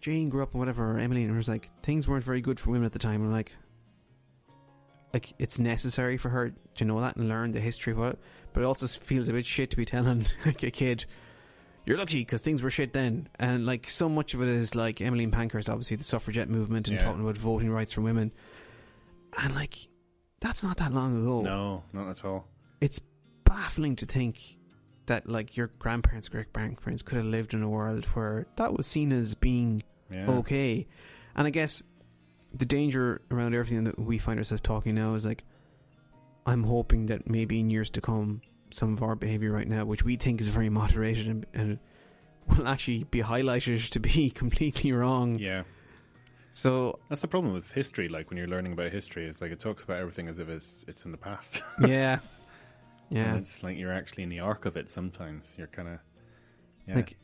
Jane 0.00 0.28
grew 0.28 0.42
up 0.42 0.52
and 0.52 0.58
whatever, 0.60 0.92
or 0.92 0.98
Emmeline, 0.98 1.28
and 1.28 1.36
was 1.36 1.48
like 1.48 1.70
things 1.82 2.06
weren't 2.08 2.24
very 2.24 2.40
good 2.40 2.58
for 2.60 2.70
women 2.70 2.86
at 2.86 2.92
the 2.92 2.98
time. 2.98 3.16
And 3.22 3.26
I'm 3.26 3.32
like, 3.32 3.52
like 5.14 5.32
it's 5.38 5.58
necessary 5.58 6.16
for 6.16 6.28
her 6.30 6.52
to 6.76 6.84
know 6.84 7.00
that 7.00 7.16
and 7.16 7.28
learn 7.28 7.52
the 7.52 7.60
history 7.60 7.92
of 7.92 7.98
it, 8.00 8.18
but 8.52 8.62
it 8.62 8.66
also 8.66 8.86
feels 8.86 9.28
a 9.28 9.32
bit 9.32 9.46
shit 9.46 9.70
to 9.70 9.76
be 9.76 9.84
telling 9.84 10.26
like 10.46 10.62
a 10.62 10.70
kid. 10.70 11.04
You're 11.84 11.98
lucky 11.98 12.18
because 12.20 12.42
things 12.42 12.62
were 12.62 12.70
shit 12.70 12.92
then, 12.92 13.28
and 13.38 13.64
like 13.64 13.88
so 13.88 14.08
much 14.08 14.34
of 14.34 14.42
it 14.42 14.48
is 14.48 14.74
like 14.74 15.00
Emmeline 15.00 15.30
Pankhurst, 15.30 15.70
obviously 15.70 15.96
the 15.96 16.04
suffragette 16.04 16.48
movement 16.48 16.88
and 16.88 16.98
Yeah. 16.98 17.04
talking 17.06 17.22
about 17.22 17.38
voting 17.38 17.70
rights 17.70 17.92
for 17.92 18.00
women, 18.00 18.32
and 19.38 19.54
like 19.54 19.88
that's 20.40 20.62
not 20.62 20.76
that 20.78 20.92
long 20.92 21.18
ago 21.18 21.40
no 21.40 21.82
not 21.94 22.10
at 22.10 22.22
all 22.24 22.46
it's 22.80 23.00
baffling 23.44 23.96
to 23.96 24.04
think 24.04 24.58
that 25.06 25.28
like 25.28 25.56
your 25.56 25.68
grandparents, 25.78 26.28
great 26.28 26.52
grandparents 26.52 27.00
could 27.02 27.16
have 27.16 27.24
lived 27.26 27.54
in 27.54 27.62
a 27.62 27.68
world 27.68 28.04
where 28.06 28.46
that 28.56 28.74
was 28.76 28.86
seen 28.86 29.12
as 29.12 29.34
being 29.36 29.82
yeah 30.10 30.28
okay. 30.28 30.86
And 31.36 31.46
I 31.46 31.50
guess 31.50 31.82
the 32.58 32.64
danger 32.66 33.20
around 33.30 33.54
everything 33.54 33.84
that 33.84 33.98
we 33.98 34.18
find 34.18 34.38
ourselves 34.38 34.62
talking 34.62 34.94
now 34.94 35.14
is 35.14 35.24
like 35.24 35.44
I'm 36.46 36.64
hoping 36.64 37.06
that 37.06 37.28
maybe 37.28 37.60
in 37.60 37.70
years 37.70 37.90
to 37.90 38.00
come 38.00 38.40
some 38.70 38.92
of 38.92 39.02
our 39.02 39.14
behavior 39.14 39.52
right 39.52 39.68
now, 39.68 39.84
which 39.84 40.04
we 40.04 40.16
think 40.16 40.40
is 40.40 40.48
very 40.48 40.68
moderated 40.68 41.26
and, 41.26 41.46
and 41.54 41.78
will 42.46 42.68
actually 42.68 43.04
be 43.04 43.22
highlighted 43.22 43.90
to 43.90 44.00
be 44.00 44.30
completely 44.42 44.92
wrong. 44.92 45.38
yeah 45.38 45.64
So 46.52 46.98
That's 47.08 47.20
the 47.20 47.28
problem 47.28 47.52
with 47.52 47.72
history. 47.72 48.08
Like 48.08 48.30
when 48.30 48.38
you're 48.38 48.46
learning 48.46 48.72
about 48.72 48.92
history, 48.92 49.26
it's 49.26 49.40
like 49.40 49.50
it 49.50 49.60
talks 49.60 49.84
about 49.84 49.98
everything 49.98 50.28
as 50.28 50.38
if 50.38 50.48
it's 50.48 50.84
it's 50.88 51.04
in 51.04 51.12
the 51.12 51.18
past. 51.18 51.62
yeah. 51.80 52.20
Yeah. 53.08 53.22
and 53.22 53.38
it's 53.38 53.62
like 53.62 53.76
you're 53.78 53.92
actually 53.92 54.24
in 54.24 54.30
the 54.30 54.40
arc 54.40 54.66
of 54.66 54.76
it. 54.76 54.90
Sometimes 54.90 55.54
you're 55.58 55.68
kind 55.68 55.88
of 55.88 55.98
yeah. 56.88 56.96
Like, 56.96 57.16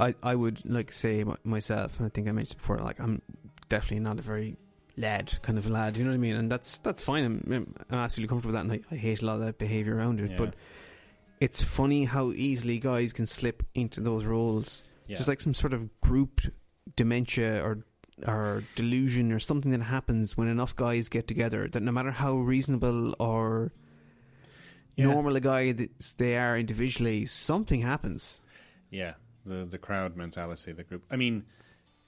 I 0.00 0.14
I 0.22 0.34
would 0.34 0.62
like 0.64 0.90
say 0.92 1.24
myself, 1.44 1.98
and 1.98 2.06
I 2.06 2.08
think 2.08 2.28
I 2.28 2.32
mentioned 2.32 2.58
before, 2.58 2.78
like 2.78 2.98
I'm 3.00 3.22
definitely 3.68 4.00
not 4.00 4.18
a 4.18 4.22
very 4.22 4.56
lad 4.96 5.38
kind 5.42 5.58
of 5.58 5.68
lad. 5.68 5.96
You 5.96 6.04
know 6.04 6.10
what 6.10 6.14
I 6.16 6.18
mean? 6.18 6.36
And 6.36 6.50
that's 6.50 6.78
that's 6.78 7.02
fine. 7.02 7.24
I'm, 7.24 7.74
I'm 7.90 7.98
absolutely 7.98 8.28
comfortable 8.28 8.52
with 8.58 8.68
that, 8.68 8.72
and 8.74 8.84
I, 8.90 8.94
I 8.94 8.98
hate 8.98 9.22
a 9.22 9.26
lot 9.26 9.36
of 9.36 9.42
that 9.46 9.58
behavior 9.58 9.96
around 9.96 10.20
it. 10.20 10.30
Yeah. 10.32 10.36
But 10.36 10.54
it's 11.40 11.62
funny 11.62 12.04
how 12.04 12.32
easily 12.32 12.78
guys 12.78 13.12
can 13.12 13.26
slip 13.26 13.62
into 13.74 14.00
those 14.00 14.24
roles. 14.24 14.82
yeah. 15.08 15.16
There's 15.16 15.28
like 15.28 15.40
some 15.40 15.54
sort 15.54 15.72
of 15.74 15.88
grouped 16.00 16.50
dementia 16.96 17.62
or 17.64 17.84
or 18.26 18.62
delusion 18.76 19.32
or 19.32 19.40
something 19.40 19.72
that 19.72 19.82
happens 19.82 20.36
when 20.36 20.46
enough 20.46 20.76
guys 20.76 21.08
get 21.08 21.26
together. 21.26 21.66
That 21.68 21.82
no 21.82 21.90
matter 21.92 22.12
how 22.12 22.36
reasonable 22.36 23.16
or 23.18 23.72
Yeah. 24.96 25.06
normal 25.06 25.34
a 25.34 25.40
guy 25.40 25.74
they 26.18 26.36
are 26.36 26.56
individually, 26.56 27.26
something 27.26 27.80
happens. 27.80 28.42
Yeah, 28.90 29.14
the 29.44 29.66
the 29.68 29.78
crowd 29.78 30.16
mentality, 30.16 30.70
the 30.72 30.84
group. 30.84 31.02
I 31.10 31.16
mean, 31.16 31.46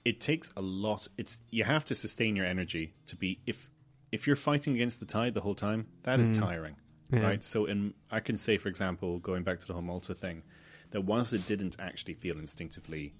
it 0.07 0.21
takes 0.21 0.53
a 0.55 0.61
lot. 0.61 1.05
It's 1.17 1.39
you 1.51 1.65
have 1.65 1.83
to 1.85 1.95
sustain 1.95 2.37
your 2.37 2.45
energy 2.45 2.93
to 3.07 3.17
be 3.17 3.41
if 3.45 3.69
if 4.13 4.25
you're 4.25 4.37
fighting 4.37 4.73
against 4.73 5.01
the 5.01 5.05
tide 5.05 5.33
the 5.33 5.41
whole 5.41 5.53
time. 5.53 5.87
That 6.03 6.21
is 6.21 6.31
mm. 6.31 6.39
tiring, 6.39 6.77
Yeah. 7.11 7.23
right? 7.23 7.43
So, 7.43 7.65
in 7.65 7.93
I 8.09 8.21
can 8.21 8.37
say, 8.37 8.57
for 8.57 8.69
example, 8.69 9.19
going 9.19 9.43
back 9.43 9.59
to 9.59 9.67
the 9.67 9.73
whole 9.73 9.81
Malta 9.81 10.15
thing, 10.15 10.43
that 10.91 11.01
whilst 11.01 11.33
it 11.33 11.45
didn't 11.45 11.75
actually 11.77 12.13
feel 12.13 12.39
instinctively 12.39 13.15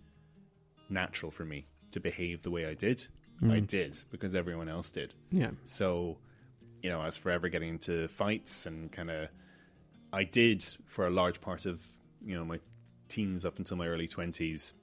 natural 0.90 1.30
for 1.30 1.44
me 1.44 1.68
to 1.92 2.00
behave 2.00 2.44
the 2.44 2.52
way 2.52 2.66
I 2.66 2.74
did, 2.74 3.06
I 3.42 3.60
mm. 3.60 3.68
did 3.68 3.98
because 4.10 4.34
everyone 4.34 4.70
else 4.70 4.90
did. 4.90 5.14
Yeah. 5.30 5.52
So, 5.66 6.20
you 6.82 6.90
know, 6.90 7.02
I 7.02 7.06
was 7.06 7.18
forever 7.18 7.50
getting 7.50 7.70
into 7.70 8.08
fights 8.08 8.66
and 8.66 8.90
kind 8.92 9.12
of. 9.12 9.28
I 10.14 10.24
did 10.24 10.64
for 10.86 11.06
a 11.06 11.10
large 11.10 11.42
part 11.42 11.66
of 11.66 11.86
you 12.26 12.34
know 12.38 12.46
my 12.46 12.60
teens 13.10 13.46
up 13.46 13.60
until 13.60 13.76
my 13.76 13.88
early 13.88 14.08
twenties. 14.08 14.74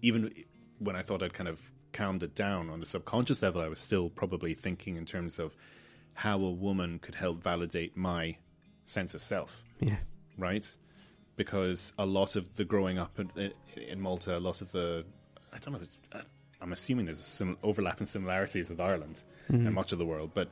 Even 0.00 0.32
when 0.80 0.96
I 0.96 1.02
thought 1.02 1.22
I'd 1.22 1.32
kind 1.34 1.48
of 1.48 1.70
calmed 1.92 2.22
it 2.22 2.34
down 2.34 2.70
on 2.70 2.80
the 2.80 2.86
subconscious 2.86 3.42
level, 3.42 3.60
I 3.62 3.68
was 3.68 3.80
still 3.80 4.10
probably 4.10 4.54
thinking 4.54 4.96
in 4.96 5.04
terms 5.06 5.38
of 5.38 5.54
how 6.14 6.40
a 6.42 6.50
woman 6.50 6.98
could 6.98 7.14
help 7.14 7.42
validate 7.42 7.96
my 7.96 8.36
sense 8.84 9.14
of 9.14 9.22
self 9.22 9.64
Yeah. 9.80 9.96
right? 10.36 10.66
Because 11.36 11.92
a 11.98 12.04
lot 12.04 12.34
of 12.36 12.56
the 12.56 12.64
growing 12.64 12.98
up 12.98 13.18
in, 13.18 13.52
in 13.76 14.00
Malta, 14.00 14.36
a 14.36 14.40
lot 14.40 14.60
of 14.60 14.72
the, 14.72 15.04
I 15.52 15.58
don't 15.58 15.72
know 15.72 15.78
if 15.78 15.84
it's, 15.84 15.98
I'm 16.60 16.72
assuming 16.72 17.06
there's 17.06 17.20
a 17.20 17.22
sim, 17.22 17.56
overlap 17.62 17.98
and 17.98 18.08
similarities 18.08 18.68
with 18.68 18.80
Ireland 18.80 19.22
and 19.48 19.62
mm-hmm. 19.62 19.74
much 19.74 19.92
of 19.92 19.98
the 19.98 20.04
world, 20.04 20.32
but 20.34 20.48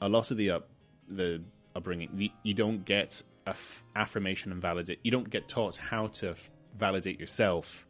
a 0.00 0.08
lot 0.08 0.30
of 0.30 0.36
the 0.36 0.50
up, 0.50 0.68
the 1.08 1.42
upbringing, 1.74 2.10
you, 2.14 2.28
you 2.42 2.54
don't 2.54 2.84
get 2.84 3.22
f- 3.46 3.82
affirmation 3.96 4.52
and 4.52 4.60
validate. 4.60 5.00
You 5.02 5.10
don't 5.10 5.28
get 5.28 5.48
taught 5.48 5.76
how 5.76 6.06
to 6.06 6.30
f- 6.30 6.50
validate 6.74 7.18
yourself. 7.18 7.86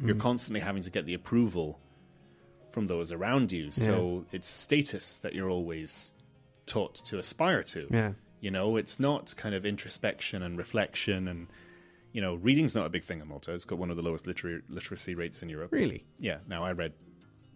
You're 0.00 0.14
constantly 0.16 0.60
having 0.60 0.82
to 0.82 0.90
get 0.90 1.04
the 1.06 1.14
approval 1.14 1.78
from 2.70 2.86
those 2.86 3.12
around 3.12 3.52
you. 3.52 3.70
So 3.70 4.24
it's 4.32 4.48
status 4.48 5.18
that 5.18 5.34
you're 5.34 5.50
always 5.50 6.12
taught 6.66 6.94
to 7.06 7.18
aspire 7.18 7.62
to. 7.64 7.86
Yeah. 7.90 8.12
You 8.40 8.50
know, 8.50 8.76
it's 8.76 8.98
not 8.98 9.34
kind 9.36 9.54
of 9.54 9.66
introspection 9.66 10.42
and 10.42 10.56
reflection 10.56 11.28
and 11.28 11.48
you 12.12 12.20
know, 12.20 12.34
reading's 12.34 12.74
not 12.74 12.84
a 12.84 12.90
big 12.90 13.02
thing 13.02 13.20
in 13.22 13.28
Malta. 13.28 13.54
It's 13.54 13.64
got 13.64 13.78
one 13.78 13.90
of 13.90 13.96
the 13.96 14.02
lowest 14.02 14.26
liter- 14.26 14.62
literacy 14.68 15.14
rates 15.14 15.42
in 15.42 15.48
Europe. 15.48 15.72
Really? 15.72 16.04
Yeah. 16.18 16.38
Now 16.46 16.62
I 16.62 16.72
read, 16.72 16.92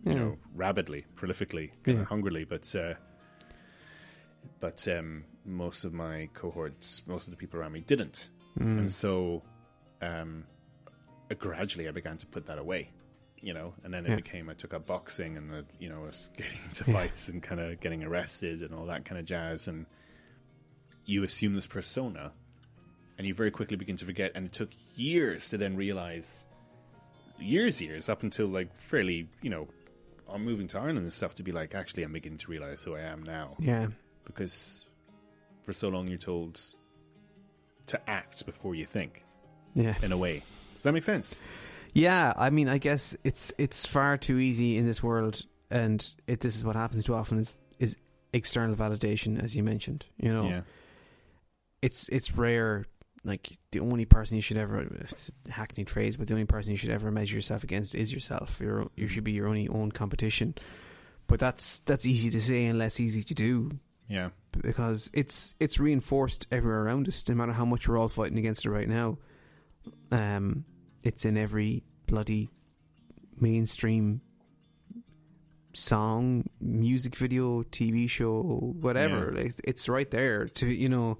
you 0.04 0.12
Yeah. 0.12 0.18
know, 0.18 0.38
rapidly, 0.54 1.04
prolifically, 1.14 1.72
kind 1.82 1.98
Yeah. 1.98 2.02
of 2.02 2.08
hungrily, 2.08 2.44
but 2.44 2.74
uh, 2.74 2.94
but 4.60 4.86
um, 4.88 5.24
most 5.44 5.84
of 5.84 5.92
my 5.92 6.28
cohorts, 6.34 7.02
most 7.06 7.26
of 7.26 7.32
the 7.32 7.36
people 7.36 7.60
around 7.60 7.72
me 7.72 7.80
didn't, 7.80 8.30
Mm. 8.58 8.78
and 8.78 8.90
so 8.90 9.42
um, 10.00 10.44
gradually 11.34 11.88
I 11.88 11.90
began 11.90 12.16
to 12.18 12.26
put 12.26 12.46
that 12.46 12.58
away. 12.58 12.90
You 13.42 13.52
know, 13.52 13.74
and 13.84 13.92
then 13.92 14.06
it 14.06 14.10
Yeah. 14.10 14.16
became 14.16 14.48
I 14.48 14.54
took 14.54 14.72
up 14.72 14.86
boxing 14.86 15.36
and 15.36 15.50
the, 15.50 15.64
you 15.78 15.88
know 15.90 16.00
was 16.00 16.28
getting 16.36 16.58
into 16.64 16.84
Yeah. 16.86 16.94
fights 16.94 17.28
and 17.28 17.42
kind 17.42 17.60
of 17.60 17.78
getting 17.80 18.02
arrested 18.02 18.62
and 18.62 18.72
all 18.74 18.86
that 18.86 19.04
kind 19.04 19.18
of 19.18 19.26
jazz, 19.26 19.68
and 19.68 19.84
you 21.04 21.22
assume 21.22 21.54
this 21.54 21.66
persona, 21.66 22.32
and 23.18 23.26
you 23.26 23.34
very 23.34 23.50
quickly 23.50 23.76
begin 23.76 23.96
to 23.96 24.04
forget, 24.06 24.32
and 24.34 24.46
it 24.46 24.52
took 24.52 24.70
years 24.96 25.50
to 25.50 25.58
then 25.58 25.76
realize 25.76 26.46
years, 27.38 27.80
years 27.82 28.08
up 28.08 28.22
until 28.22 28.46
like 28.46 28.74
fairly, 28.74 29.28
you 29.42 29.50
know, 29.50 29.68
I'm 30.28 30.42
moving 30.44 30.66
to 30.68 30.78
Ireland 30.78 30.98
and 30.98 31.12
stuff 31.12 31.34
to 31.36 31.42
be 31.42 31.52
like, 31.52 31.74
actually, 31.74 32.02
I'm 32.04 32.12
beginning 32.12 32.38
to 32.38 32.50
realize 32.50 32.82
who 32.82 32.94
I 32.96 33.00
am 33.02 33.22
now 33.22 33.54
Yeah. 33.60 33.88
because 34.24 34.86
for 35.62 35.72
so 35.74 35.88
long 35.90 36.08
you're 36.08 36.18
told 36.18 36.58
to 37.88 38.10
act 38.10 38.46
before 38.46 38.74
you 38.74 38.86
think. 38.86 39.24
Yeah. 39.74 39.94
In 40.02 40.10
a 40.10 40.16
way, 40.16 40.42
does 40.76 40.84
that 40.84 40.92
make 40.92 41.02
sense? 41.02 41.40
Yeah, 41.92 42.32
I 42.36 42.50
mean, 42.50 42.68
I 42.68 42.78
guess 42.78 43.16
it's 43.24 43.52
it's 43.58 43.86
far 43.86 44.16
too 44.16 44.38
easy 44.38 44.76
in 44.76 44.86
this 44.86 45.02
world, 45.02 45.42
and 45.70 46.06
it 46.26 46.40
this 46.40 46.56
is 46.56 46.64
what 46.64 46.76
happens 46.76 47.04
too 47.04 47.14
often 47.14 47.38
is 47.38 47.56
is 47.78 47.96
external 48.32 48.76
validation, 48.76 49.42
as 49.42 49.56
you 49.56 49.62
mentioned. 49.62 50.04
You 50.18 50.32
know, 50.32 50.48
Yeah, 50.48 50.60
it's 51.82 52.08
it's 52.08 52.36
rare. 52.36 52.84
Like 53.24 53.58
the 53.72 53.80
only 53.80 54.04
person 54.04 54.36
you 54.36 54.42
should 54.42 54.56
ever 54.56 54.86
it's 55.00 55.32
a 55.48 55.50
hackneyed 55.50 55.90
phrase, 55.90 56.16
but 56.16 56.28
the 56.28 56.34
only 56.34 56.46
person 56.46 56.70
you 56.70 56.76
should 56.76 56.90
ever 56.90 57.10
measure 57.10 57.34
yourself 57.34 57.64
against 57.64 57.96
is 57.96 58.12
yourself. 58.12 58.60
You're, 58.60 58.88
you 58.94 59.08
should 59.08 59.24
be 59.24 59.32
your 59.32 59.48
only 59.48 59.66
own 59.66 59.90
competition. 59.90 60.54
But 61.26 61.40
that's 61.40 61.80
that's 61.80 62.06
easy 62.06 62.30
to 62.30 62.40
say 62.40 62.66
and 62.66 62.78
less 62.78 63.00
easy 63.00 63.24
to 63.24 63.34
do 63.34 63.80
yeah, 64.08 64.30
because 64.52 65.10
it's 65.12 65.54
it's 65.58 65.80
reinforced 65.80 66.46
everywhere 66.52 66.82
around 66.82 67.08
us. 67.08 67.24
No 67.28 67.34
matter 67.34 67.52
how 67.52 67.64
much 67.64 67.88
we're 67.88 67.98
all 67.98 68.08
fighting 68.08 68.38
against 68.38 68.64
it 68.64 68.70
right 68.70 68.88
now, 68.88 69.18
um, 70.10 70.64
it's 71.02 71.24
in 71.24 71.36
every 71.36 71.82
bloody 72.06 72.50
mainstream 73.40 74.20
song, 75.72 76.48
music 76.60 77.16
video, 77.16 77.62
TV 77.64 78.08
show, 78.08 78.42
whatever. 78.80 79.32
Like, 79.32 79.54
it's 79.64 79.88
right 79.88 80.10
there 80.10 80.46
to 80.46 80.66
you 80.66 80.88
know. 80.88 81.18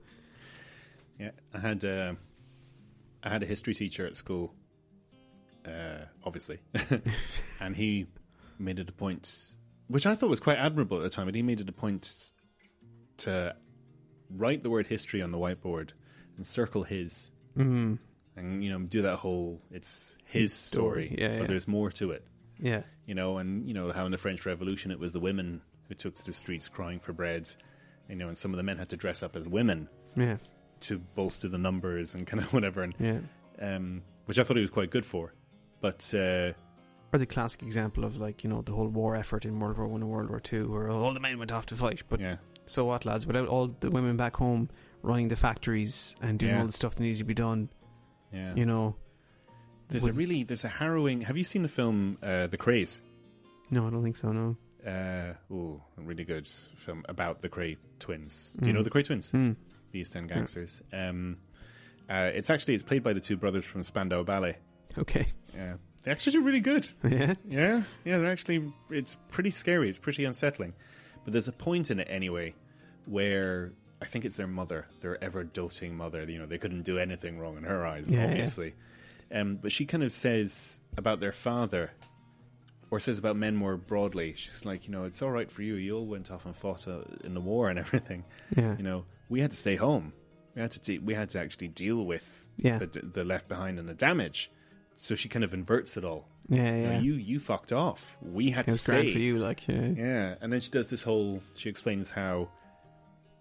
yeah. 1.18 1.31
I 1.55 1.59
had 1.59 1.85
uh, 1.85 2.14
I 3.22 3.29
had 3.29 3.42
a 3.42 3.46
history 3.46 3.74
teacher 3.74 4.07
at 4.07 4.16
school, 4.16 4.55
uh, 5.66 6.05
obviously, 6.24 6.59
and 7.61 7.76
he 7.76 8.07
made 8.59 8.79
it 8.79 8.88
a 8.88 8.92
point, 8.92 9.52
which 9.88 10.07
I 10.07 10.14
thought 10.14 10.31
was 10.31 10.40
quite 10.40 10.59
admirable 10.59 10.98
at 10.98 11.02
the 11.02 11.11
time. 11.11 11.26
But 11.26 11.35
he 11.35 11.42
made 11.42 11.61
it 11.61 11.68
a 11.68 11.72
point 11.72 12.31
to 13.18 13.55
write 14.31 14.62
the 14.62 14.70
word 14.70 14.87
history 14.87 15.22
on 15.22 15.31
the 15.31 15.38
whiteboard 15.38 15.90
and 16.37 16.46
circle 16.46 16.83
his 16.83 17.31
Mm, 17.57 17.98
and 18.37 18.62
you 18.62 18.70
know 18.70 18.79
do 18.87 19.03
that 19.03 19.16
whole 19.16 19.61
it's 19.70 20.16
his 20.25 20.53
story, 20.53 21.09
story, 21.09 21.16
yeah, 21.20 21.29
but 21.29 21.42
yeah. 21.42 21.46
there's 21.46 21.68
more 21.68 21.90
to 21.90 22.11
it 22.11 22.25
yeah, 22.59 22.83
you 23.07 23.14
know 23.14 23.38
and 23.38 23.66
you 23.66 23.75
know 23.75 23.92
how 23.92 24.07
in 24.07 24.12
the 24.12 24.18
french 24.18 24.46
revolution 24.46 24.90
it 24.90 24.99
was 24.99 25.12
the 25.12 25.20
women 25.20 25.61
who 25.88 25.94
took 25.94 26.14
to 26.14 26.25
the 26.25 26.33
streets 26.33 26.68
crying 26.68 26.99
for 26.99 27.12
bread 27.12 27.49
you 28.09 28.16
know 28.16 28.29
and 28.29 28.38
some 28.38 28.53
of 28.53 28.57
the 28.57 28.62
men 28.62 28.77
had 28.79 28.88
to 28.88 28.96
dress 28.96 29.22
up 29.22 29.37
as 29.37 29.49
women 29.49 29.88
yeah, 30.16 30.37
to 30.81 30.99
bolster 31.14 31.49
the 31.49 31.59
numbers 31.59 32.14
and 32.14 32.27
kind 32.29 32.42
of 32.42 32.53
whatever 32.53 32.83
and 32.83 32.94
yeah. 32.99 33.18
um, 33.61 34.03
which 34.27 34.38
i 34.38 34.42
thought 34.42 34.57
he 34.57 34.62
was 34.62 34.70
quite 34.70 34.90
good 34.90 35.05
for 35.05 35.33
but 35.81 36.12
uh, 36.14 36.53
Or 37.12 37.18
the 37.18 37.27
classic 37.27 37.62
example 37.62 38.05
of 38.05 38.16
like 38.16 38.42
you 38.42 38.51
know 38.51 38.62
the 38.62 38.72
whole 38.72 38.88
war 38.88 39.14
effort 39.14 39.44
in 39.44 39.61
World 39.61 39.77
War 39.77 39.87
One 39.87 40.01
and 40.03 40.11
World 40.11 40.31
War 40.31 40.40
Two, 40.40 40.72
where 40.72 40.90
all 40.90 41.12
the 41.12 41.20
men 41.20 41.38
went 41.38 41.53
off 41.53 41.66
to 41.66 41.77
fight, 41.77 42.03
but 42.09 42.18
yeah 42.18 42.37
so 42.66 42.85
what, 42.85 43.05
lads? 43.05 43.27
Without 43.27 43.49
all 43.49 43.75
the 43.81 43.90
women 43.90 44.16
back 44.16 44.37
home 44.37 44.68
running 45.03 45.29
the 45.29 45.37
factories 45.37 46.16
and 46.20 46.38
doing 46.38 46.53
Yeah. 46.53 46.61
all 46.61 46.66
the 46.66 46.72
stuff 46.72 46.96
that 46.96 47.03
needed 47.03 47.18
to 47.18 47.25
be 47.25 47.35
done, 47.35 47.68
yeah 48.33 48.55
you 48.55 48.67
know. 48.67 48.95
there's 49.89 50.07
a 50.07 50.12
really 50.12 50.43
there's 50.45 50.65
a 50.65 50.69
harrowing 50.69 51.21
have 51.23 51.37
you 51.37 51.45
seen 51.45 51.62
the 51.62 51.69
film 51.69 52.19
uh, 52.23 52.47
the 52.49 52.59
Krays 52.59 53.01
No, 53.71 53.87
I 53.87 53.91
don't 53.91 54.03
think 54.03 54.17
so. 54.17 54.33
No. 54.33 54.57
uh, 54.87 55.35
oh 55.53 55.83
a 55.99 56.03
really 56.03 56.25
good 56.25 56.47
film 56.47 57.05
about 57.09 57.41
the 57.43 57.49
Kray 57.49 57.77
twins 57.99 58.53
do 58.61 58.67
you 58.69 58.73
know 58.73 58.81
Mm. 58.81 58.85
the 58.85 58.91
Kray 58.91 59.05
twins 59.05 59.31
Hmm. 59.31 59.53
the 59.93 59.99
East 60.01 60.17
End 60.17 60.29
gangsters. 60.29 60.83
Um, 60.93 61.39
uh, 62.09 62.31
it's 62.35 62.51
actually 62.51 62.75
it's 62.75 62.83
played 62.85 63.03
by 63.03 63.12
the 63.12 63.21
two 63.21 63.37
brothers 63.37 63.65
from 63.65 63.83
Spandau 63.83 64.23
Ballet. 64.23 64.57
Okay. 64.99 65.27
Yeah, 65.55 65.75
they 66.03 66.11
actually 66.12 66.33
do 66.35 66.43
really 66.43 66.61
good. 66.61 66.87
yeah. 67.05 67.35
Yeah, 67.49 67.83
yeah, 68.05 68.19
they're 68.19 68.31
actually 68.31 68.73
it's 68.91 69.17
pretty 69.31 69.51
scary. 69.51 69.89
It's 69.89 69.99
pretty 69.99 70.25
unsettling. 70.25 70.75
But 71.25 71.33
there's 71.33 71.49
a 71.49 71.53
point 71.53 71.91
in 71.91 71.99
it 71.99 72.07
anyway 72.11 72.55
where 73.07 73.73
I 74.01 74.05
think 74.05 74.25
it's 74.25 74.37
their 74.37 74.47
mother, 74.47 74.87
their 75.01 75.23
ever 75.25 75.43
doting 75.45 75.97
mother. 75.97 76.23
You 76.25 76.39
know, 76.39 76.47
they 76.47 76.59
couldn't 76.59 76.83
do 76.83 76.99
anything 76.99 77.39
wrong 77.39 77.57
in 77.57 77.65
her 77.65 77.87
eyes, 77.87 78.11
Yeah, 78.11 78.25
yeah. 78.25 78.31
obviously. 78.31 78.75
Um, 79.33 79.57
but 79.57 79.73
she 79.73 79.87
kind 79.87 80.03
of 80.03 80.13
says 80.13 80.81
about 80.97 81.19
their 81.21 81.33
father, 81.33 81.91
or 82.91 83.01
says 83.01 83.19
about 83.19 83.37
men 83.37 83.57
more 83.57 83.77
broadly. 83.77 84.35
She's 84.37 84.65
like, 84.65 84.87
you 84.87 84.93
know, 84.93 85.05
it's 85.05 85.23
all 85.23 85.31
right 85.31 85.51
for 85.51 85.63
you. 85.63 85.75
You 85.75 85.97
all 85.97 86.07
went 86.07 86.31
off 86.31 86.45
and 86.47 86.55
fought 86.55 86.87
uh, 86.87 87.01
in 87.25 87.35
the 87.35 87.41
war 87.41 87.69
and 87.71 87.79
everything 87.85 88.25
Yeah. 88.57 88.77
you 88.77 88.85
know, 88.85 89.05
we 89.29 89.41
had 89.41 89.51
to 89.51 89.57
stay 89.57 89.75
home. 89.77 90.13
We 90.55 90.63
had 90.63 90.71
to 90.73 90.81
de- 90.81 90.99
we 90.99 91.13
had 91.15 91.29
to 91.31 91.41
actually 91.41 91.69
deal 91.69 92.05
with 92.05 92.47
Yeah. 92.59 92.79
the, 92.79 92.87
the 92.87 93.25
left 93.25 93.49
behind 93.49 93.79
and 93.79 93.89
the 93.89 93.95
damage. 93.95 94.51
So 94.95 95.15
she 95.15 95.29
kind 95.29 95.45
of 95.45 95.53
inverts 95.53 95.97
it 95.97 96.05
all. 96.05 96.29
Yeah. 96.49 96.75
You, 96.77 96.83
know, 96.87 96.99
you 97.01 97.13
you 97.15 97.39
fucked 97.41 97.73
off. 97.73 98.17
We 98.23 98.51
had 98.53 98.69
it 98.69 98.73
to 98.73 98.79
stay. 98.79 99.13
for 99.13 99.19
you, 99.19 99.39
like 99.39 99.67
yeah. 99.67 99.89
Yeah, 99.89 100.35
and 100.41 100.53
then 100.53 100.61
she 100.61 100.71
does 100.71 100.87
this 100.89 101.03
whole. 101.03 101.43
She 101.57 101.69
explains 101.69 102.11
how. 102.11 102.49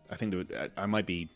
I 0.09 0.15
think 0.15 0.31
there 0.31 0.37
would, 0.39 0.53
I, 0.77 0.83
I 0.83 0.85
might 0.85 1.05
be 1.05 1.29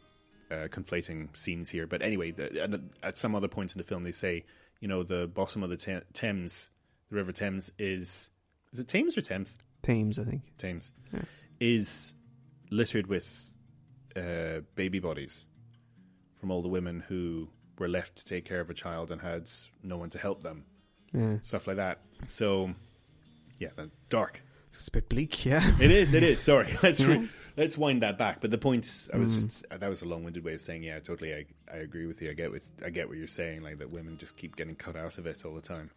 uh, 0.51 0.67
conflating 0.69 1.35
scenes 1.35 1.69
here, 1.69 1.87
but 1.87 2.01
anyway, 2.01 2.31
the, 2.31 2.61
at, 2.61 2.71
at 3.03 3.17
some 3.17 3.35
other 3.35 3.47
point 3.47 3.73
in 3.73 3.77
the 3.77 3.83
film, 3.83 4.03
they 4.03 4.11
say, 4.11 4.43
you 4.79 4.87
know, 4.87 5.03
the 5.03 5.27
bottom 5.27 5.63
of 5.63 5.69
the 5.69 5.75
Tha- 5.77 6.03
Thames, 6.13 6.69
the 7.09 7.15
River 7.15 7.31
Thames, 7.31 7.71
is 7.79 8.29
is 8.71 8.79
it 8.79 8.87
Thames 8.87 9.17
or 9.17 9.21
Thames? 9.21 9.57
Thames, 9.81 10.19
I 10.19 10.23
think. 10.23 10.41
Thames 10.57 10.91
Yeah. 11.13 11.21
is 11.59 12.13
littered 12.69 13.07
with 13.07 13.49
uh, 14.15 14.61
baby 14.75 14.99
bodies 14.99 15.45
from 16.39 16.51
all 16.51 16.61
the 16.61 16.67
women 16.69 16.99
who 17.07 17.47
were 17.79 17.87
left 17.87 18.17
to 18.17 18.25
take 18.25 18.45
care 18.45 18.59
of 18.59 18.69
a 18.69 18.73
child 18.73 19.11
and 19.11 19.21
had 19.21 19.49
no 19.83 19.97
one 19.97 20.09
to 20.11 20.17
help 20.19 20.43
them, 20.43 20.65
Yeah. 21.13 21.37
stuff 21.41 21.65
like 21.67 21.77
that. 21.77 21.99
So, 22.27 22.73
yeah, 23.57 23.69
uh, 23.77 23.85
dark. 24.09 24.41
It's 24.71 24.87
a 24.87 24.91
bit 24.91 25.09
bleak. 25.09 25.45
Yeah. 25.45 25.71
It 25.79 25.91
is. 25.91 26.13
It 26.13 26.23
is. 26.23 26.39
Sorry, 26.41 26.67
let's 26.83 27.01
re- 27.01 27.27
let's 27.57 27.77
wind 27.77 28.03
that 28.03 28.17
back. 28.17 28.39
But 28.39 28.51
the 28.51 28.57
points 28.57 29.09
I 29.13 29.17
was 29.17 29.37
Mm. 29.37 29.45
just 29.45 29.65
that 29.69 29.89
was 29.89 30.01
a 30.01 30.05
long-winded 30.05 30.43
way 30.43 30.53
of 30.53 30.61
saying, 30.61 30.83
yeah, 30.83 30.99
totally. 30.99 31.33
I 31.33 31.45
I 31.71 31.77
agree 31.77 32.05
with 32.05 32.21
you. 32.21 32.29
I 32.29 32.33
get 32.33 32.51
with 32.51 32.69
I 32.85 32.89
get 32.89 33.07
what 33.09 33.17
you're 33.17 33.27
saying. 33.27 33.61
Like 33.63 33.79
that, 33.79 33.89
women 33.89 34.17
just 34.17 34.37
keep 34.37 34.55
getting 34.55 34.75
cut 34.75 34.95
out 34.95 35.17
of 35.17 35.25
it 35.25 35.43
all 35.45 35.55
the 35.55 35.61
time. 35.61 35.89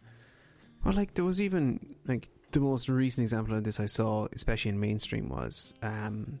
Well, 0.83 0.93
like 0.95 1.13
there 1.13 1.23
was 1.23 1.39
even 1.39 1.95
like 2.07 2.29
the 2.51 2.59
most 2.59 2.89
recent 2.89 3.23
example 3.23 3.55
of 3.55 3.63
this 3.63 3.79
I 3.79 3.85
saw, 3.85 4.27
especially 4.33 4.69
in 4.69 4.79
mainstream, 4.79 5.29
was 5.29 5.73
um, 5.81 6.39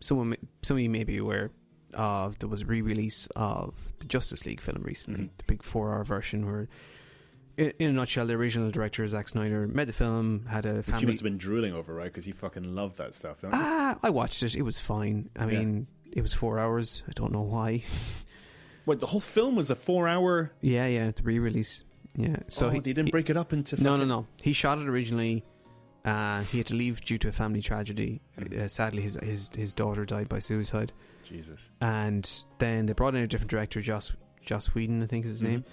someone 0.00 0.30
may- 0.30 0.38
some 0.62 0.76
of 0.78 0.82
you 0.82 0.90
may 0.90 1.04
be 1.04 1.18
aware 1.18 1.50
of 1.92 2.38
there 2.40 2.48
was 2.48 2.62
a 2.62 2.66
re-release 2.66 3.28
of 3.36 3.74
the 4.00 4.06
Justice 4.06 4.44
League 4.46 4.60
film 4.60 4.82
recently, 4.82 5.26
Mhm. 5.26 5.30
the 5.38 5.44
big 5.44 5.62
four-hour 5.62 6.02
version 6.04 6.46
where. 6.46 6.68
In, 7.56 7.72
in 7.78 7.90
a 7.90 7.92
nutshell, 7.92 8.26
the 8.26 8.34
original 8.34 8.70
director 8.70 9.06
Zack 9.06 9.28
Snyder 9.28 9.66
made 9.68 9.86
the 9.88 9.92
film, 9.92 10.46
had 10.46 10.66
a 10.66 10.74
Which 10.74 10.86
family. 10.86 11.00
you 11.02 11.06
must 11.08 11.20
have 11.20 11.24
been 11.24 11.38
drooling 11.38 11.72
over, 11.72 11.94
right? 11.94 12.06
Because 12.06 12.26
you 12.26 12.32
fucking 12.34 12.74
love 12.74 12.96
that 12.96 13.14
stuff, 13.14 13.40
don't 13.42 13.52
you? 13.52 13.58
Ah, 13.60 13.98
I 14.02 14.10
watched 14.10 14.42
it. 14.42 14.56
It 14.56 14.62
was 14.62 14.80
fine. 14.80 15.30
I 15.36 15.46
Yeah. 15.50 15.58
mean, 15.60 15.86
it 16.12 16.22
was 16.22 16.32
four 16.34 16.58
hours. 16.58 17.02
I 17.08 17.12
don't 17.14 17.32
know 17.32 17.42
why. 17.42 17.82
What 18.84 19.00
the 19.00 19.06
whole 19.06 19.20
film 19.20 19.56
was 19.56 19.70
a 19.70 19.74
four-hour. 19.74 20.52
yeah, 20.60 20.86
yeah, 20.86 21.10
the 21.10 21.22
re-release. 21.22 21.84
Yeah, 22.16 22.36
so 22.48 22.66
oh, 22.66 22.68
he, 22.68 22.80
they 22.80 22.92
didn't 22.92 23.06
he- 23.06 23.12
break 23.12 23.30
it 23.30 23.36
up 23.38 23.54
into. 23.54 23.82
No, 23.82 23.96
no, 23.96 24.04
no. 24.04 24.26
He 24.42 24.52
shot 24.52 24.76
it 24.78 24.86
originally. 24.86 25.42
Uh, 26.04 26.42
he 26.42 26.58
had 26.58 26.66
to 26.66 26.74
leave 26.74 27.00
due 27.02 27.16
to 27.16 27.28
a 27.28 27.32
family 27.32 27.62
tragedy. 27.62 28.20
Mhm. 28.38 28.60
Uh, 28.60 28.68
sadly, 28.68 29.00
his 29.00 29.16
his 29.22 29.48
his 29.56 29.72
daughter 29.72 30.04
died 30.04 30.28
by 30.28 30.38
suicide, 30.38 30.92
Jesus. 31.26 31.70
and 31.80 32.30
then 32.58 32.84
they 32.84 32.92
brought 32.92 33.14
in 33.14 33.22
a 33.22 33.26
different 33.26 33.50
director, 33.50 33.80
Joss 33.80 34.12
Joss 34.44 34.74
Whedon, 34.74 35.02
I 35.02 35.06
think 35.06 35.24
is 35.24 35.30
his 35.30 35.42
Mhm. 35.42 35.48
name. 35.48 35.64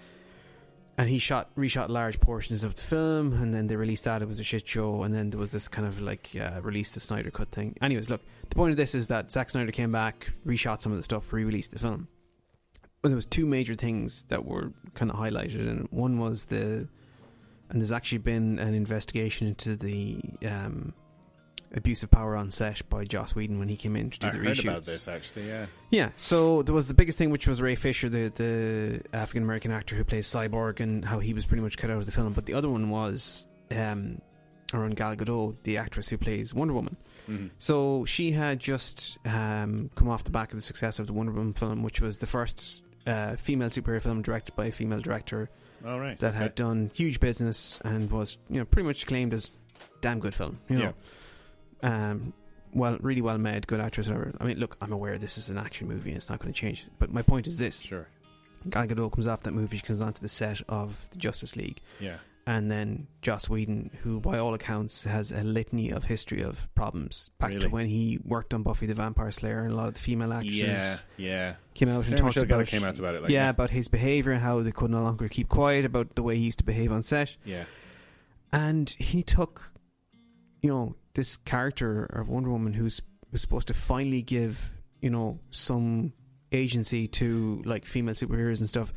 And 0.97 1.09
he 1.09 1.19
shot 1.19 1.53
reshot 1.55 1.89
large 1.89 2.19
portions 2.19 2.63
of 2.63 2.75
the 2.75 2.81
film, 2.81 3.33
and 3.33 3.53
then 3.53 3.67
they 3.67 3.75
released 3.75 4.03
that. 4.03 4.21
It 4.21 4.27
was 4.27 4.39
a 4.39 4.43
shit 4.43 4.67
show, 4.67 5.03
and 5.03 5.13
then 5.13 5.29
there 5.29 5.39
was 5.39 5.51
this 5.51 5.67
kind 5.67 5.87
of 5.87 6.01
like 6.01 6.31
uh, 6.39 6.61
release 6.61 6.93
the 6.93 6.99
Snyder 6.99 7.31
cut 7.31 7.51
thing. 7.51 7.75
Anyways, 7.81 8.09
look, 8.09 8.21
the 8.49 8.55
point 8.55 8.71
of 8.71 8.77
this 8.77 8.93
is 8.93 9.07
that 9.07 9.31
Zack 9.31 9.49
Snyder 9.49 9.71
came 9.71 9.91
back, 9.91 10.31
reshot 10.45 10.81
some 10.81 10.91
of 10.91 10.97
the 10.97 11.03
stuff, 11.03 11.31
re-released 11.31 11.71
the 11.71 11.79
film. 11.79 12.07
But 13.01 13.09
there 13.09 13.15
was 13.15 13.25
two 13.25 13.45
major 13.45 13.73
things 13.73 14.23
that 14.25 14.45
were 14.45 14.71
kind 14.93 15.09
of 15.09 15.17
highlighted, 15.17 15.67
and 15.67 15.87
one 15.91 16.19
was 16.19 16.45
the, 16.45 16.87
and 17.69 17.81
there's 17.81 17.91
actually 17.91 18.19
been 18.19 18.59
an 18.59 18.73
investigation 18.75 19.47
into 19.47 19.75
the 19.75 20.21
um, 20.45 20.93
abuse 21.73 22.03
of 22.03 22.11
power 22.11 22.35
on 22.35 22.51
set 22.51 22.87
by 22.89 23.05
Joss 23.05 23.35
Whedon 23.35 23.59
when 23.59 23.67
he 23.67 23.75
came 23.75 23.95
in 23.95 24.09
to 24.09 24.19
do. 24.19 24.27
I 24.27 24.31
the 24.31 24.37
heard 24.37 24.47
reshoots. 24.47 24.63
about 24.63 24.83
this 24.83 25.07
actually. 25.07 25.47
Yeah, 25.47 25.65
Yeah, 25.89 26.09
so 26.15 26.61
there 26.63 26.75
was 26.75 26.87
the 26.87 26.93
biggest 26.93 27.17
thing, 27.17 27.29
which 27.29 27.47
was 27.47 27.61
Ray 27.61 27.75
Fisher, 27.75 28.09
the 28.09 28.29
the 28.33 29.01
African 29.13 29.43
American 29.43 29.71
actor 29.71 29.95
who 29.95 30.03
plays 30.03 30.27
Cyborg, 30.27 30.79
and 30.79 31.05
how 31.05 31.19
he 31.19 31.33
was 31.33 31.45
pretty 31.45 31.63
much 31.63 31.77
cut 31.77 31.89
out 31.89 31.97
of 31.97 32.05
the 32.05 32.11
film. 32.11 32.33
But 32.33 32.45
the 32.45 32.53
other 32.53 32.69
one 32.69 32.89
was 32.89 33.47
um, 33.71 34.21
around 34.73 34.95
Gal 34.95 35.15
Gadot, 35.15 35.61
the 35.63 35.77
actress 35.77 36.09
who 36.09 36.17
plays 36.17 36.53
Wonder 36.53 36.73
Woman. 36.73 36.97
hmm 37.25 37.47
So 37.57 38.05
she 38.05 38.31
had 38.31 38.59
just 38.59 39.17
um, 39.25 39.89
come 39.95 40.09
off 40.09 40.23
the 40.23 40.31
back 40.31 40.51
of 40.51 40.57
the 40.57 40.63
success 40.63 40.99
of 40.99 41.07
the 41.07 41.13
Wonder 41.13 41.31
Woman 41.31 41.53
film, 41.53 41.83
which 41.83 42.01
was 42.01 42.19
the 42.19 42.27
first 42.27 42.81
uh, 43.07 43.35
female 43.35 43.69
superhero 43.69 44.01
film 44.01 44.21
directed 44.21 44.55
by 44.55 44.65
a 44.65 44.71
female 44.71 44.99
director 44.99 45.49
all 45.85 45.99
right. 45.99 46.17
that 46.19 46.35
had 46.35 46.53
done 46.55 46.91
huge 46.93 47.19
business 47.19 47.79
and 47.83 48.11
was 48.11 48.37
you 48.49 48.59
know 48.59 48.65
pretty 48.65 48.87
much 48.87 49.07
claimed 49.07 49.33
as 49.33 49.51
damn 50.01 50.19
good 50.19 50.35
film. 50.35 50.59
You 50.69 50.79
know, 50.79 50.93
um, 51.83 52.33
well, 52.73 52.97
really 53.01 53.21
well 53.21 53.37
made, 53.37 53.67
good 53.67 53.79
actress. 53.81 54.07
Whatever. 54.07 54.33
I 54.39 54.45
mean, 54.45 54.57
look, 54.57 54.77
I'm 54.81 54.91
aware 54.93 55.17
this 55.17 55.37
is 55.37 55.49
an 55.49 55.57
action 55.57 55.87
movie 55.87 56.11
and 56.11 56.17
it's 56.17 56.29
not 56.29 56.39
going 56.39 56.53
to 56.53 56.59
change. 56.59 56.85
But 56.99 57.11
my 57.11 57.21
point 57.21 57.47
is 57.47 57.57
this: 57.57 57.81
sure. 57.81 58.07
Gal 58.69 58.85
Gadot 58.85 59.11
comes 59.11 59.27
off 59.27 59.41
that 59.43 59.53
movie, 59.53 59.77
she 59.77 59.83
comes 59.83 60.01
onto 60.01 60.21
the 60.21 60.27
set 60.27 60.61
of 60.69 61.09
the 61.09 61.17
Justice 61.17 61.55
League, 61.55 61.81
Yeah, 61.99 62.17
and 62.45 62.69
then 62.69 63.07
Joss 63.23 63.49
Whedon, 63.49 63.89
who 64.03 64.19
by 64.19 64.37
all 64.37 64.53
accounts 64.53 65.03
has 65.05 65.31
a 65.31 65.43
litany 65.43 65.89
of 65.89 66.05
history 66.05 66.43
of 66.43 66.73
problems, 66.75 67.31
back 67.39 67.49
Really? 67.49 67.61
to 67.61 67.69
when 67.69 67.87
he 67.87 68.19
worked 68.23 68.53
on 68.53 68.61
Buffy 68.61 68.85
the 68.85 68.93
Vampire 68.93 69.31
Slayer, 69.31 69.63
and 69.63 69.73
a 69.73 69.75
lot 69.75 69.87
of 69.87 69.95
the 69.95 69.99
female 69.99 70.31
actors, 70.31 70.55
yeah, 70.55 70.97
yeah. 71.17 71.53
came 71.73 71.89
out 71.89 72.03
Sarah 72.03 72.11
and 72.11 72.17
talked 72.17 72.35
Michelle 72.35 72.43
about 72.43 72.67
came 72.67 72.83
out 72.83 72.99
about 72.99 73.15
it. 73.15 73.23
Like 73.23 73.31
yeah, 73.31 73.45
that. 73.45 73.49
about 73.49 73.71
his 73.71 73.87
behavior 73.87 74.31
and 74.31 74.41
how 74.41 74.61
they 74.61 74.71
could 74.71 74.91
no 74.91 75.01
longer 75.01 75.27
keep 75.27 75.49
quiet 75.49 75.83
about 75.83 76.13
the 76.13 76.21
way 76.21 76.37
he 76.37 76.43
used 76.43 76.59
to 76.59 76.63
behave 76.63 76.91
on 76.91 77.01
set 77.01 77.35
yeah, 77.43 77.63
and 78.53 78.91
he 78.91 79.23
took 79.23 79.73
you 80.61 80.69
know 80.69 80.95
this 81.13 81.37
character 81.37 82.05
of 82.05 82.29
Wonder 82.29 82.49
Woman 82.49 82.73
who's 82.73 83.01
was 83.31 83.41
supposed 83.41 83.67
to 83.67 83.73
finally 83.73 84.21
give 84.21 84.71
you 85.01 85.09
know 85.09 85.39
some 85.51 86.13
agency 86.51 87.07
to 87.07 87.61
like 87.65 87.85
female 87.85 88.15
superheroes 88.15 88.59
and 88.59 88.67
stuff 88.69 88.93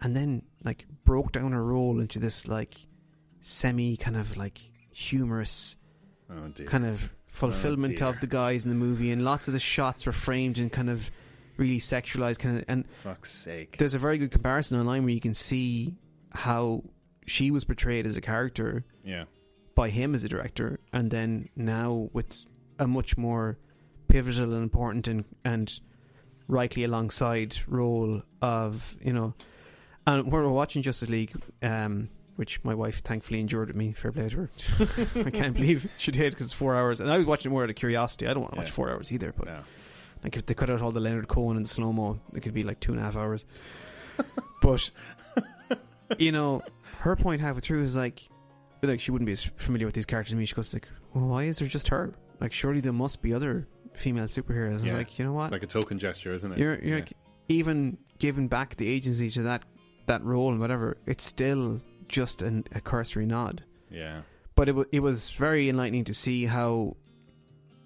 and 0.00 0.14
then 0.16 0.42
like 0.64 0.84
broke 1.04 1.32
down 1.32 1.52
her 1.52 1.64
role 1.64 2.00
into 2.00 2.18
this 2.18 2.48
like 2.48 2.76
semi 3.40 3.96
kind 3.96 4.16
of 4.16 4.36
like 4.36 4.60
humorous 4.90 5.76
Oh 6.30 6.50
kind 6.66 6.84
of 6.84 7.10
fulfillment 7.26 7.94
oh, 7.94 7.96
dear. 7.96 8.08
of 8.08 8.20
the 8.20 8.26
guys 8.26 8.64
in 8.64 8.68
the 8.68 8.74
movie 8.76 9.10
and 9.12 9.22
lots 9.22 9.46
of 9.48 9.54
the 9.54 9.60
shots 9.60 10.04
were 10.06 10.12
framed 10.12 10.58
and 10.58 10.70
kind 10.72 10.90
of 10.90 11.10
really 11.56 11.78
sexualized 11.78 12.38
kind 12.38 12.58
of 12.58 12.64
and 12.68 12.84
Fuck's 13.02 13.32
sake. 13.32 13.76
there's 13.78 13.94
a 13.94 13.98
very 13.98 14.18
good 14.18 14.30
comparison 14.30 14.78
online 14.78 15.04
where 15.04 15.14
you 15.14 15.20
can 15.20 15.34
see 15.34 15.94
how 16.32 16.82
she 17.26 17.50
was 17.50 17.64
portrayed 17.64 18.06
as 18.06 18.16
a 18.16 18.20
character 18.20 18.84
Yeah, 19.04 19.24
by 19.78 19.90
him 19.90 20.12
as 20.12 20.24
a 20.24 20.28
director, 20.28 20.80
and 20.92 21.08
then 21.12 21.48
now 21.54 22.10
with 22.12 22.44
a 22.80 22.86
much 22.88 23.16
more 23.16 23.58
pivotal 24.08 24.52
and 24.52 24.62
important 24.64 25.06
and 25.06 25.24
and 25.44 25.78
rightly 26.48 26.82
alongside 26.82 27.56
role 27.68 28.22
of 28.42 28.96
you 29.00 29.12
know, 29.12 29.34
and 30.04 30.32
we're 30.32 30.48
watching 30.48 30.82
Justice 30.82 31.08
League, 31.08 31.32
um, 31.62 32.08
which 32.34 32.64
my 32.64 32.74
wife 32.74 32.98
thankfully 33.04 33.38
endured 33.38 33.68
with 33.68 33.76
me. 33.76 33.92
Fair 33.92 34.10
play 34.10 34.28
to 34.28 34.36
her. 34.36 34.50
I 35.24 35.30
can't 35.30 35.54
believe 35.54 35.94
she 35.96 36.10
did 36.10 36.32
because 36.32 36.46
it's 36.46 36.52
four 36.52 36.74
hours, 36.74 37.00
and 37.00 37.08
I 37.08 37.16
was 37.16 37.26
watching 37.26 37.52
more 37.52 37.62
out 37.62 37.70
of 37.70 37.76
curiosity. 37.76 38.26
I 38.26 38.32
don't 38.34 38.42
want 38.42 38.54
to 38.54 38.58
watch 38.58 38.68
Yeah. 38.70 38.72
four 38.80 38.90
hours 38.90 39.12
either, 39.12 39.32
but 39.38 39.46
no. 39.46 39.60
like 40.24 40.36
if 40.36 40.44
they 40.46 40.54
cut 40.54 40.70
out 40.70 40.82
all 40.82 40.90
the 40.90 40.98
Leonard 41.00 41.28
Cohen 41.28 41.56
and 41.56 41.64
the 41.64 41.70
slow 41.70 41.92
mo, 41.92 42.18
it 42.34 42.40
could 42.40 42.54
be 42.54 42.64
like 42.64 42.80
two 42.80 42.90
and 42.90 43.00
a 43.00 43.04
half 43.04 43.16
hours. 43.16 43.44
but 44.60 44.90
you 46.18 46.32
know, 46.32 46.62
her 47.02 47.14
point 47.14 47.40
halfway 47.42 47.60
through 47.60 47.84
is 47.84 47.94
like, 47.94 48.28
like 48.82 49.00
she 49.00 49.10
wouldn't 49.10 49.26
be 49.26 49.32
as 49.32 49.44
familiar 49.44 49.86
with 49.86 49.94
these 49.94 50.06
characters 50.06 50.32
as 50.32 50.38
me. 50.38 50.44
She 50.46 50.54
goes 50.54 50.72
like, 50.72 50.88
"Well, 51.14 51.26
why 51.26 51.44
is 51.44 51.58
there 51.58 51.68
just 51.68 51.88
her? 51.88 52.12
Like, 52.40 52.52
surely 52.52 52.80
there 52.80 52.92
must 52.92 53.20
be 53.22 53.34
other 53.34 53.66
female 53.94 54.26
superheroes." 54.26 54.80
I 54.80 54.84
was 54.84 54.92
like, 54.92 55.18
you 55.18 55.24
know 55.24 55.32
what? 55.32 55.44
It's 55.46 55.52
like 55.52 55.62
a 55.64 55.66
token 55.66 55.98
gesture, 55.98 56.32
isn't 56.34 56.52
it? 56.52 56.58
you're 56.58 56.74
you're 56.78 56.98
Yeah. 56.98 57.04
like, 57.04 57.12
even 57.48 57.98
giving 58.18 58.46
back 58.48 58.76
the 58.76 58.86
agency 58.88 59.28
to 59.30 59.42
that 59.42 59.64
that 60.06 60.22
role 60.24 60.50
and 60.50 60.60
whatever. 60.60 60.96
It's 61.06 61.24
still 61.24 61.80
just 62.08 62.40
an, 62.42 62.64
a 62.72 62.80
cursory 62.80 63.26
nod 63.26 63.62
yeah, 63.90 64.22
but 64.54 64.68
it, 64.68 64.72
w- 64.72 64.88
it 64.92 65.00
was 65.00 65.30
very 65.30 65.68
enlightening 65.68 66.04
to 66.04 66.14
see 66.14 66.46
how 66.46 66.96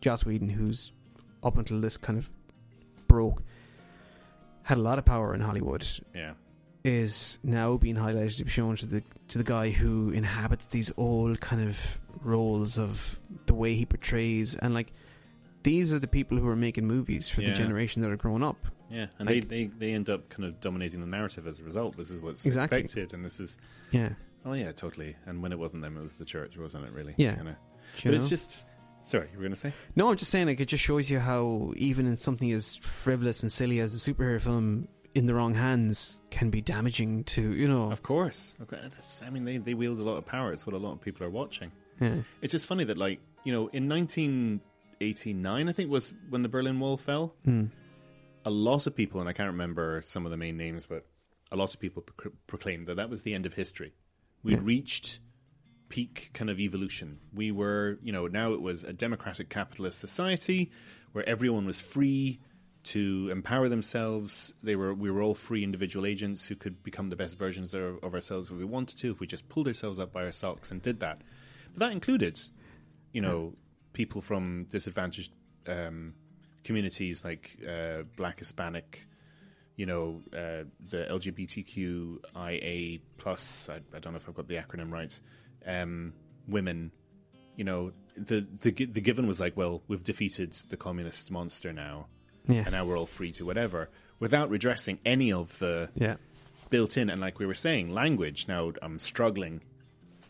Joss 0.00 0.24
Whedon, 0.24 0.48
who's 0.48 0.92
up 1.42 1.56
until 1.56 1.80
this 1.80 1.96
kind 1.96 2.18
of 2.18 2.30
broke, 3.08 3.42
had 4.62 4.78
a 4.78 4.80
lot 4.80 4.98
of 4.98 5.04
power 5.04 5.34
in 5.34 5.40
Hollywood, 5.40 5.84
yeah, 6.14 6.32
is 6.84 7.38
now 7.44 7.76
being 7.76 7.94
highlighted 7.96 8.36
to 8.38 8.44
be 8.44 8.50
shown 8.50 8.76
to 8.76 8.86
the 8.86 9.02
to 9.28 9.38
the 9.38 9.44
guy 9.44 9.70
who 9.70 10.10
inhabits 10.10 10.66
these 10.66 10.90
old 10.96 11.40
kind 11.40 11.62
of 11.68 12.00
roles 12.22 12.78
of 12.78 13.18
the 13.46 13.54
way 13.54 13.74
he 13.74 13.84
portrays 13.86 14.56
and 14.56 14.74
like 14.74 14.92
these 15.62 15.92
are 15.92 15.98
the 16.00 16.08
people 16.08 16.38
who 16.38 16.48
are 16.48 16.56
making 16.56 16.86
movies 16.86 17.28
for 17.28 17.40
Yeah. 17.40 17.50
the 17.50 17.54
generation 17.54 18.02
that 18.02 18.10
are 18.10 18.16
growing 18.16 18.42
up. 18.42 18.66
yeah. 18.90 19.06
And 19.18 19.28
Like- 19.28 19.48
they, 19.48 19.66
they 19.66 19.70
they 19.78 19.92
end 19.92 20.10
up 20.10 20.28
kind 20.28 20.44
of 20.44 20.60
dominating 20.60 21.00
the 21.00 21.06
narrative 21.06 21.46
as 21.46 21.60
a 21.60 21.64
result. 21.64 21.96
This 21.96 22.10
is 22.10 22.20
what's 22.20 22.44
Exactly. 22.44 22.80
expected, 22.80 23.14
and 23.14 23.24
this 23.24 23.38
is 23.38 23.58
Yeah, 23.92 24.10
oh 24.44 24.54
yeah, 24.54 24.72
totally. 24.72 25.14
And 25.26 25.40
when 25.42 25.52
it 25.52 25.58
wasn't 25.58 25.82
them, 25.82 25.96
it 25.96 26.02
was 26.02 26.18
the 26.18 26.24
church, 26.24 26.56
wasn't 26.58 26.86
it? 26.86 26.92
Really? 26.92 27.14
Yeah. 27.16 27.36
Kinda. 27.36 27.56
But 27.96 28.04
you 28.04 28.12
it's 28.12 28.28
just. 28.28 28.66
Sorry, 29.04 29.26
you 29.32 29.36
were 29.36 29.42
going 29.42 29.50
to 29.52 29.58
say? 29.58 29.72
No, 29.96 30.10
I'm 30.10 30.16
just 30.16 30.30
saying, 30.30 30.46
like, 30.46 30.60
it 30.60 30.66
just 30.66 30.84
shows 30.84 31.10
you 31.10 31.18
how 31.18 31.72
even 31.76 32.06
in 32.06 32.16
something 32.16 32.52
as 32.52 32.76
frivolous 32.76 33.42
and 33.42 33.50
silly 33.50 33.80
as 33.80 33.92
a 33.94 33.98
superhero 33.98 34.40
film, 34.40 34.86
in 35.14 35.26
the 35.26 35.34
wrong 35.34 35.54
hands, 35.54 36.20
can 36.30 36.50
be 36.50 36.60
damaging 36.60 37.24
to, 37.24 37.52
you 37.54 37.68
know. 37.68 37.90
Of 37.92 38.02
course. 38.02 38.54
Okay. 38.62 38.78
That's, 38.82 39.22
I 39.22 39.30
mean, 39.30 39.44
they, 39.44 39.58
they 39.58 39.74
wield 39.74 39.98
a 39.98 40.02
lot 40.02 40.16
of 40.16 40.24
power. 40.26 40.52
It's 40.52 40.66
what 40.66 40.74
a 40.74 40.78
lot 40.78 40.92
of 40.92 41.00
people 41.00 41.26
are 41.26 41.30
watching. 41.30 41.70
Yeah. 42.00 42.16
It's 42.40 42.52
just 42.52 42.66
funny 42.66 42.84
that, 42.84 42.96
like, 42.96 43.20
you 43.44 43.52
know, 43.52 43.68
in 43.68 43.88
1989, 43.88 45.68
I 45.68 45.72
think 45.72 45.90
was 45.90 46.12
when 46.30 46.42
the 46.42 46.48
Berlin 46.48 46.78
Wall 46.80 46.96
fell. 46.96 47.34
Mm. 47.46 47.70
A 48.44 48.50
lot 48.50 48.86
of 48.86 48.96
people, 48.96 49.20
and 49.20 49.28
I 49.28 49.32
can't 49.32 49.48
remember 49.50 50.00
some 50.02 50.24
of 50.24 50.30
the 50.30 50.36
main 50.36 50.56
names, 50.56 50.86
but 50.86 51.06
a 51.52 51.56
lot 51.56 51.74
of 51.74 51.80
people 51.80 52.02
pro- 52.02 52.32
proclaimed 52.46 52.86
that 52.88 52.96
that 52.96 53.08
was 53.10 53.22
the 53.22 53.34
end 53.34 53.46
of 53.46 53.54
history. 53.54 53.92
We'd 54.42 54.54
Yeah. 54.58 54.64
reached 54.64 55.20
peak 55.88 56.30
kind 56.32 56.50
of 56.50 56.58
evolution. 56.58 57.18
We 57.34 57.52
were, 57.52 57.98
you 58.02 58.12
know, 58.12 58.26
now 58.26 58.52
it 58.54 58.60
was 58.60 58.82
a 58.82 58.92
democratic 58.92 59.48
capitalist 59.50 60.00
society 60.00 60.72
where 61.12 61.28
everyone 61.28 61.66
was 61.66 61.80
free 61.80 62.40
to 62.84 63.28
empower 63.30 63.68
themselves. 63.68 64.54
They 64.62 64.76
were, 64.76 64.94
we 64.94 65.10
were 65.10 65.22
all 65.22 65.34
free 65.34 65.62
individual 65.62 66.06
agents 66.06 66.46
who 66.46 66.56
could 66.56 66.82
become 66.82 67.10
the 67.10 67.16
best 67.16 67.38
versions 67.38 67.74
of, 67.74 68.02
of 68.02 68.14
ourselves 68.14 68.50
if 68.50 68.56
we 68.56 68.64
wanted 68.64 68.98
to, 68.98 69.10
if 69.10 69.20
we 69.20 69.26
just 69.26 69.48
pulled 69.48 69.68
ourselves 69.68 69.98
up 69.98 70.12
by 70.12 70.24
our 70.24 70.32
socks 70.32 70.70
and 70.70 70.82
did 70.82 71.00
that. 71.00 71.20
But 71.74 71.80
that 71.80 71.92
included, 71.92 72.40
you 73.12 73.20
know, 73.20 73.54
people 73.92 74.20
from 74.20 74.66
disadvantaged 74.70 75.32
um, 75.66 76.14
communities 76.64 77.24
like 77.24 77.56
uh, 77.68 78.02
Black, 78.16 78.38
Hispanic, 78.38 79.06
you 79.76 79.86
know, 79.86 80.20
uh, 80.32 80.64
the 80.90 81.06
LGBTQIA 81.10 83.00
plus. 83.18 83.68
I, 83.68 83.76
I 83.94 83.98
don't 83.98 84.12
know 84.12 84.18
if 84.18 84.28
I've 84.28 84.34
got 84.34 84.48
the 84.48 84.56
acronym 84.56 84.90
right. 84.90 85.18
Um, 85.66 86.12
women, 86.48 86.92
you 87.56 87.64
know, 87.64 87.92
the 88.16 88.46
the 88.60 88.70
the 88.70 89.00
given 89.00 89.26
was 89.26 89.40
like, 89.40 89.56
well, 89.56 89.82
we've 89.88 90.04
defeated 90.04 90.52
the 90.52 90.76
communist 90.76 91.30
monster 91.30 91.72
now, 91.72 92.08
Yeah. 92.48 92.62
and 92.62 92.72
now 92.72 92.84
we're 92.84 92.98
all 92.98 93.06
free 93.06 93.32
to 93.32 93.46
whatever, 93.46 93.88
without 94.18 94.50
redressing 94.50 94.98
any 95.04 95.32
of 95.32 95.58
the 95.58 95.90
Yeah. 95.96 96.16
built 96.70 96.96
in. 96.96 97.10
And 97.10 97.20
like 97.20 97.38
we 97.38 97.46
were 97.46 97.54
saying, 97.54 97.92
language. 97.92 98.46
Now 98.48 98.72
I'm 98.82 98.98
struggling 98.98 99.60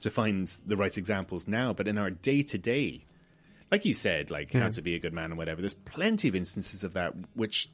to 0.00 0.10
find 0.10 0.48
the 0.66 0.76
right 0.76 0.96
examples 0.96 1.46
now, 1.46 1.72
but 1.72 1.86
in 1.88 1.96
our 1.98 2.10
day 2.10 2.42
to 2.42 2.58
day, 2.58 3.06
like 3.70 3.84
you 3.84 3.94
said, 3.94 4.30
like 4.30 4.52
Yeah. 4.52 4.62
how 4.62 4.68
to 4.70 4.82
be 4.82 4.94
a 4.94 4.98
good 4.98 5.12
man 5.12 5.26
and 5.26 5.38
whatever. 5.38 5.60
There's 5.62 5.74
plenty 5.74 6.28
of 6.28 6.34
instances 6.36 6.84
of 6.84 6.92
that 6.94 7.14
which 7.34 7.70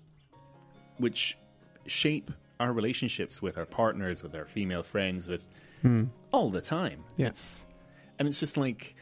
which 0.99 1.39
shape 1.87 2.31
our 2.61 2.73
relationships 2.73 3.41
with 3.41 3.57
our 3.57 3.67
partners, 3.67 4.23
with 4.23 4.35
our 4.35 4.45
female 4.45 4.83
friends, 4.83 5.29
with 5.29 5.47
hmm. 5.83 6.05
all 6.33 6.51
the 6.51 6.61
time. 6.61 7.05
Yeah. 7.17 7.31
And 8.19 8.27
it's 8.27 8.41
just 8.41 8.57
like 8.57 8.97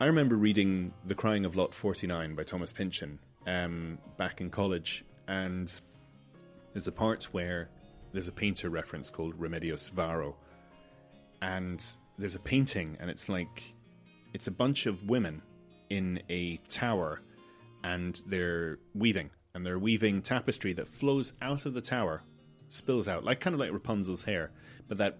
I 0.00 0.06
remember 0.06 0.36
reading 0.36 0.92
The 1.06 1.14
Crying 1.14 1.44
of 1.44 1.54
Lot 1.56 1.72
49 1.72 2.34
by 2.34 2.42
Thomas 2.42 2.72
Pynchon 2.72 3.20
um, 3.46 3.98
back 4.16 4.40
in 4.40 4.50
college, 4.50 5.04
and 5.28 5.80
there's 6.72 6.88
a 6.88 6.92
part 6.92 7.24
where 7.32 7.68
there's 8.12 8.28
a 8.28 8.32
painter 8.32 8.70
reference 8.70 9.10
called 9.10 9.38
Remedios 9.38 9.90
Varo, 9.90 10.36
and 11.42 11.84
there's 12.18 12.34
a 12.34 12.40
painting, 12.40 12.96
and 13.00 13.10
it's 13.10 13.28
like 13.28 13.74
it's 14.32 14.46
a 14.46 14.52
bunch 14.52 14.86
of 14.86 15.02
women 15.08 15.42
in 15.90 16.20
a 16.28 16.56
tower, 16.68 17.20
and 17.82 18.20
they're 18.26 18.78
weaving, 18.94 19.30
and 19.54 19.64
they're 19.64 19.78
weaving 19.78 20.22
tapestry 20.22 20.72
that 20.74 20.88
flows 20.88 21.34
out 21.42 21.66
of 21.66 21.74
the 21.74 21.80
tower 21.80 22.22
spills 22.68 23.08
out, 23.08 23.24
like 23.24 23.40
kind 23.40 23.54
of 23.54 23.60
like 23.60 23.72
Rapunzel's 23.72 24.24
hair, 24.24 24.50
but 24.88 24.98
that 24.98 25.18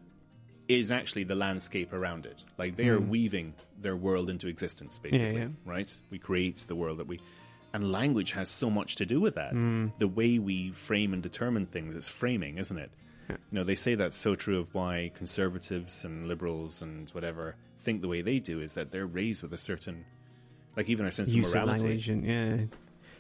is 0.68 0.90
actually 0.90 1.24
the 1.24 1.34
landscape 1.34 1.92
around 1.92 2.26
it. 2.26 2.44
Like 2.58 2.76
they 2.76 2.88
are 2.88 2.98
weaving 2.98 3.54
their 3.80 3.96
world 3.96 4.30
into 4.30 4.48
existence, 4.48 4.98
basically. 4.98 5.40
yeah. 5.40 5.48
Right? 5.64 5.94
We 6.10 6.18
create 6.18 6.56
the 6.58 6.74
world 6.74 6.98
that 6.98 7.06
we. 7.06 7.20
And 7.74 7.90
language 7.92 8.32
has 8.32 8.48
so 8.48 8.70
much 8.70 8.94
to 8.96 9.04
do 9.04 9.20
with 9.20 9.34
that. 9.34 9.52
Mm. 9.52 9.98
The 9.98 10.08
way 10.08 10.38
we 10.38 10.70
frame 10.70 11.12
and 11.12 11.22
determine 11.22 11.66
things, 11.66 11.94
it's 11.96 12.08
framing, 12.08 12.56
isn't 12.56 12.78
it? 12.78 12.90
You 13.28 13.36
know, 13.50 13.64
they 13.64 13.74
say 13.74 13.94
that's 13.96 14.16
so 14.16 14.34
true 14.34 14.58
of 14.58 14.72
why 14.74 15.10
conservatives 15.16 16.04
and 16.04 16.28
liberals 16.28 16.80
and 16.82 17.10
whatever 17.10 17.56
think 17.80 18.00
the 18.00 18.08
way 18.08 18.22
they 18.22 18.38
do 18.38 18.60
is 18.60 18.74
that 18.74 18.90
they're 18.90 19.06
raised 19.06 19.42
with 19.42 19.52
a 19.52 19.58
certain, 19.58 20.04
like 20.76 20.88
even 20.88 21.04
our 21.04 21.10
sense 21.10 21.32
use 21.34 21.48
of 21.52 21.60
of 21.60 21.66
morality. 21.66 21.84
language 21.84 22.08
and 22.08 22.24
yeah. 22.24 22.64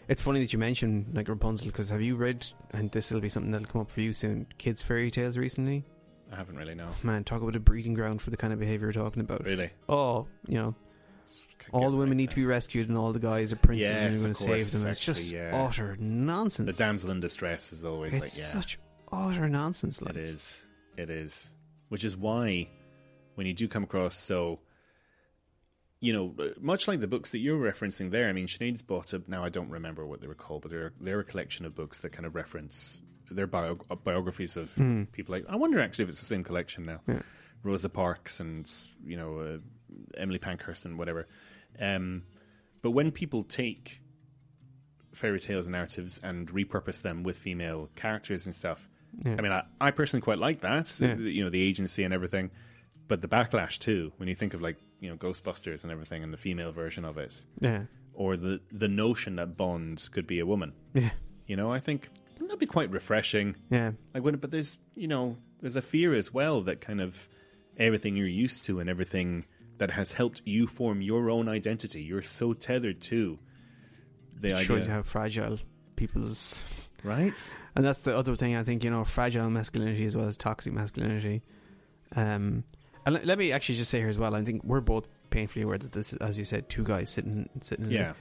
It's 0.06 0.22
funny 0.22 0.40
that 0.40 0.52
you 0.52 0.58
mentioned 0.58 1.06
like 1.14 1.28
Rapunzel 1.28 1.66
because 1.68 1.88
have 1.88 2.02
you 2.02 2.14
read 2.16 2.46
and 2.72 2.90
this 2.92 3.10
will 3.10 3.20
be 3.20 3.28
something 3.30 3.50
that'll 3.50 3.66
come 3.66 3.80
up 3.80 3.90
for 3.90 4.02
you 4.02 4.12
soon? 4.12 4.46
Kids 4.58 4.82
fairy 4.82 5.10
tales 5.10 5.36
recently. 5.36 5.84
I 6.32 6.36
haven't 6.36 6.56
really 6.56 6.74
know. 6.74 6.88
Man, 7.02 7.24
talk 7.24 7.40
about 7.42 7.56
a 7.56 7.60
breeding 7.60 7.94
ground 7.94 8.20
for 8.22 8.30
the 8.30 8.36
kind 8.36 8.52
of 8.52 8.58
behavior 8.58 8.86
you're 8.86 8.92
talking 9.04 9.20
about. 9.20 9.44
Really, 9.44 9.70
Oh, 9.88 10.26
you 10.46 10.58
know, 10.58 10.74
all 11.72 11.90
the 11.90 11.96
women 11.96 12.16
need 12.16 12.30
to 12.30 12.36
be 12.36 12.44
rescued 12.44 12.88
and 12.88 12.96
all 12.96 13.12
the 13.12 13.18
guys 13.18 13.52
are 13.52 13.56
princes 13.56 13.90
and 13.90 14.14
Yes, 14.14 14.14
you're 14.14 14.22
going 14.22 14.34
to 14.34 14.70
save 14.70 14.80
them. 14.82 14.90
It's 14.90 15.00
just 15.00 15.32
yeah. 15.32 15.50
utter 15.52 15.96
nonsense. 15.98 16.76
The 16.76 16.84
damsel 16.84 17.10
in 17.10 17.20
distress 17.20 17.72
is 17.72 17.84
always 17.84 18.14
it's 18.14 18.22
like, 18.22 18.38
yeah, 18.38 18.60
such 18.60 18.78
utter 19.12 19.48
nonsense. 19.48 20.00
Like 20.00 20.16
it 20.16 20.20
is, 20.20 20.66
it 20.96 21.10
is. 21.10 21.54
Which 21.88 22.04
is 22.04 22.16
why 22.16 22.68
when 23.34 23.46
you 23.46 23.54
do 23.54 23.68
come 23.68 23.84
across 23.84 24.16
so, 24.16 24.60
you 26.00 26.12
know, 26.12 26.34
much 26.60 26.86
like 26.86 27.00
the 27.00 27.08
books 27.08 27.30
that 27.30 27.38
you're 27.38 27.58
referencing 27.58 28.10
there. 28.10 28.28
I 28.28 28.32
mean, 28.32 28.46
Sinead's 28.46 28.82
bought 28.82 29.14
up. 29.14 29.28
Now 29.28 29.44
I 29.44 29.48
don't 29.48 29.70
remember 29.70 30.06
what 30.06 30.20
they 30.20 30.26
were 30.26 30.34
called, 30.34 30.62
but 30.62 30.70
they're 30.70 30.92
they're 31.00 31.20
a 31.20 31.24
collection 31.24 31.66
of 31.66 31.74
books 31.74 31.98
that 31.98 32.12
kind 32.12 32.26
of 32.26 32.34
reference 32.34 33.02
their 33.30 33.46
bio, 33.46 33.78
uh, 33.90 33.94
biographies 33.96 34.56
of 34.56 34.74
people. 35.12 35.34
Like 35.34 35.44
I 35.48 35.56
wonder 35.56 35.80
actually 35.80 36.04
if 36.04 36.10
it's 36.10 36.20
the 36.20 36.26
same 36.26 36.44
collection 36.44 36.84
now. 36.84 37.00
Yeah. 37.08 37.20
Rosa 37.62 37.88
Parks 37.88 38.40
and 38.40 38.70
you 39.04 39.16
know 39.16 39.38
uh, 39.38 39.58
Emily 40.16 40.38
Pankhurst 40.38 40.84
and 40.84 40.98
whatever. 40.98 41.26
Um, 41.80 42.22
but 42.82 42.90
when 42.92 43.10
people 43.10 43.42
take 43.42 44.00
fairy 45.12 45.38
tales 45.40 45.66
and 45.66 45.72
narratives 45.72 46.20
and 46.22 46.48
repurpose 46.48 47.02
them 47.02 47.22
with 47.22 47.36
female 47.36 47.88
characters 47.96 48.46
and 48.46 48.54
stuff, 48.54 48.88
Yeah. 49.24 49.36
I 49.38 49.42
mean, 49.42 49.52
I, 49.52 49.62
I 49.80 49.90
personally 49.92 50.22
quite 50.22 50.38
like 50.38 50.60
that. 50.60 50.98
Yeah. 51.00 51.14
You 51.14 51.44
know, 51.44 51.50
the 51.50 51.62
agency 51.62 52.02
and 52.04 52.12
everything. 52.12 52.50
But 53.06 53.20
the 53.20 53.28
backlash 53.28 53.78
too, 53.78 54.12
when 54.16 54.28
you 54.28 54.34
think 54.34 54.54
of 54.54 54.62
like 54.62 54.78
you 55.00 55.10
know 55.10 55.16
Ghostbusters 55.16 55.82
and 55.82 55.92
everything, 55.92 56.22
and 56.24 56.32
the 56.32 56.38
female 56.38 56.72
version 56.72 57.04
of 57.04 57.18
it, 57.18 57.44
yeah, 57.60 57.82
or 58.14 58.36
the 58.38 58.60
the 58.72 58.88
notion 58.88 59.36
that 59.36 59.56
Bond 59.58 60.08
could 60.12 60.26
be 60.26 60.38
a 60.40 60.46
woman. 60.46 60.72
yeah, 60.94 61.10
You 61.46 61.56
know, 61.56 61.70
I 61.70 61.80
think 61.80 62.08
that'd 62.40 62.58
be 62.58 62.64
quite 62.66 62.90
refreshing. 62.90 63.56
yeah. 63.70 63.92
Like 64.14 64.24
when, 64.24 64.36
but 64.36 64.50
there's 64.50 64.78
you 64.94 65.06
know 65.06 65.36
there's 65.60 65.76
a 65.76 65.82
fear 65.82 66.14
as 66.14 66.32
well 66.32 66.62
that 66.62 66.80
kind 66.80 67.00
of 67.02 67.28
everything 67.76 68.16
you're 68.16 68.26
used 68.26 68.64
to 68.64 68.80
and 68.80 68.88
everything 68.88 69.44
that 69.78 69.90
has 69.90 70.12
helped 70.12 70.42
you 70.44 70.66
form 70.66 71.02
your 71.02 71.30
own 71.30 71.48
identity. 71.48 72.02
You're 72.02 72.22
so 72.22 72.52
tethered 72.52 73.00
to 73.02 73.38
the 74.40 74.50
It 74.50 74.58
shows 74.58 74.68
you 74.68 74.76
idea, 74.76 74.90
how 74.92 75.02
fragile 75.02 75.58
people's 75.96 76.64
right? 77.02 77.54
And 77.76 77.84
that's 77.84 78.02
the 78.02 78.16
other 78.16 78.36
thing 78.36 78.56
I 78.56 78.62
think, 78.62 78.84
you 78.84 78.90
know, 78.90 79.04
fragile 79.04 79.50
masculinity 79.50 80.04
as 80.06 80.16
well 80.16 80.26
as 80.26 80.36
toxic 80.36 80.72
masculinity. 80.72 81.42
Um, 82.16 82.64
and 83.06 83.14
let, 83.14 83.26
let 83.26 83.38
me 83.38 83.52
actually 83.52 83.76
just 83.76 83.90
say 83.90 83.98
here 83.98 84.08
as 84.08 84.18
well, 84.18 84.34
I 84.34 84.42
think 84.42 84.64
we're 84.64 84.80
both 84.80 85.08
painfully 85.30 85.64
aware 85.64 85.78
that 85.78 85.92
this 85.92 86.12
is, 86.12 86.18
as 86.20 86.38
you 86.38 86.44
said, 86.44 86.68
two 86.68 86.84
guys 86.84 87.10
sitting 87.10 87.48
sitting 87.60 87.90
Yeah. 87.90 88.12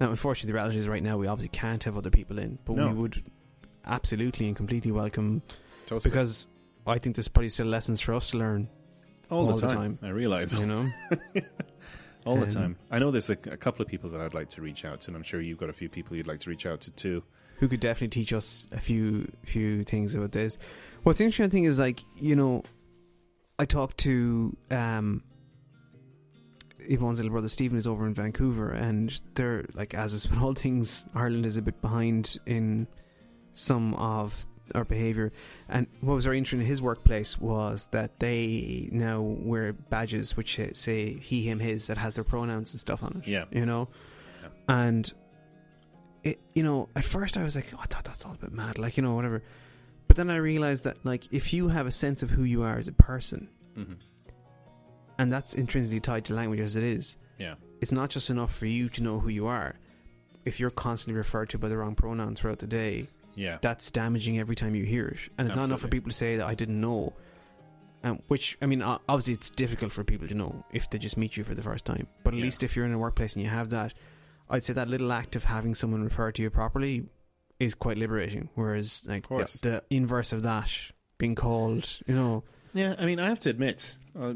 Now, 0.00 0.10
unfortunately, 0.10 0.48
the 0.52 0.54
reality 0.54 0.78
is 0.78 0.88
right 0.88 1.02
now 1.02 1.16
we 1.16 1.26
obviously 1.26 1.48
can't 1.56 1.82
have 1.84 1.96
other 1.96 2.10
people 2.10 2.38
in, 2.38 2.58
but 2.64 2.76
No. 2.76 2.88
we 2.88 2.94
would 2.94 3.22
absolutely 3.86 4.46
and 4.48 4.56
completely 4.56 4.90
welcome 4.92 5.42
totally. 5.86 6.10
because 6.10 6.48
I 6.86 6.98
think 6.98 7.16
there's 7.16 7.28
probably 7.28 7.48
still 7.48 7.66
lessons 7.66 8.00
for 8.00 8.12
us 8.14 8.30
to 8.32 8.38
learn, 8.38 8.68
all, 9.30 9.40
all 9.40 9.46
the, 9.46 9.66
the 9.66 9.68
time, 9.68 9.96
time. 9.96 9.98
I 10.02 10.08
realize 10.08 10.58
you 10.58 10.66
know? 10.66 10.86
all 12.26 12.36
the 12.36 12.46
time. 12.46 12.76
I 12.90 12.98
know 12.98 13.10
there's 13.10 13.30
a, 13.30 13.38
a 13.50 13.56
couple 13.56 13.82
of 13.82 13.88
people 13.88 14.10
that 14.10 14.20
I'd 14.20 14.34
like 14.34 14.48
to 14.50 14.60
reach 14.60 14.84
out 14.84 15.00
to, 15.02 15.08
and 15.08 15.16
I'm 15.16 15.22
sure 15.22 15.40
you've 15.40 15.58
got 15.58 15.70
a 15.70 15.72
few 15.72 15.88
people 15.88 16.16
you'd 16.16 16.26
like 16.26 16.40
to 16.40 16.50
reach 16.50 16.66
out 16.66 16.80
to 16.82 16.90
too. 16.90 17.22
who 17.58 17.68
could 17.68 17.80
definitely 17.80 18.08
teach 18.08 18.32
us 18.32 18.66
a 18.72 18.80
few 18.80 19.30
few 19.44 19.84
things 19.84 20.14
about 20.14 20.32
this. 20.32 20.58
What's 21.02 21.20
interesting 21.20 21.50
thing 21.50 21.64
is 21.64 21.78
like 21.78 22.02
you 22.16 22.36
know, 22.36 22.62
I 23.58 23.64
talked 23.64 23.98
to 23.98 24.56
um, 24.70 25.22
Yvonne's 26.80 27.18
little 27.18 27.32
brother 27.32 27.48
Stephen 27.48 27.78
is 27.78 27.86
over 27.86 28.06
in 28.06 28.14
Vancouver, 28.14 28.70
and 28.70 29.20
they're 29.34 29.64
like 29.74 29.94
as 29.94 30.12
is 30.12 30.28
with 30.28 30.40
all 30.40 30.54
things, 30.54 31.06
Ireland 31.14 31.46
is 31.46 31.56
a 31.56 31.62
bit 31.62 31.80
behind 31.80 32.38
in 32.46 32.88
some 33.52 33.94
of 33.94 34.46
our 34.74 34.84
behaviour. 34.84 35.32
And 35.68 35.86
what 36.00 36.14
was 36.14 36.24
very 36.24 36.38
interesting 36.38 36.60
in 36.60 36.66
his 36.66 36.82
workplace 36.82 37.38
was 37.38 37.88
that 37.92 38.18
they 38.18 38.88
now 38.92 39.20
wear 39.20 39.72
badges 39.72 40.36
which 40.36 40.58
say 40.74 41.14
he, 41.14 41.42
him, 41.42 41.58
his 41.60 41.86
that 41.86 41.98
has 41.98 42.14
their 42.14 42.24
pronouns 42.24 42.72
and 42.72 42.80
stuff 42.80 43.02
on 43.02 43.22
it 43.24 43.28
Yeah, 43.28 43.44
you 43.50 43.64
know? 43.66 43.88
Yeah. 44.42 44.48
and 44.68 45.12
it 46.24 46.40
you 46.54 46.62
know 46.64 46.88
at 46.96 47.04
first 47.04 47.36
i 47.36 47.44
was 47.44 47.54
like 47.54 47.66
oh, 47.74 47.78
i 47.80 47.86
thought 47.86 48.02
that's 48.04 48.24
all 48.26 48.32
a 48.32 48.36
bit 48.36 48.50
mad 48.52 48.78
like 48.78 48.96
you 48.96 49.02
know 49.02 49.14
whatever. 49.14 49.42
But 50.08 50.16
then 50.16 50.28
i 50.30 50.36
realized 50.36 50.84
that 50.84 50.96
like 51.04 51.32
if 51.32 51.52
you 51.52 51.68
have 51.68 51.86
a 51.86 51.90
sense 51.92 52.22
of 52.24 52.30
who 52.30 52.42
you 52.42 52.62
are 52.62 52.78
as 52.78 52.88
a 52.88 52.92
person 52.92 53.48
hmm 53.74 53.94
and 55.18 55.32
that's 55.32 55.54
intrinsically 55.54 56.00
tied 56.00 56.24
to 56.26 56.34
language 56.34 56.60
as 56.60 56.76
it 56.76 56.82
is 56.84 57.16
yeah, 57.38 57.54
it's 57.80 57.92
not 57.92 58.10
just 58.10 58.28
enough 58.30 58.54
for 58.54 58.66
you 58.66 58.88
to 58.88 59.02
know 59.02 59.18
who 59.20 59.28
you 59.28 59.46
are. 59.46 59.74
If 60.46 60.58
you're 60.58 60.70
constantly 60.70 61.18
referred 61.18 61.50
to 61.50 61.58
by 61.58 61.68
the 61.68 61.76
wrong 61.76 61.94
pronoun 61.94 62.34
throughout 62.34 62.60
the 62.60 62.66
day 62.66 63.08
yeah, 63.36 63.58
that's 63.60 63.90
damaging 63.92 64.38
every 64.38 64.56
time 64.56 64.74
you 64.74 64.84
hear 64.84 65.06
it 65.06 65.20
and 65.38 65.46
it's 65.46 65.56
not 65.56 65.66
enough 65.66 65.80
for 65.80 65.88
people 65.88 66.10
to 66.10 66.16
say 66.16 66.36
that 66.38 66.46
i 66.46 66.54
didn't 66.54 66.80
know 66.80 67.12
um, 68.04 68.20
which 68.28 68.56
I 68.62 68.66
mean, 68.66 68.82
obviously, 68.82 69.34
it's 69.34 69.50
difficult 69.50 69.90
for 69.90 70.04
people 70.04 70.28
to 70.28 70.34
know 70.34 70.64
if 70.72 70.88
they 70.90 70.98
just 70.98 71.16
meet 71.16 71.36
you 71.36 71.42
for 71.42 71.54
the 71.56 71.62
first 71.62 71.84
time. 71.84 72.06
But 72.22 72.34
at 72.34 72.38
Yeah. 72.38 72.44
least 72.44 72.62
if 72.62 72.76
you're 72.76 72.84
in 72.84 72.92
a 72.92 72.98
workplace 72.98 73.32
and 73.34 73.42
you 73.42 73.48
have 73.48 73.70
that, 73.70 73.94
I'd 74.48 74.62
say 74.62 74.74
that 74.74 74.86
little 74.86 75.10
act 75.12 75.34
of 75.34 75.44
having 75.44 75.74
someone 75.74 76.04
refer 76.04 76.30
to 76.30 76.42
you 76.42 76.50
properly 76.50 77.06
is 77.58 77.74
quite 77.74 77.96
liberating. 77.96 78.48
Whereas, 78.54 79.04
like 79.08 79.26
the, 79.26 79.58
the 79.62 79.82
inverse 79.90 80.32
of 80.32 80.42
that, 80.42 80.70
being 81.18 81.34
called, 81.34 82.00
you 82.06 82.14
know, 82.14 82.44
yeah. 82.74 82.94
I 82.96 83.06
mean, 83.06 83.18
I 83.18 83.28
have 83.28 83.40
to 83.40 83.50
admit, 83.50 83.96
uh, 84.16 84.34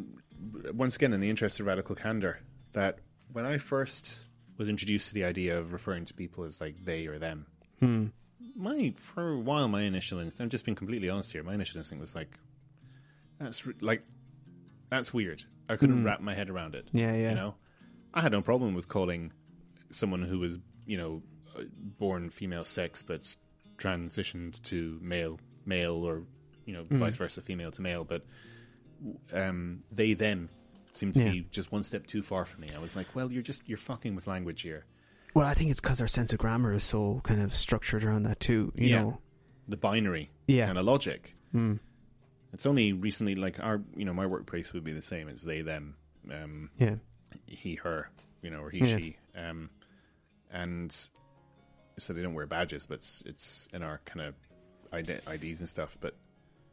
once 0.73 0.97
again, 0.97 1.13
in 1.13 1.21
the 1.21 1.29
interest 1.29 1.61
of 1.61 1.67
radical 1.67 1.95
candor, 1.95 2.41
that 2.73 2.99
when 3.33 3.45
I 3.45 3.59
first 3.59 4.25
was 4.57 4.69
introduced 4.69 5.09
to 5.09 5.15
the 5.15 5.25
idea 5.25 5.59
of 5.59 5.73
referring 5.73 6.07
to 6.07 6.15
people 6.15 6.43
as 6.45 6.61
like 6.61 6.85
they 6.85 7.07
or 7.07 7.21
them, 7.21 7.47
hmm, 7.79 8.07
my 8.57 8.93
for 8.97 9.33
a 9.33 9.39
while, 9.39 9.69
my 9.69 9.83
initial 9.83 10.19
instinct, 10.19 10.41
I'm 10.41 10.49
just 10.51 10.65
being 10.65 10.77
completely 10.77 11.09
honest 11.09 11.33
here. 11.33 11.43
My 11.43 11.55
initial 11.55 11.79
instinct 11.79 12.01
was 12.01 12.15
like, 12.15 12.39
that's 13.39 13.67
re- 13.67 13.75
like, 13.81 14.03
that's 14.91 15.13
weird. 15.15 15.45
I 15.69 15.77
couldn't 15.77 16.03
Mm. 16.03 16.05
wrap 16.07 16.21
my 16.21 16.35
head 16.35 16.51
around 16.51 16.75
it. 16.75 16.89
yeah, 16.93 17.15
yeah, 17.15 17.29
You 17.31 17.35
know, 17.37 17.55
I 18.13 18.21
had 18.21 18.33
no 18.33 18.43
problem 18.43 18.75
with 18.75 18.89
calling 18.89 19.33
someone 19.91 20.23
who 20.23 20.39
was, 20.39 20.59
you 20.87 20.97
know, 20.97 21.23
uh, 21.57 21.63
born 21.99 22.31
female 22.31 22.65
sex 22.65 23.03
but 23.03 23.35
transitioned 23.79 24.63
to 24.65 24.99
male, 25.03 25.39
male, 25.65 25.95
or 26.05 26.25
you 26.67 26.75
know, 26.75 26.85
Mm. 26.85 26.99
vice 26.99 27.17
versa, 27.17 27.41
female 27.43 27.71
to 27.73 27.83
male. 27.83 28.05
But 28.05 28.25
um, 29.33 29.83
they 29.91 30.13
them 30.15 30.49
seemed 30.93 31.15
to 31.15 31.23
Yeah. 31.25 31.31
be 31.33 31.41
just 31.51 31.73
one 31.73 31.83
step 31.83 32.07
too 32.07 32.23
far 32.23 32.45
for 32.45 32.61
me. 32.61 32.69
I 32.75 32.79
was 32.79 32.97
like, 32.97 33.15
well, 33.15 33.31
you're 33.33 33.43
just 33.43 33.69
you're 33.69 33.79
fucking 33.79 34.15
with 34.15 34.27
language 34.27 34.63
here. 34.63 34.85
Well, 35.35 35.47
I 35.47 35.55
think 35.55 35.71
it's 35.71 35.81
because 35.81 36.01
our 36.01 36.09
sense 36.09 36.33
of 36.33 36.39
grammar 36.39 36.75
is 36.75 36.85
so 36.85 37.21
kind 37.25 37.41
of 37.41 37.55
structured 37.55 38.05
around 38.05 38.25
that 38.25 38.41
too. 38.41 38.73
You 38.77 38.89
Yeah. 38.89 39.03
know, 39.03 39.19
The 39.69 39.77
binary 39.77 40.31
yeah, 40.49 40.67
kind 40.67 40.79
of 40.79 40.85
logic. 40.85 41.35
Hmm. 41.53 41.75
It's 42.53 42.67
only 42.67 42.93
recently, 42.93 43.37
like 43.37 43.61
our, 43.61 43.81
you 43.97 44.05
know, 44.05 44.13
my 44.13 44.27
workplace 44.27 44.73
would 44.73 44.83
be 44.83 44.93
the 44.93 45.03
same. 45.03 45.29
It's 45.29 45.43
they, 45.45 45.63
them, 45.63 45.95
um, 46.33 46.71
yeah, 46.79 46.97
he, 47.47 47.77
her, 47.77 48.11
you 48.43 48.51
know, 48.51 48.61
or 48.63 48.71
he, 48.71 48.79
Yeah. 48.79 48.97
she, 48.97 49.17
um, 49.37 49.71
and 50.51 50.91
so 51.99 52.13
they 52.13 52.23
don't 52.23 52.35
wear 52.35 52.47
badges, 52.47 52.87
but 52.87 52.95
it's, 52.95 53.23
it's 53.25 53.69
in 53.73 53.83
our 53.85 54.01
kind 54.05 54.27
of 54.27 54.35
ID, 54.93 55.19
IDs 55.33 55.61
and 55.61 55.69
stuff. 55.69 55.97
But 56.01 56.17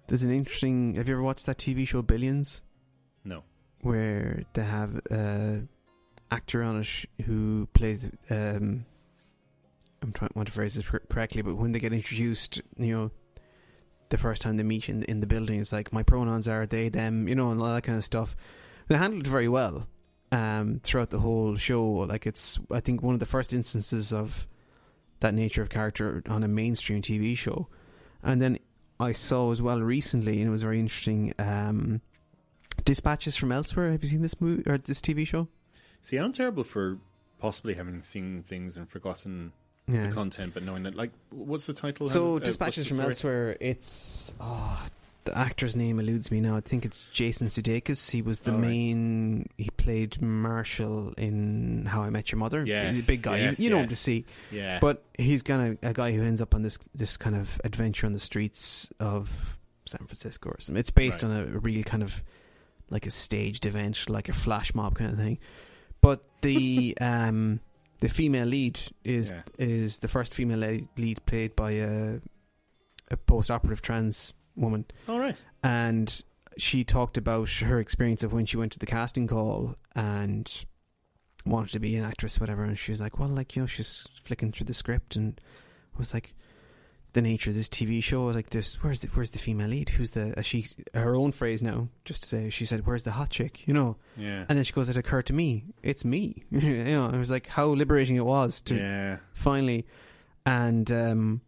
There's 0.07 0.23
an 0.23 0.31
interesting. 0.31 0.95
Have 0.95 1.07
you 1.07 1.13
ever 1.13 1.21
watched 1.21 1.45
that 1.45 1.57
TV 1.59 1.87
show 1.87 2.01
Billions? 2.01 2.63
no, 3.23 3.43
where 3.81 4.43
they 4.53 4.63
have 4.63 4.95
a 5.11 5.61
actor 6.31 6.63
on 6.63 6.81
it 6.81 7.05
who 7.25 7.67
plays 7.73 8.09
um 8.29 8.85
I'm 10.01 10.11
trying 10.11 10.31
want 10.35 10.47
to 10.47 10.51
phrase 10.51 10.75
this 10.75 10.87
correctly, 11.09 11.41
but 11.41 11.55
when 11.55 11.71
they 11.71 11.79
get 11.79 11.93
introduced, 11.93 12.61
you 12.77 12.95
know, 12.95 13.11
the 14.09 14.17
first 14.17 14.41
time 14.41 14.57
they 14.57 14.63
meet 14.63 14.89
in 14.89 15.03
in 15.03 15.19
the 15.19 15.27
building, 15.27 15.59
it's 15.59 15.73
like 15.73 15.91
my 15.91 16.03
pronouns 16.03 16.47
are 16.47 16.65
they, 16.65 16.89
them, 16.89 17.27
you 17.27 17.35
know, 17.35 17.51
and 17.51 17.61
all 17.61 17.73
that 17.73 17.83
kind 17.83 17.97
of 17.97 18.03
stuff. 18.03 18.35
They 18.87 18.95
handled 18.95 19.25
it 19.25 19.29
very 19.29 19.47
well 19.49 19.87
um, 20.31 20.79
throughout 20.83 21.09
the 21.09 21.19
whole 21.19 21.57
show. 21.57 21.83
Like 21.83 22.27
it's, 22.27 22.59
I 22.71 22.79
think, 22.79 23.01
one 23.01 23.13
of 23.13 23.19
the 23.19 23.25
first 23.25 23.53
instances 23.53 24.13
of 24.13 24.47
that 25.19 25.33
nature 25.33 25.61
of 25.61 25.69
character 25.69 26.23
on 26.29 26.43
a 26.43 26.47
mainstream 26.47 27.01
TV 27.01 27.37
show. 27.37 27.67
And 28.23 28.41
then 28.41 28.59
I 28.99 29.11
saw 29.11 29.51
as 29.51 29.61
well 29.61 29.81
recently, 29.81 30.39
and 30.39 30.47
it 30.47 30.51
was 30.51 30.63
very 30.63 30.79
interesting. 30.79 31.33
Um, 31.39 32.01
Dispatches 32.85 33.35
from 33.35 33.51
Elsewhere. 33.51 33.91
Have 33.91 34.03
you 34.03 34.09
seen 34.09 34.21
this 34.21 34.39
movie 34.39 34.63
or 34.67 34.77
this 34.77 35.01
TV 35.01 35.25
show? 35.27 35.47
See, 36.07 36.17
I'm 36.17 36.31
terrible 36.31 36.63
for 36.63 36.97
possibly 37.39 37.73
having 37.73 38.01
seen 38.03 38.41
things 38.43 38.77
and 38.77 38.89
forgotten 38.89 39.51
Yeah. 39.87 40.07
the 40.07 40.13
content, 40.13 40.53
but 40.53 40.63
knowing 40.63 40.83
that, 40.83 40.95
like, 40.95 41.11
what's 41.29 41.67
the 41.67 41.73
title? 41.73 42.07
So 42.09 42.39
does- 42.39 42.47
uh, 42.47 42.49
dispatches 42.51 42.87
from 42.87 42.99
elsewhere. 43.01 43.57
It's 43.59 44.33
oh, 44.39 44.85
the 45.25 45.37
actor's 45.37 45.75
name 45.75 45.99
eludes 45.99 46.31
me 46.31 46.39
now. 46.41 46.55
I 46.55 46.61
think 46.61 46.85
it's 46.85 47.05
Jason 47.11 47.47
Sudeikis. 47.49 48.09
He 48.11 48.21
was 48.21 48.41
the 48.41 48.51
Oh, 48.51 48.55
right. 48.55 48.61
main. 48.61 49.45
He 49.57 49.69
played 49.75 50.21
Marshall 50.21 51.13
in 51.17 51.85
How 51.85 52.01
I 52.03 52.09
Met 52.09 52.31
Your 52.31 52.39
Mother. 52.39 52.65
Yes, 52.65 52.95
he's 52.95 53.03
a 53.03 53.11
big 53.11 53.21
guy. 53.21 53.37
You- 53.37 53.43
yes, 53.45 53.59
know 53.59 53.79
him 53.79 53.89
to 53.89 53.95
see. 53.97 54.25
Yeah, 54.51 54.79
But 54.79 55.03
he's 55.17 55.43
kind 55.43 55.77
of 55.83 55.89
a 55.89 55.93
guy 55.93 56.11
who 56.13 56.23
ends 56.23 56.41
up 56.41 56.55
on 56.55 56.61
this 56.61 56.77
this 56.95 57.17
kind 57.17 57.35
of 57.35 57.59
adventure 57.65 58.07
on 58.07 58.13
the 58.13 58.19
streets 58.19 58.89
of 58.99 59.59
San 59.85 60.05
Francisco 60.07 60.49
or 60.49 60.59
something. 60.59 60.79
It's 60.79 60.89
based 60.91 61.23
Right. 61.23 61.31
on 61.33 61.37
a, 61.39 61.43
a 61.43 61.59
real 61.59 61.83
kind 61.83 62.03
of 62.03 62.23
like 62.89 63.05
a 63.05 63.11
staged 63.11 63.65
event, 63.65 64.09
like 64.09 64.29
a 64.29 64.33
flash 64.33 64.73
mob 64.73 64.95
kind 64.95 65.11
of 65.11 65.17
thing. 65.17 65.37
But 66.01 66.23
the 66.41 66.97
um 67.01 67.59
the 67.99 68.09
female 68.09 68.45
lead 68.45 68.79
is 69.03 69.31
Yeah. 69.31 69.41
is 69.57 69.99
the 69.99 70.07
first 70.07 70.33
female 70.33 70.59
lead 70.97 71.25
played 71.25 71.55
by 71.55 71.71
a 71.71 72.19
a 73.09 73.17
post 73.17 73.49
operative 73.49 73.81
trans 73.81 74.33
woman, 74.55 74.85
all 75.07 75.19
right. 75.19 75.35
and 75.63 76.23
she 76.57 76.83
talked 76.83 77.17
about 77.17 77.49
her 77.49 77.79
experience 77.79 78.23
of 78.23 78.33
when 78.33 78.45
she 78.45 78.57
went 78.57 78.71
to 78.73 78.79
the 78.79 78.85
casting 78.87 79.27
call 79.27 79.75
and 79.95 80.65
wanted 81.45 81.71
to 81.71 81.79
be 81.79 81.95
an 81.95 82.03
actress, 82.03 82.39
whatever. 82.39 82.63
And 82.63 82.77
she 82.77 82.91
was 82.91 82.99
like, 82.99 83.17
"Well, 83.19 83.29
like 83.29 83.55
you 83.55 83.61
know, 83.63 83.67
she's 83.67 84.07
flicking 84.23 84.51
through 84.51 84.65
the 84.65 84.73
script, 84.73 85.15
and 85.15 85.39
was 85.97 86.13
like." 86.13 86.33
The 87.17 87.23
nature 87.23 87.49
of 87.49 87.55
this 87.55 87.67
TV 87.67 88.03
show, 88.03 88.25
like, 88.27 88.51
"This, 88.51 88.75
where's 88.83 88.99
the 88.99 89.07
where's 89.07 89.31
the 89.31 89.39
female 89.39 89.69
lead? 89.69 89.89
Who's 89.89 90.11
the?" 90.11 90.37
Uh, 90.37 90.43
she 90.43 90.67
her 90.93 91.15
own 91.15 91.31
phrase 91.31 91.63
now, 91.63 91.87
just 92.05 92.21
to 92.21 92.29
say, 92.29 92.51
she 92.51 92.63
said, 92.63 92.85
"Where's 92.85 93.05
the 93.05 93.13
hot 93.13 93.31
chick?" 93.31 93.67
You 93.67 93.73
know, 93.73 93.95
Yeah, 94.15 94.45
and 94.47 94.57
then 94.57 94.63
she 94.63 94.71
goes, 94.71 94.87
"It 94.87 94.97
occurred 94.97 95.25
to 95.27 95.33
me, 95.33 95.65
it's 95.81 96.05
me." 96.05 96.43
you 96.51 96.83
know, 96.83 97.09
it 97.09 97.17
was 97.17 97.31
like 97.31 97.47
how 97.47 97.65
liberating 97.69 98.17
it 98.17 98.25
was 98.25 98.61
to 98.61 98.75
yeah, 98.75 99.17
finally 99.33 99.87
and 100.47 100.89
um 100.91 101.41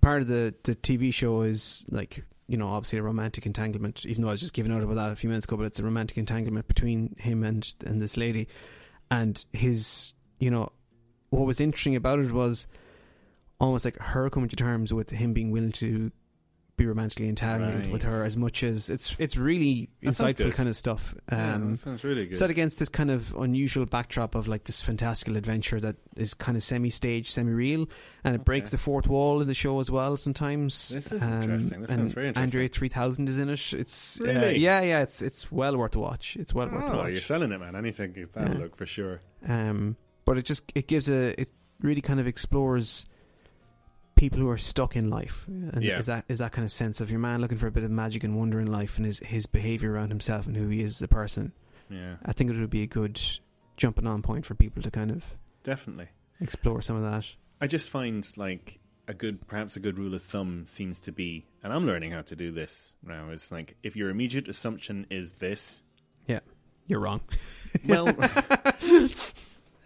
part 0.00 0.20
of 0.20 0.28
the 0.28 0.52
the 0.64 0.74
TV 0.74 1.14
show 1.14 1.42
is 1.42 1.84
like 1.88 2.24
you 2.48 2.56
know 2.56 2.68
obviously 2.68 2.98
a 2.98 3.02
romantic 3.02 3.46
entanglement 3.46 4.04
even 4.04 4.22
though 4.22 4.28
I 4.28 4.32
was 4.32 4.40
just 4.40 4.52
giving 4.52 4.72
out 4.72 4.82
about 4.82 4.96
that 4.96 5.12
a 5.12 5.16
few 5.16 5.30
minutes 5.30 5.46
ago 5.46 5.56
but 5.56 5.66
it's 5.66 5.78
a 5.78 5.84
romantic 5.84 6.18
entanglement 6.18 6.66
between 6.66 7.14
him 7.18 7.44
and 7.44 7.72
and 7.86 8.02
this 8.02 8.16
lady 8.16 8.48
and 9.10 9.44
his 9.52 10.12
you 10.40 10.50
know 10.50 10.72
what 11.30 11.46
was 11.46 11.60
interesting 11.60 11.94
about 11.94 12.18
it 12.18 12.32
was 12.32 12.66
almost 13.62 13.84
like 13.84 13.98
her 13.98 14.28
coming 14.28 14.48
to 14.50 14.56
terms 14.56 14.92
with 14.92 15.10
him 15.10 15.32
being 15.32 15.50
willing 15.50 15.72
to 15.72 16.10
be 16.78 16.86
romantically 16.86 17.28
entangled 17.28 17.86
with 17.92 18.02
her 18.02 18.24
as 18.24 18.34
much 18.34 18.64
as 18.64 18.88
it's 18.88 19.14
it's 19.18 19.36
really 19.36 19.90
That 20.02 20.08
insightful 20.14 20.54
kind 20.54 20.70
of 20.70 20.74
stuff 20.74 21.14
yeah, 21.30 21.54
um 21.56 21.72
that 21.72 21.76
sounds 21.76 22.02
really 22.02 22.24
good. 22.26 22.38
set 22.38 22.48
against 22.48 22.78
this 22.78 22.88
kind 22.88 23.10
of 23.10 23.34
unusual 23.34 23.84
backdrop 23.84 24.34
of 24.34 24.48
like 24.48 24.64
this 24.64 24.80
fantastical 24.80 25.36
adventure 25.36 25.78
that 25.80 25.96
is 26.16 26.32
kind 26.32 26.56
of 26.56 26.64
semi-stage, 26.64 27.30
semi-real, 27.30 27.88
and 28.24 28.34
it 28.34 28.38
Okay. 28.38 28.44
breaks 28.44 28.70
the 28.70 28.78
fourth 28.78 29.06
wall 29.06 29.42
in 29.42 29.48
the 29.48 29.54
show 29.54 29.80
as 29.80 29.90
well. 29.90 30.16
Sometimes 30.16 30.88
This 30.88 31.12
is 31.12 31.22
Um, 31.22 31.42
interesting. 31.42 31.82
This 31.82 31.90
sounds 31.90 32.12
very 32.14 32.28
interesting. 32.28 32.60
André 32.62 32.72
three 32.72 32.88
thousand 32.88 33.28
is 33.28 33.38
in 33.38 33.50
it. 33.50 33.72
It's 33.74 34.18
uh, 34.22 34.52
yeah, 34.56 34.80
yeah. 34.80 35.02
It's 35.02 35.20
it's 35.20 35.52
well 35.52 35.76
worth 35.76 35.94
a 35.94 36.00
watch. 36.00 36.36
It's 36.36 36.54
well 36.54 36.68
worth 36.70 36.88
a 36.88 37.02
oh, 37.02 37.06
you're 37.06 37.20
selling 37.20 37.52
it, 37.52 37.58
man. 37.58 37.76
I 37.76 37.82
need 37.82 37.94
to 37.94 38.08
give 38.08 38.32
that 38.32 38.48
Yeah. 38.50 38.58
look 38.58 38.76
for 38.76 38.86
sure. 38.86 39.20
Um, 39.46 39.96
but 40.24 40.38
it 40.38 40.46
just 40.46 40.72
it 40.74 40.88
gives 40.88 41.10
a 41.10 41.38
it 41.38 41.50
really 41.82 42.00
kind 42.00 42.18
of 42.18 42.26
explores 42.26 43.04
people 44.22 44.38
who 44.38 44.48
are 44.48 44.56
stuck 44.56 44.94
in 44.94 45.10
life, 45.10 45.48
and 45.48 45.82
Yeah. 45.82 45.98
is 45.98 46.06
that 46.06 46.24
is 46.28 46.38
that 46.38 46.52
kind 46.52 46.64
of 46.64 46.70
sense 46.70 47.00
of 47.00 47.10
your 47.10 47.18
man 47.18 47.40
looking 47.40 47.58
for 47.58 47.66
a 47.66 47.72
bit 47.72 47.82
of 47.82 47.90
magic 47.90 48.22
and 48.22 48.36
wonder 48.38 48.60
in 48.60 48.70
life, 48.70 48.96
and 48.96 49.04
his 49.04 49.18
his 49.18 49.46
behavior 49.46 49.90
around 49.94 50.10
himself 50.10 50.46
and 50.46 50.56
who 50.56 50.68
he 50.68 50.80
is 50.80 50.96
as 50.98 51.02
a 51.02 51.08
person. 51.08 51.50
Yeah, 51.90 52.18
I 52.24 52.32
think 52.32 52.48
it 52.48 52.56
would 52.56 52.70
be 52.70 52.82
a 52.82 52.86
good 52.86 53.20
jumping 53.76 54.06
on 54.06 54.22
point 54.22 54.46
for 54.46 54.54
people 54.54 54.80
to 54.82 54.92
kind 54.92 55.10
of 55.10 55.36
definitely. 55.64 56.06
explore 56.40 56.80
some 56.82 56.94
of 56.94 57.02
that. 57.02 57.26
I 57.60 57.66
just 57.66 57.90
find 57.90 58.24
like 58.36 58.78
a 59.08 59.14
good, 59.14 59.44
perhaps 59.48 59.74
a 59.74 59.80
good 59.80 59.98
rule 59.98 60.14
of 60.14 60.22
thumb 60.22 60.66
seems 60.68 61.00
to 61.00 61.10
be, 61.10 61.44
and 61.64 61.72
I'm 61.72 61.84
learning 61.84 62.12
how 62.12 62.22
to 62.22 62.36
do 62.36 62.52
this 62.52 62.92
now. 63.02 63.30
is 63.30 63.50
like 63.50 63.74
if 63.82 63.96
your 63.96 64.08
immediate 64.08 64.46
assumption 64.46 65.04
is 65.10 65.32
this, 65.40 65.82
Yeah. 66.28 66.40
You're 66.86 67.00
wrong. 67.00 67.22
well, 67.86 68.06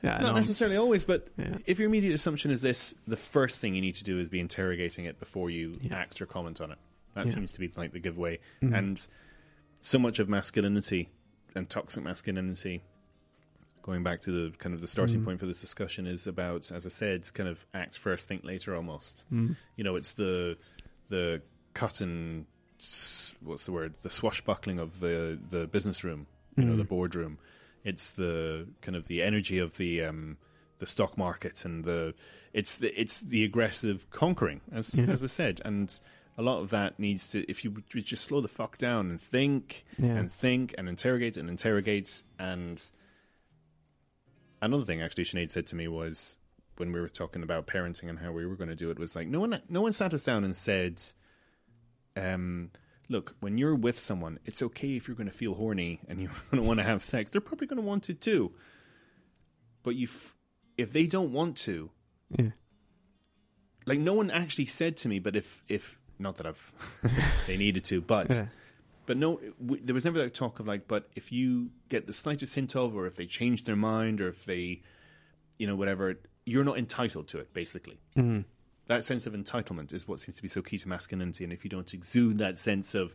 Yeah, 0.02 0.18
not 0.18 0.34
necessarily 0.34 0.76
always, 0.76 1.04
but 1.04 1.28
Yeah. 1.38 1.58
if 1.66 1.78
your 1.78 1.88
immediate 1.88 2.14
assumption 2.14 2.50
is 2.50 2.60
this, 2.60 2.94
the 3.06 3.16
first 3.16 3.60
thing 3.60 3.74
you 3.74 3.80
need 3.80 3.94
to 3.96 4.04
do 4.04 4.18
is 4.20 4.28
be 4.28 4.40
interrogating 4.40 5.04
it 5.06 5.18
before 5.18 5.50
you 5.50 5.74
Yeah. 5.80 5.96
act 5.96 6.20
or 6.20 6.26
comment 6.26 6.60
on 6.60 6.70
it. 6.72 6.78
That 7.14 7.26
Yeah. 7.26 7.32
seems 7.32 7.52
to 7.52 7.60
be 7.60 7.72
like 7.76 7.92
the 7.92 7.98
giveaway. 7.98 8.38
Mhm. 8.62 8.76
And 8.78 9.08
so 9.80 9.98
much 9.98 10.18
of 10.18 10.28
masculinity 10.28 11.08
and 11.54 11.68
toxic 11.68 12.04
masculinity, 12.04 12.82
going 13.82 14.02
back 14.02 14.20
to 14.22 14.30
the 14.50 14.56
kind 14.58 14.74
of 14.74 14.80
the 14.80 14.86
starting 14.88 15.20
Mhm. 15.22 15.24
point 15.24 15.40
for 15.40 15.46
this 15.46 15.60
discussion, 15.60 16.06
is 16.06 16.26
about, 16.26 16.70
as 16.70 16.84
I 16.84 16.90
said, 16.90 17.32
kind 17.32 17.48
of 17.48 17.66
act 17.72 17.96
first, 17.96 18.28
think 18.28 18.44
later 18.44 18.74
almost. 18.76 19.24
Mm. 19.32 19.56
You 19.76 19.84
know, 19.84 19.96
it's 19.96 20.12
the 20.12 20.58
the 21.08 21.40
cut 21.72 22.00
and 22.00 22.46
what's 23.40 23.64
the 23.64 23.72
word? 23.72 23.94
The 24.02 24.10
swashbuckling 24.10 24.78
of 24.78 25.00
the 25.00 25.38
the 25.50 25.66
business 25.66 26.04
room, 26.04 26.26
you 26.56 26.64
know, 26.64 26.76
the 26.76 26.84
boardroom. 26.84 27.38
It's 27.86 28.10
the 28.10 28.66
kind 28.82 28.96
of 28.96 29.06
the 29.06 29.22
energy 29.22 29.58
of 29.58 29.76
the 29.76 30.02
um, 30.04 30.36
the 30.78 30.86
stock 30.86 31.16
market 31.16 31.64
and 31.64 31.84
the 31.84 32.14
it's 32.52 32.76
the 32.76 32.88
it's 33.00 33.20
the 33.20 33.44
aggressive 33.44 34.10
conquering, 34.10 34.60
as 34.72 34.94
Yeah. 34.94 35.06
as 35.06 35.20
was 35.20 35.32
said, 35.32 35.60
and 35.64 35.88
a 36.38 36.42
lot 36.42 36.60
of 36.60 36.68
that 36.70 36.98
needs 36.98 37.28
to 37.28 37.50
if 37.50 37.64
you 37.64 37.70
just 38.02 38.24
slow 38.24 38.40
the 38.42 38.48
fuck 38.48 38.76
down 38.76 39.08
and 39.10 39.20
think 39.20 39.84
Yeah. 39.98 40.16
and 40.18 40.30
think 40.30 40.74
and 40.76 40.88
interrogate 40.88 41.36
and 41.38 41.48
interrogates 41.48 42.24
and 42.38 42.82
another 44.60 44.84
thing 44.84 45.00
actually 45.02 45.24
Sinead 45.24 45.50
said 45.50 45.66
to 45.68 45.76
me 45.76 45.88
was 45.88 46.36
when 46.76 46.92
we 46.92 47.00
were 47.00 47.08
talking 47.08 47.42
about 47.42 47.66
parenting 47.66 48.08
and 48.10 48.18
how 48.18 48.32
we 48.32 48.44
were 48.46 48.56
going 48.56 48.68
to 48.68 48.76
do 48.76 48.90
it 48.90 48.98
was 48.98 49.16
like 49.16 49.28
no 49.28 49.40
one 49.40 49.62
no 49.68 49.80
one 49.80 49.92
sat 49.92 50.12
us 50.12 50.24
down 50.24 50.44
and 50.44 50.54
said 50.54 51.02
um 52.16 52.70
look 53.08 53.36
when 53.40 53.56
you're 53.58 53.74
with 53.74 53.98
someone 53.98 54.38
it's 54.44 54.60
okay 54.62 54.96
if 54.96 55.06
you're 55.06 55.16
going 55.16 55.28
to 55.30 55.36
feel 55.36 55.54
horny 55.54 56.00
and 56.08 56.20
you're 56.22 56.30
going 56.50 56.62
to 56.62 56.66
want 56.66 56.78
to 56.78 56.84
have 56.84 57.02
sex 57.02 57.30
they're 57.30 57.40
probably 57.40 57.66
going 57.66 57.76
to 57.80 57.86
want 57.86 58.10
it 58.10 58.20
too 58.20 58.52
but 59.82 59.94
you 59.94 60.08
if 60.76 60.92
they 60.92 61.06
don't 61.06 61.32
want 61.32 61.56
to 61.56 61.90
Yeah. 62.36 62.50
like 63.86 63.98
no 63.98 64.14
one 64.14 64.30
actually 64.30 64.66
said 64.66 64.96
to 64.98 65.08
me 65.08 65.18
but 65.18 65.36
if 65.36 65.62
if 65.68 65.98
not 66.18 66.36
that 66.36 66.46
I've 66.46 66.72
they 67.46 67.56
needed 67.56 67.84
to 67.84 68.00
but 68.00 68.30
Yeah. 68.30 68.46
but 69.06 69.16
no, 69.16 69.38
w- 69.60 69.82
there 69.84 69.94
was 69.94 70.04
never 70.04 70.18
that 70.18 70.34
talk 70.34 70.58
of 70.60 70.66
like, 70.66 70.88
but 70.88 71.08
if 71.14 71.30
you 71.30 71.70
get 71.88 72.06
the 72.08 72.12
slightest 72.12 72.54
hint 72.56 72.74
of, 72.74 72.96
or 72.96 73.06
if 73.06 73.14
they 73.14 73.26
change 73.26 73.62
their 73.64 73.76
mind, 73.76 74.20
or 74.20 74.26
if 74.28 74.44
they, 74.46 74.82
you 75.60 75.66
know, 75.68 75.76
whatever, 75.76 76.18
you're 76.44 76.64
not 76.64 76.76
entitled 76.76 77.28
to 77.28 77.38
it, 77.38 77.54
basically. 77.54 78.00
Mm. 78.16 78.46
That 78.88 79.04
sense 79.04 79.26
of 79.26 79.32
entitlement 79.32 79.92
is 79.92 80.06
what 80.06 80.20
seems 80.20 80.36
to 80.36 80.42
be 80.42 80.48
so 80.48 80.62
key 80.62 80.78
to 80.78 80.88
masculinity. 80.88 81.42
And 81.44 81.52
if 81.52 81.64
you 81.64 81.70
don't 81.70 81.92
exude 81.92 82.38
that 82.38 82.58
sense 82.58 82.94
of, 82.94 83.14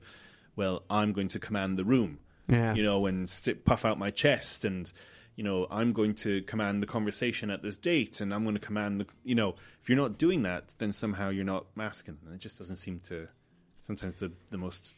well, 0.55 0.83
I'm 0.89 1.13
going 1.13 1.29
to 1.29 1.39
command 1.39 1.77
the 1.77 1.85
room, 1.85 2.19
Yeah. 2.49 2.73
you 2.73 2.83
know, 2.83 3.05
and 3.05 3.29
st- 3.29 3.63
puff 3.63 3.85
out 3.85 3.97
my 3.97 4.11
chest, 4.11 4.65
and, 4.65 4.91
you 5.37 5.43
know, 5.45 5.67
I'm 5.71 5.93
going 5.93 6.13
to 6.15 6.41
command 6.41 6.83
the 6.83 6.87
conversation 6.87 7.49
at 7.49 7.61
this 7.63 7.77
date, 7.77 8.19
and 8.19 8.33
I'm 8.33 8.43
going 8.43 8.55
to 8.55 8.59
command 8.61 8.99
the, 8.99 9.05
you 9.23 9.33
know, 9.35 9.55
if 9.81 9.87
you're 9.87 9.97
not 9.97 10.17
doing 10.17 10.43
that, 10.43 10.73
then 10.77 10.91
somehow 10.91 11.29
you're 11.29 11.45
not 11.45 11.67
masculine. 11.77 12.19
And 12.25 12.35
it 12.35 12.39
just 12.41 12.57
doesn't 12.57 12.75
seem 12.75 12.99
to, 13.05 13.29
sometimes 13.79 14.15
the, 14.17 14.31
the 14.49 14.57
most 14.57 14.93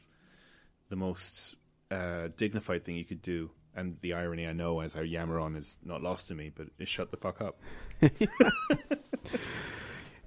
the 0.90 0.96
most 0.96 1.56
uh, 1.92 2.28
dignified 2.38 2.84
thing 2.84 2.96
you 2.96 3.06
could 3.06 3.22
do. 3.22 3.52
And 3.76 3.98
the 4.02 4.14
irony 4.14 4.46
I 4.48 4.54
know 4.54 4.82
as 4.82 4.96
I 4.96 5.02
yammer 5.02 5.40
on 5.40 5.56
is 5.56 5.78
not 5.84 6.04
lost 6.04 6.28
to 6.28 6.36
me, 6.36 6.52
but 6.54 6.68
is 6.78 6.88
shut 6.90 7.10
the 7.12 7.18
fuck 7.18 7.42
up. 7.42 7.60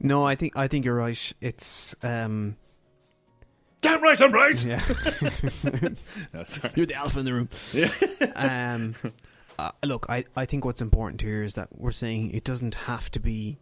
No, 0.01 0.24
I 0.26 0.34
think 0.34 0.57
I 0.57 0.68
think 0.68 0.84
you're 0.84 0.94
right. 0.94 1.32
It's 1.40 1.94
um 2.03 2.57
Damn 3.82 4.03
right, 4.03 4.20
I'm 4.20 4.32
right. 4.32 4.64
yeah. 4.64 4.80
No, 6.34 6.44
sorry. 6.44 6.72
You're 6.74 6.86
the 6.86 6.94
alpha 6.94 7.20
in 7.20 7.24
the 7.24 7.32
room. 7.34 7.49
um, 8.34 8.94
uh, 9.59 9.70
look, 9.84 10.07
I, 10.09 10.24
I 10.34 10.44
think 10.44 10.64
what's 10.64 10.80
important 10.82 11.20
here 11.20 11.42
is 11.42 11.55
that 11.55 11.68
we're 11.78 11.92
saying 11.92 12.32
it 12.32 12.42
doesn't 12.44 12.74
have 12.74 13.11
to 13.12 13.20
be 13.20 13.59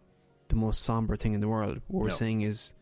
the 0.48 0.56
most 0.56 0.82
somber 0.82 1.16
thing 1.16 1.34
in 1.34 1.40
the 1.40 1.48
world. 1.48 1.80
What 1.88 2.00
we're 2.02 2.08
No. 2.08 2.14
saying 2.14 2.40
is, 2.42 2.74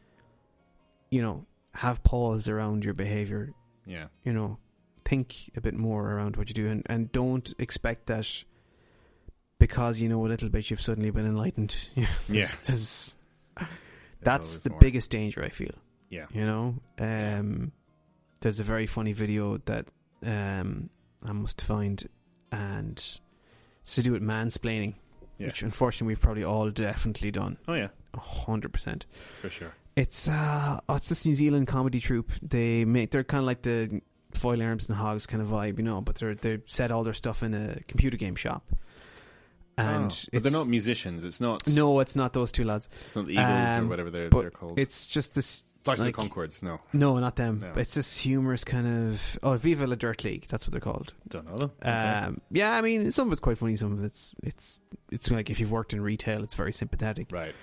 you 1.11 1.21
know, 1.21 1.47
have 1.75 2.03
pause 2.05 2.49
around 2.49 2.85
your 2.85 2.95
behavior. 2.95 3.53
Yeah, 3.87 4.07
You 4.25 4.33
know, 4.33 4.59
think 5.05 5.51
a 5.57 5.61
bit 5.61 5.75
more 5.75 6.13
around 6.13 6.37
what 6.37 6.49
you 6.49 6.55
do, 6.55 6.69
and, 6.69 6.83
and 6.87 7.11
don't 7.11 7.53
expect 7.59 8.07
that 8.07 8.29
because 9.59 10.01
you 10.01 10.09
know 10.09 10.25
a 10.25 10.29
little 10.29 10.49
bit, 10.49 10.71
you've 10.71 10.81
suddenly 10.81 11.11
been 11.11 11.27
enlightened. 11.27 11.89
Yeah. 12.29 12.49
There's 12.63 13.17
that's 14.23 14.59
the 14.59 14.71
more. 14.71 14.79
biggest 14.81 15.11
danger 15.11 15.43
I 15.45 15.49
feel. 15.49 15.75
Yeah, 16.11 16.27
You 16.33 16.45
know, 16.45 16.75
um, 16.99 17.73
there's 18.41 18.61
a 18.61 18.65
very 18.65 18.87
funny 18.87 19.13
video 19.13 19.57
that 19.65 19.87
um, 20.25 20.91
I 21.25 21.33
must 21.33 21.61
find, 21.63 22.07
and 22.51 22.99
it's 23.81 23.95
to 23.95 24.03
do 24.03 24.13
with 24.13 24.23
mansplaining, 24.23 24.95
Yeah. 25.39 25.47
which 25.47 25.63
unfortunately 25.63 26.09
we've 26.09 26.21
probably 26.21 26.45
all 26.45 26.71
definitely 26.71 27.31
done, 27.31 27.57
oh 27.67 27.73
yeah, 27.75 27.89
a 28.13 28.21
hundred 28.21 28.73
percent. 28.75 29.07
for 29.41 29.49
sure. 29.49 29.73
It's 29.97 30.29
uh, 30.29 30.81
oh, 30.89 30.95
it's 30.97 31.09
this 31.09 31.25
New 31.27 31.35
Zealand 31.35 31.67
comedy 31.67 31.99
troupe. 32.01 32.31
They 32.43 32.85
make 32.85 33.11
they're 33.11 33.25
kind 33.25 33.41
of 33.41 33.47
like 33.47 33.63
the 33.63 34.01
Foil 34.35 34.63
Arms 34.63 34.89
and 34.89 34.97
Hogs 34.99 35.27
kind 35.27 35.43
of 35.43 35.49
vibe, 35.49 35.79
you 35.79 35.85
know, 35.85 36.01
but 36.03 36.17
they're 36.17 36.35
they 36.35 36.59
set 36.67 36.91
all 36.91 37.05
their 37.05 37.13
stuff 37.15 37.43
in 37.43 37.53
a 37.55 37.81
computer 37.89 38.17
game 38.19 38.35
shop, 38.35 38.71
and 39.79 40.05
Oh, 40.05 40.07
it's, 40.07 40.29
but 40.33 40.43
they're 40.43 40.53
not 40.53 40.69
musicians. 40.69 41.25
It's 41.25 41.41
not. 41.41 41.67
No, 41.69 42.01
it's 42.01 42.15
not 42.17 42.33
those 42.33 42.53
two 42.53 42.65
lads. 42.65 42.89
it's 43.05 43.17
not 43.17 43.27
the 43.27 43.33
Eagles 43.33 43.79
Um, 43.79 43.85
or 43.85 43.89
whatever 43.89 44.11
they're, 44.11 44.29
they're 44.31 44.51
called. 44.51 44.79
It's 44.79 45.07
just 45.07 45.35
this. 45.35 45.65
Flights 45.83 46.03
of 46.03 46.07
like- 46.07 46.15
the 46.17 46.23
Conchords. 46.23 46.63
No, 46.63 46.79
No, 46.93 47.19
not 47.19 47.35
them. 47.35 47.59
No. 47.61 47.73
It's 47.81 47.95
this 47.95 48.21
humorous 48.21 48.63
kind 48.63 48.87
of. 49.11 49.39
Oh, 49.43 49.57
Viva 49.57 49.85
la 49.87 49.97
Dirt 49.97 50.23
League. 50.23 50.47
That's 50.49 50.65
what 50.65 50.71
they're 50.71 50.81
called. 50.81 51.13
don't 51.29 51.45
know 51.45 51.57
them. 51.57 51.71
Um, 51.83 52.41
yeah, 52.53 52.73
I 52.77 52.81
mean, 52.83 53.11
some 53.11 53.27
of 53.27 53.33
it's 53.33 53.41
quite 53.41 53.59
funny. 53.59 53.75
Some 53.75 53.93
of 53.93 54.05
it's 54.05 54.33
it's 54.45 54.79
it's 55.11 55.29
like 55.31 55.51
if 55.51 55.59
you've 55.59 55.73
worked 55.73 55.93
in 55.93 56.01
retail, 56.01 56.45
it's 56.45 56.55
very 56.55 56.73
sympathetic. 56.73 57.27
right. 57.33 57.55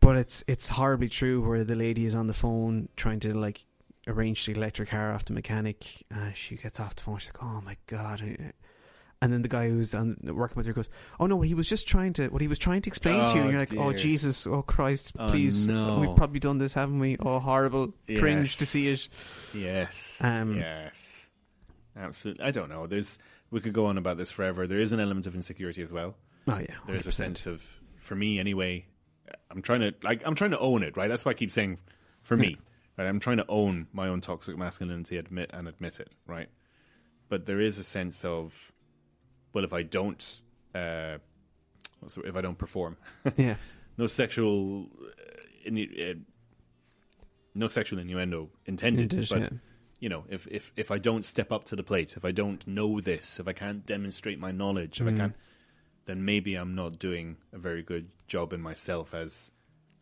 But 0.00 0.16
it's 0.16 0.44
it's 0.46 0.68
horribly 0.70 1.08
true 1.08 1.40
where 1.46 1.64
the 1.64 1.74
lady 1.74 2.04
is 2.04 2.14
on 2.14 2.26
the 2.26 2.32
phone 2.34 2.88
trying 2.96 3.20
to 3.20 3.32
like 3.32 3.64
arrange 4.06 4.44
the 4.46 4.52
electric 4.52 4.90
car 4.90 5.12
off 5.12 5.24
the 5.24 5.32
mechanic. 5.32 5.86
Uh, 6.14 6.32
she 6.34 6.56
gets 6.56 6.78
off 6.80 6.94
the 6.96 7.02
phone. 7.02 7.18
She's 7.18 7.28
like, 7.34 7.42
"Oh 7.42 7.60
my 7.62 7.76
god!" 7.86 8.22
And 9.22 9.30
then 9.32 9.42
the 9.42 9.48
guy 9.48 9.68
who's 9.68 9.94
on, 9.94 10.16
working 10.22 10.56
with 10.56 10.64
her 10.64 10.72
goes, 10.72 10.88
"Oh 11.18 11.26
no, 11.26 11.42
he 11.42 11.52
was 11.52 11.68
just 11.68 11.86
trying 11.86 12.14
to 12.14 12.28
what 12.28 12.40
he 12.40 12.48
was 12.48 12.58
trying 12.58 12.80
to 12.82 12.88
explain 12.88 13.26
to 13.26 13.32
you." 13.34 13.38
Oh, 13.40 13.42
And 13.42 13.50
you're 13.50 13.60
like, 13.60 13.76
"Oh. 13.76 13.92
Jesus! 13.92 14.46
Oh 14.46 14.62
Christ! 14.62 15.12
Oh, 15.18 15.28
Please! 15.28 15.68
no. 15.68 15.98
We've 15.98 16.16
probably 16.16 16.40
done 16.40 16.56
this, 16.56 16.72
haven't 16.72 17.00
we? 17.00 17.18
Oh 17.20 17.38
horrible! 17.38 17.92
Cringe 18.06 18.56
to 18.56 18.64
see 18.64 18.88
it." 18.88 19.08
Yes. 19.52 20.18
Um, 20.24 20.56
yes. 20.56 21.28
Absolutely. 21.96 22.44
I 22.44 22.50
don't 22.50 22.70
know. 22.70 22.86
There's. 22.86 23.18
We 23.50 23.60
could 23.60 23.72
go 23.72 23.86
on 23.86 23.98
about 23.98 24.16
this 24.16 24.30
forever. 24.30 24.66
There 24.66 24.80
is 24.80 24.92
an 24.92 25.00
element 25.00 25.26
of 25.26 25.34
insecurity 25.34 25.82
as 25.82 25.92
well. 25.92 26.14
Oh 26.48 26.58
yeah, 26.58 26.76
There's 26.86 27.06
a 27.06 27.12
sense 27.12 27.46
of, 27.46 27.80
for 27.98 28.14
me 28.14 28.38
anyway. 28.38 28.86
I'm 29.50 29.60
trying 29.60 29.80
to 29.80 29.94
like. 30.02 30.22
I'm 30.24 30.34
trying 30.34 30.52
to 30.52 30.58
own 30.58 30.82
it. 30.82 30.96
Right. 30.96 31.08
That's 31.08 31.24
why 31.24 31.32
I 31.32 31.34
keep 31.34 31.50
saying, 31.50 31.78
for 32.22 32.36
me. 32.36 32.56
Right. 32.96 33.06
I'm 33.06 33.20
trying 33.20 33.36
to 33.38 33.46
own 33.48 33.88
my 33.92 34.08
own 34.08 34.20
toxic 34.22 34.56
masculinity. 34.56 35.18
Admit 35.18 35.50
and 35.52 35.68
admit 35.68 36.00
it. 36.00 36.12
Right. 36.26 36.48
But 37.28 37.44
there 37.46 37.60
is 37.60 37.78
a 37.78 37.84
sense 37.84 38.24
of, 38.24 38.72
well, 39.52 39.64
if 39.64 39.72
I 39.72 39.82
don't, 39.82 40.40
uh, 40.74 41.18
if 42.24 42.36
I 42.36 42.40
don't 42.40 42.58
perform, 42.58 42.96
yeah, 43.36 43.56
no 43.98 44.06
sexual, 44.06 44.86
uh, 45.66 45.70
uh, 45.70 46.14
no 47.54 47.66
sexual 47.68 47.98
innuendo 47.98 48.50
intended, 48.66 49.12
Indeed, 49.12 49.28
but 49.28 49.40
yeah. 49.40 49.48
you 49.98 50.08
know, 50.08 50.24
if, 50.28 50.46
if 50.48 50.72
if 50.76 50.90
I 50.90 50.98
don't 50.98 51.24
step 51.24 51.50
up 51.52 51.64
to 51.64 51.76
the 51.76 51.82
plate, 51.82 52.16
if 52.16 52.24
I 52.24 52.30
don't 52.32 52.66
know 52.66 53.00
this, 53.00 53.38
if 53.40 53.48
I 53.48 53.52
can't 53.52 53.84
demonstrate 53.86 54.38
my 54.38 54.52
knowledge, 54.52 55.00
if 55.00 55.06
I 55.06 55.10
Mm. 55.10 55.16
can't, 55.16 55.34
then 56.06 56.24
maybe 56.24 56.54
I'm 56.54 56.74
not 56.74 56.98
doing 56.98 57.36
a 57.52 57.58
very 57.58 57.82
good 57.82 58.08
job 58.26 58.52
in 58.52 58.60
myself 58.60 59.14
as 59.14 59.50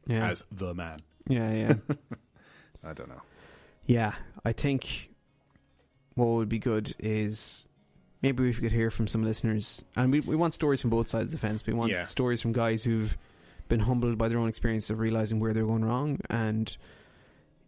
yeah, 0.06 0.30
as 0.30 0.42
the 0.50 0.74
man. 0.74 1.00
yeah, 1.28 1.52
yeah. 1.52 1.74
I 2.84 2.92
don't 2.92 3.08
know. 3.08 3.22
Yeah, 3.86 4.14
I 4.44 4.52
think 4.52 5.10
what 6.14 6.26
would 6.28 6.48
be 6.48 6.58
good 6.58 6.94
is 6.98 7.67
maybe 8.22 8.42
we 8.42 8.52
could 8.54 8.72
hear 8.72 8.90
from 8.90 9.06
some 9.06 9.22
listeners, 9.24 9.82
and 9.96 10.10
we 10.12 10.20
we 10.20 10.36
want 10.36 10.54
stories 10.54 10.80
from 10.80 10.90
both 10.90 11.08
sides 11.08 11.34
of 11.34 11.40
the 11.40 11.46
fence. 11.46 11.64
We 11.66 11.72
want 11.72 11.92
Yeah. 11.92 12.02
stories 12.04 12.40
from 12.42 12.52
guys 12.52 12.84
who've 12.84 13.16
been 13.68 13.80
humbled 13.80 14.16
by 14.18 14.28
their 14.28 14.38
own 14.38 14.48
experience 14.48 14.88
of 14.90 14.98
realizing 14.98 15.40
where 15.40 15.52
they're 15.52 15.66
going 15.66 15.84
wrong, 15.84 16.18
and 16.30 16.76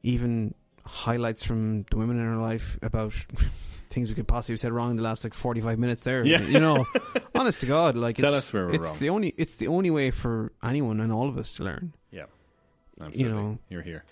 even 0.02 0.54
highlights 0.86 1.44
from 1.44 1.84
the 1.90 1.96
women 1.96 2.18
in 2.18 2.26
our 2.26 2.40
life 2.40 2.78
about 2.82 3.12
things 3.90 4.08
we 4.08 4.14
could 4.14 4.26
possibly 4.28 4.54
have 4.54 4.60
said 4.60 4.72
wrong 4.72 4.90
in 4.90 4.96
the 4.96 5.02
last 5.02 5.24
like 5.24 5.34
forty 5.34 5.60
five 5.60 5.78
minutes. 5.78 6.02
There, 6.04 6.24
Yeah. 6.24 6.40
you 6.42 6.58
know, 6.60 6.84
honest 7.34 7.60
to 7.60 7.66
God, 7.66 7.96
like 7.96 8.16
Tell 8.16 8.28
it's, 8.34 8.48
us 8.48 8.52
where 8.52 8.66
we're 8.66 8.74
it's 8.74 8.86
wrong. 8.88 8.98
the 8.98 9.08
only 9.10 9.34
it's 9.36 9.56
the 9.56 9.68
only 9.68 9.90
way 9.90 10.10
for 10.10 10.52
anyone 10.62 11.00
and 11.00 11.12
all 11.12 11.28
of 11.28 11.36
us 11.38 11.52
to 11.52 11.64
learn. 11.64 11.92
Yeah, 12.10 12.24
absolutely. 13.00 13.36
know. 13.40 13.58
You're 13.68 13.82
here. 13.82 14.04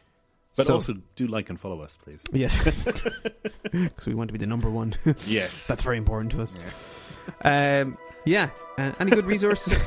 But 0.56 0.66
So- 0.66 0.74
also 0.74 0.94
do 1.16 1.26
like 1.26 1.48
and 1.50 1.58
follow 1.60 1.80
us, 1.82 1.96
please. 1.96 2.22
Yes, 2.32 2.56
because 3.72 4.06
we 4.06 4.14
want 4.14 4.28
to 4.28 4.32
be 4.32 4.38
the 4.38 4.46
number 4.46 4.68
one. 4.70 4.94
Yes. 5.26 5.66
That's 5.66 5.82
very 5.82 5.98
important 5.98 6.32
to 6.32 6.42
us. 6.42 6.54
Yeah. 7.44 7.80
Um, 7.82 7.98
yeah. 8.24 8.50
Uh, 8.76 8.92
any 9.00 9.10
good 9.10 9.24
resources? 9.26 9.78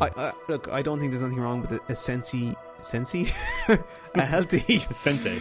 I, 0.00 0.08
uh, 0.08 0.32
look, 0.48 0.68
I 0.68 0.82
don't 0.82 0.98
think 0.98 1.12
there's 1.12 1.22
anything 1.22 1.42
wrong 1.42 1.62
with 1.62 1.72
a, 1.72 1.76
a 1.88 1.94
sensey, 1.94 2.54
sensey, 2.82 3.32
a 4.14 4.24
healthy, 4.24 4.78
Sensei. 4.78 5.38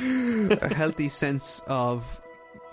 a 0.50 0.74
healthy 0.74 1.10
sense 1.10 1.62
of 1.68 2.22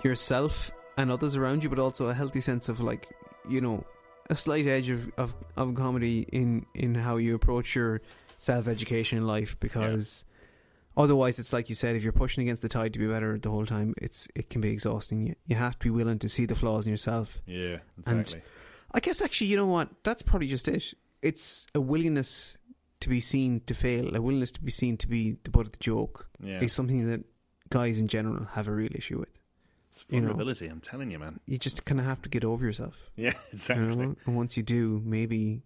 yourself 0.04 0.70
and 0.96 1.10
others 1.10 1.36
around 1.36 1.64
you, 1.64 1.70
but 1.70 1.78
also 1.78 2.08
a 2.08 2.14
healthy 2.14 2.40
sense 2.40 2.68
of 2.68 2.80
like, 2.80 3.08
you 3.48 3.60
know, 3.60 3.84
a 4.30 4.36
slight 4.36 4.66
edge 4.66 4.90
of 4.90 5.10
of, 5.18 5.34
of 5.56 5.74
comedy 5.74 6.26
in 6.32 6.64
in 6.74 6.94
how 6.94 7.16
you 7.16 7.34
approach 7.34 7.74
your 7.74 8.00
self 8.38 8.68
education 8.68 9.18
in 9.18 9.26
life, 9.26 9.56
because. 9.58 10.24
Otherwise, 10.96 11.38
it's 11.38 11.52
like 11.52 11.68
you 11.68 11.74
said. 11.74 11.96
If 11.96 12.02
you're 12.02 12.12
pushing 12.12 12.42
against 12.42 12.62
the 12.62 12.68
tide 12.68 12.92
to 12.92 12.98
be 12.98 13.06
better 13.06 13.38
the 13.38 13.50
whole 13.50 13.64
time, 13.66 13.94
it's 14.00 14.28
it 14.34 14.50
can 14.50 14.60
be 14.60 14.70
exhausting. 14.70 15.26
You, 15.26 15.34
you 15.46 15.56
have 15.56 15.78
to 15.78 15.84
be 15.84 15.90
willing 15.90 16.18
to 16.18 16.28
see 16.28 16.46
the 16.46 16.54
flaws 16.54 16.86
in 16.86 16.90
yourself 16.90 17.40
Yeah, 17.46 17.78
And- 18.06 18.20
exactly. 18.20 18.42
I 18.94 19.00
guess 19.00 19.22
actually, 19.22 19.46
you 19.46 19.56
know 19.56 19.66
what? 19.66 19.88
That's 20.02 20.20
probably 20.20 20.48
just 20.48 20.68
it. 20.68 20.92
It's 21.22 21.66
a 21.74 21.80
willingness 21.80 22.58
to 23.00 23.08
be 23.08 23.20
seen 23.20 23.60
to 23.66 23.74
fail, 23.74 24.14
a 24.14 24.20
willingness 24.20 24.52
to 24.52 24.62
be 24.62 24.70
seen 24.70 24.98
to 24.98 25.08
be 25.08 25.38
the 25.44 25.50
butt 25.50 25.66
of 25.66 25.72
the 25.72 25.78
joke 25.78 26.28
yeah. 26.42 26.60
is 26.60 26.74
something 26.74 27.08
that 27.08 27.24
guys 27.70 27.98
in 27.98 28.06
general 28.06 28.44
have 28.52 28.68
a 28.68 28.72
real 28.72 28.90
issue 28.94 29.18
with. 29.18 29.30
It's 29.88 30.04
you 30.10 30.20
know. 30.20 30.28
vulnerability, 30.28 30.66
I'm 30.66 30.80
telling 30.80 31.10
you, 31.10 31.18
man. 31.18 31.40
You 31.46 31.58
just 31.58 31.84
kind 31.86 32.00
of 32.00 32.06
have 32.06 32.20
to 32.22 32.28
get 32.28 32.44
over 32.44 32.64
yourself. 32.66 32.96
Yeah, 33.16 33.30
you 33.30 33.54
exactly. 33.54 33.96
know? 33.96 34.14
And 34.26 34.36
once 34.36 34.56
you 34.56 34.62
do, 34.62 35.02
maybe 35.04 35.62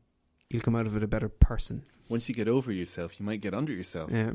you'll 0.49 0.63
come 0.63 0.77
out 0.77 0.87
of 0.87 0.97
it 0.97 1.03
a 1.03 1.09
better 1.09 1.29
person. 1.29 1.83
Once 2.09 2.29
you 2.29 2.35
get 2.35 2.49
over 2.49 2.71
yourself, 2.71 3.19
you 3.19 3.27
might 3.27 3.41
get 3.41 3.55
under 3.55 3.73
yourself. 3.73 4.13
Yeah. 4.13 4.33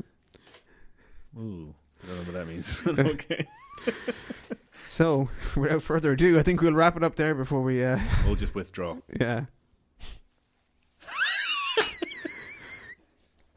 Ooh, 1.38 1.74
I 2.02 2.06
don't 2.06 2.16
know 2.16 2.22
what 2.24 2.34
that 2.34 2.46
means. 2.48 2.82
okay. 2.86 3.46
So, 4.88 5.28
without 5.56 5.82
further 5.82 6.12
ado, 6.12 6.38
I 6.38 6.42
think 6.42 6.60
we'll 6.60 6.74
wrap 6.74 6.96
it 6.96 7.02
up 7.02 7.16
there 7.16 7.34
before 7.34 7.62
we, 7.62 7.82
uh, 7.84 7.98
We'll 8.26 8.36
just 8.36 8.54
withdraw. 8.54 8.96
yeah. 9.18 9.44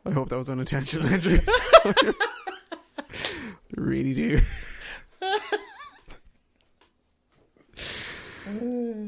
I 0.07 0.11
hope 0.11 0.29
that 0.29 0.37
was 0.37 0.49
unintentional, 0.51 1.07
Andrew. 1.07 1.39
I 1.47 2.13
really 3.75 4.13
do. 4.13 4.39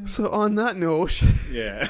so, 0.06 0.30
on 0.30 0.56
that 0.56 0.76
note, 0.76 1.22
Yeah. 1.52 1.88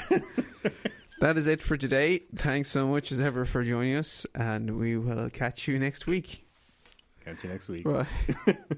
that 1.21 1.37
is 1.37 1.47
it 1.47 1.61
for 1.61 1.77
today. 1.77 2.23
Thanks 2.35 2.69
so 2.69 2.87
much 2.87 3.11
as 3.11 3.21
ever 3.21 3.45
for 3.45 3.63
joining 3.63 3.95
us, 3.95 4.25
and 4.35 4.77
we 4.77 4.97
will 4.97 5.29
catch 5.29 5.67
you 5.67 5.79
next 5.79 6.05
week. 6.07 6.46
Catch 7.27 7.43
you 7.43 7.49
next 7.49 7.67
week. 7.67 7.83
Bye. 7.83 8.07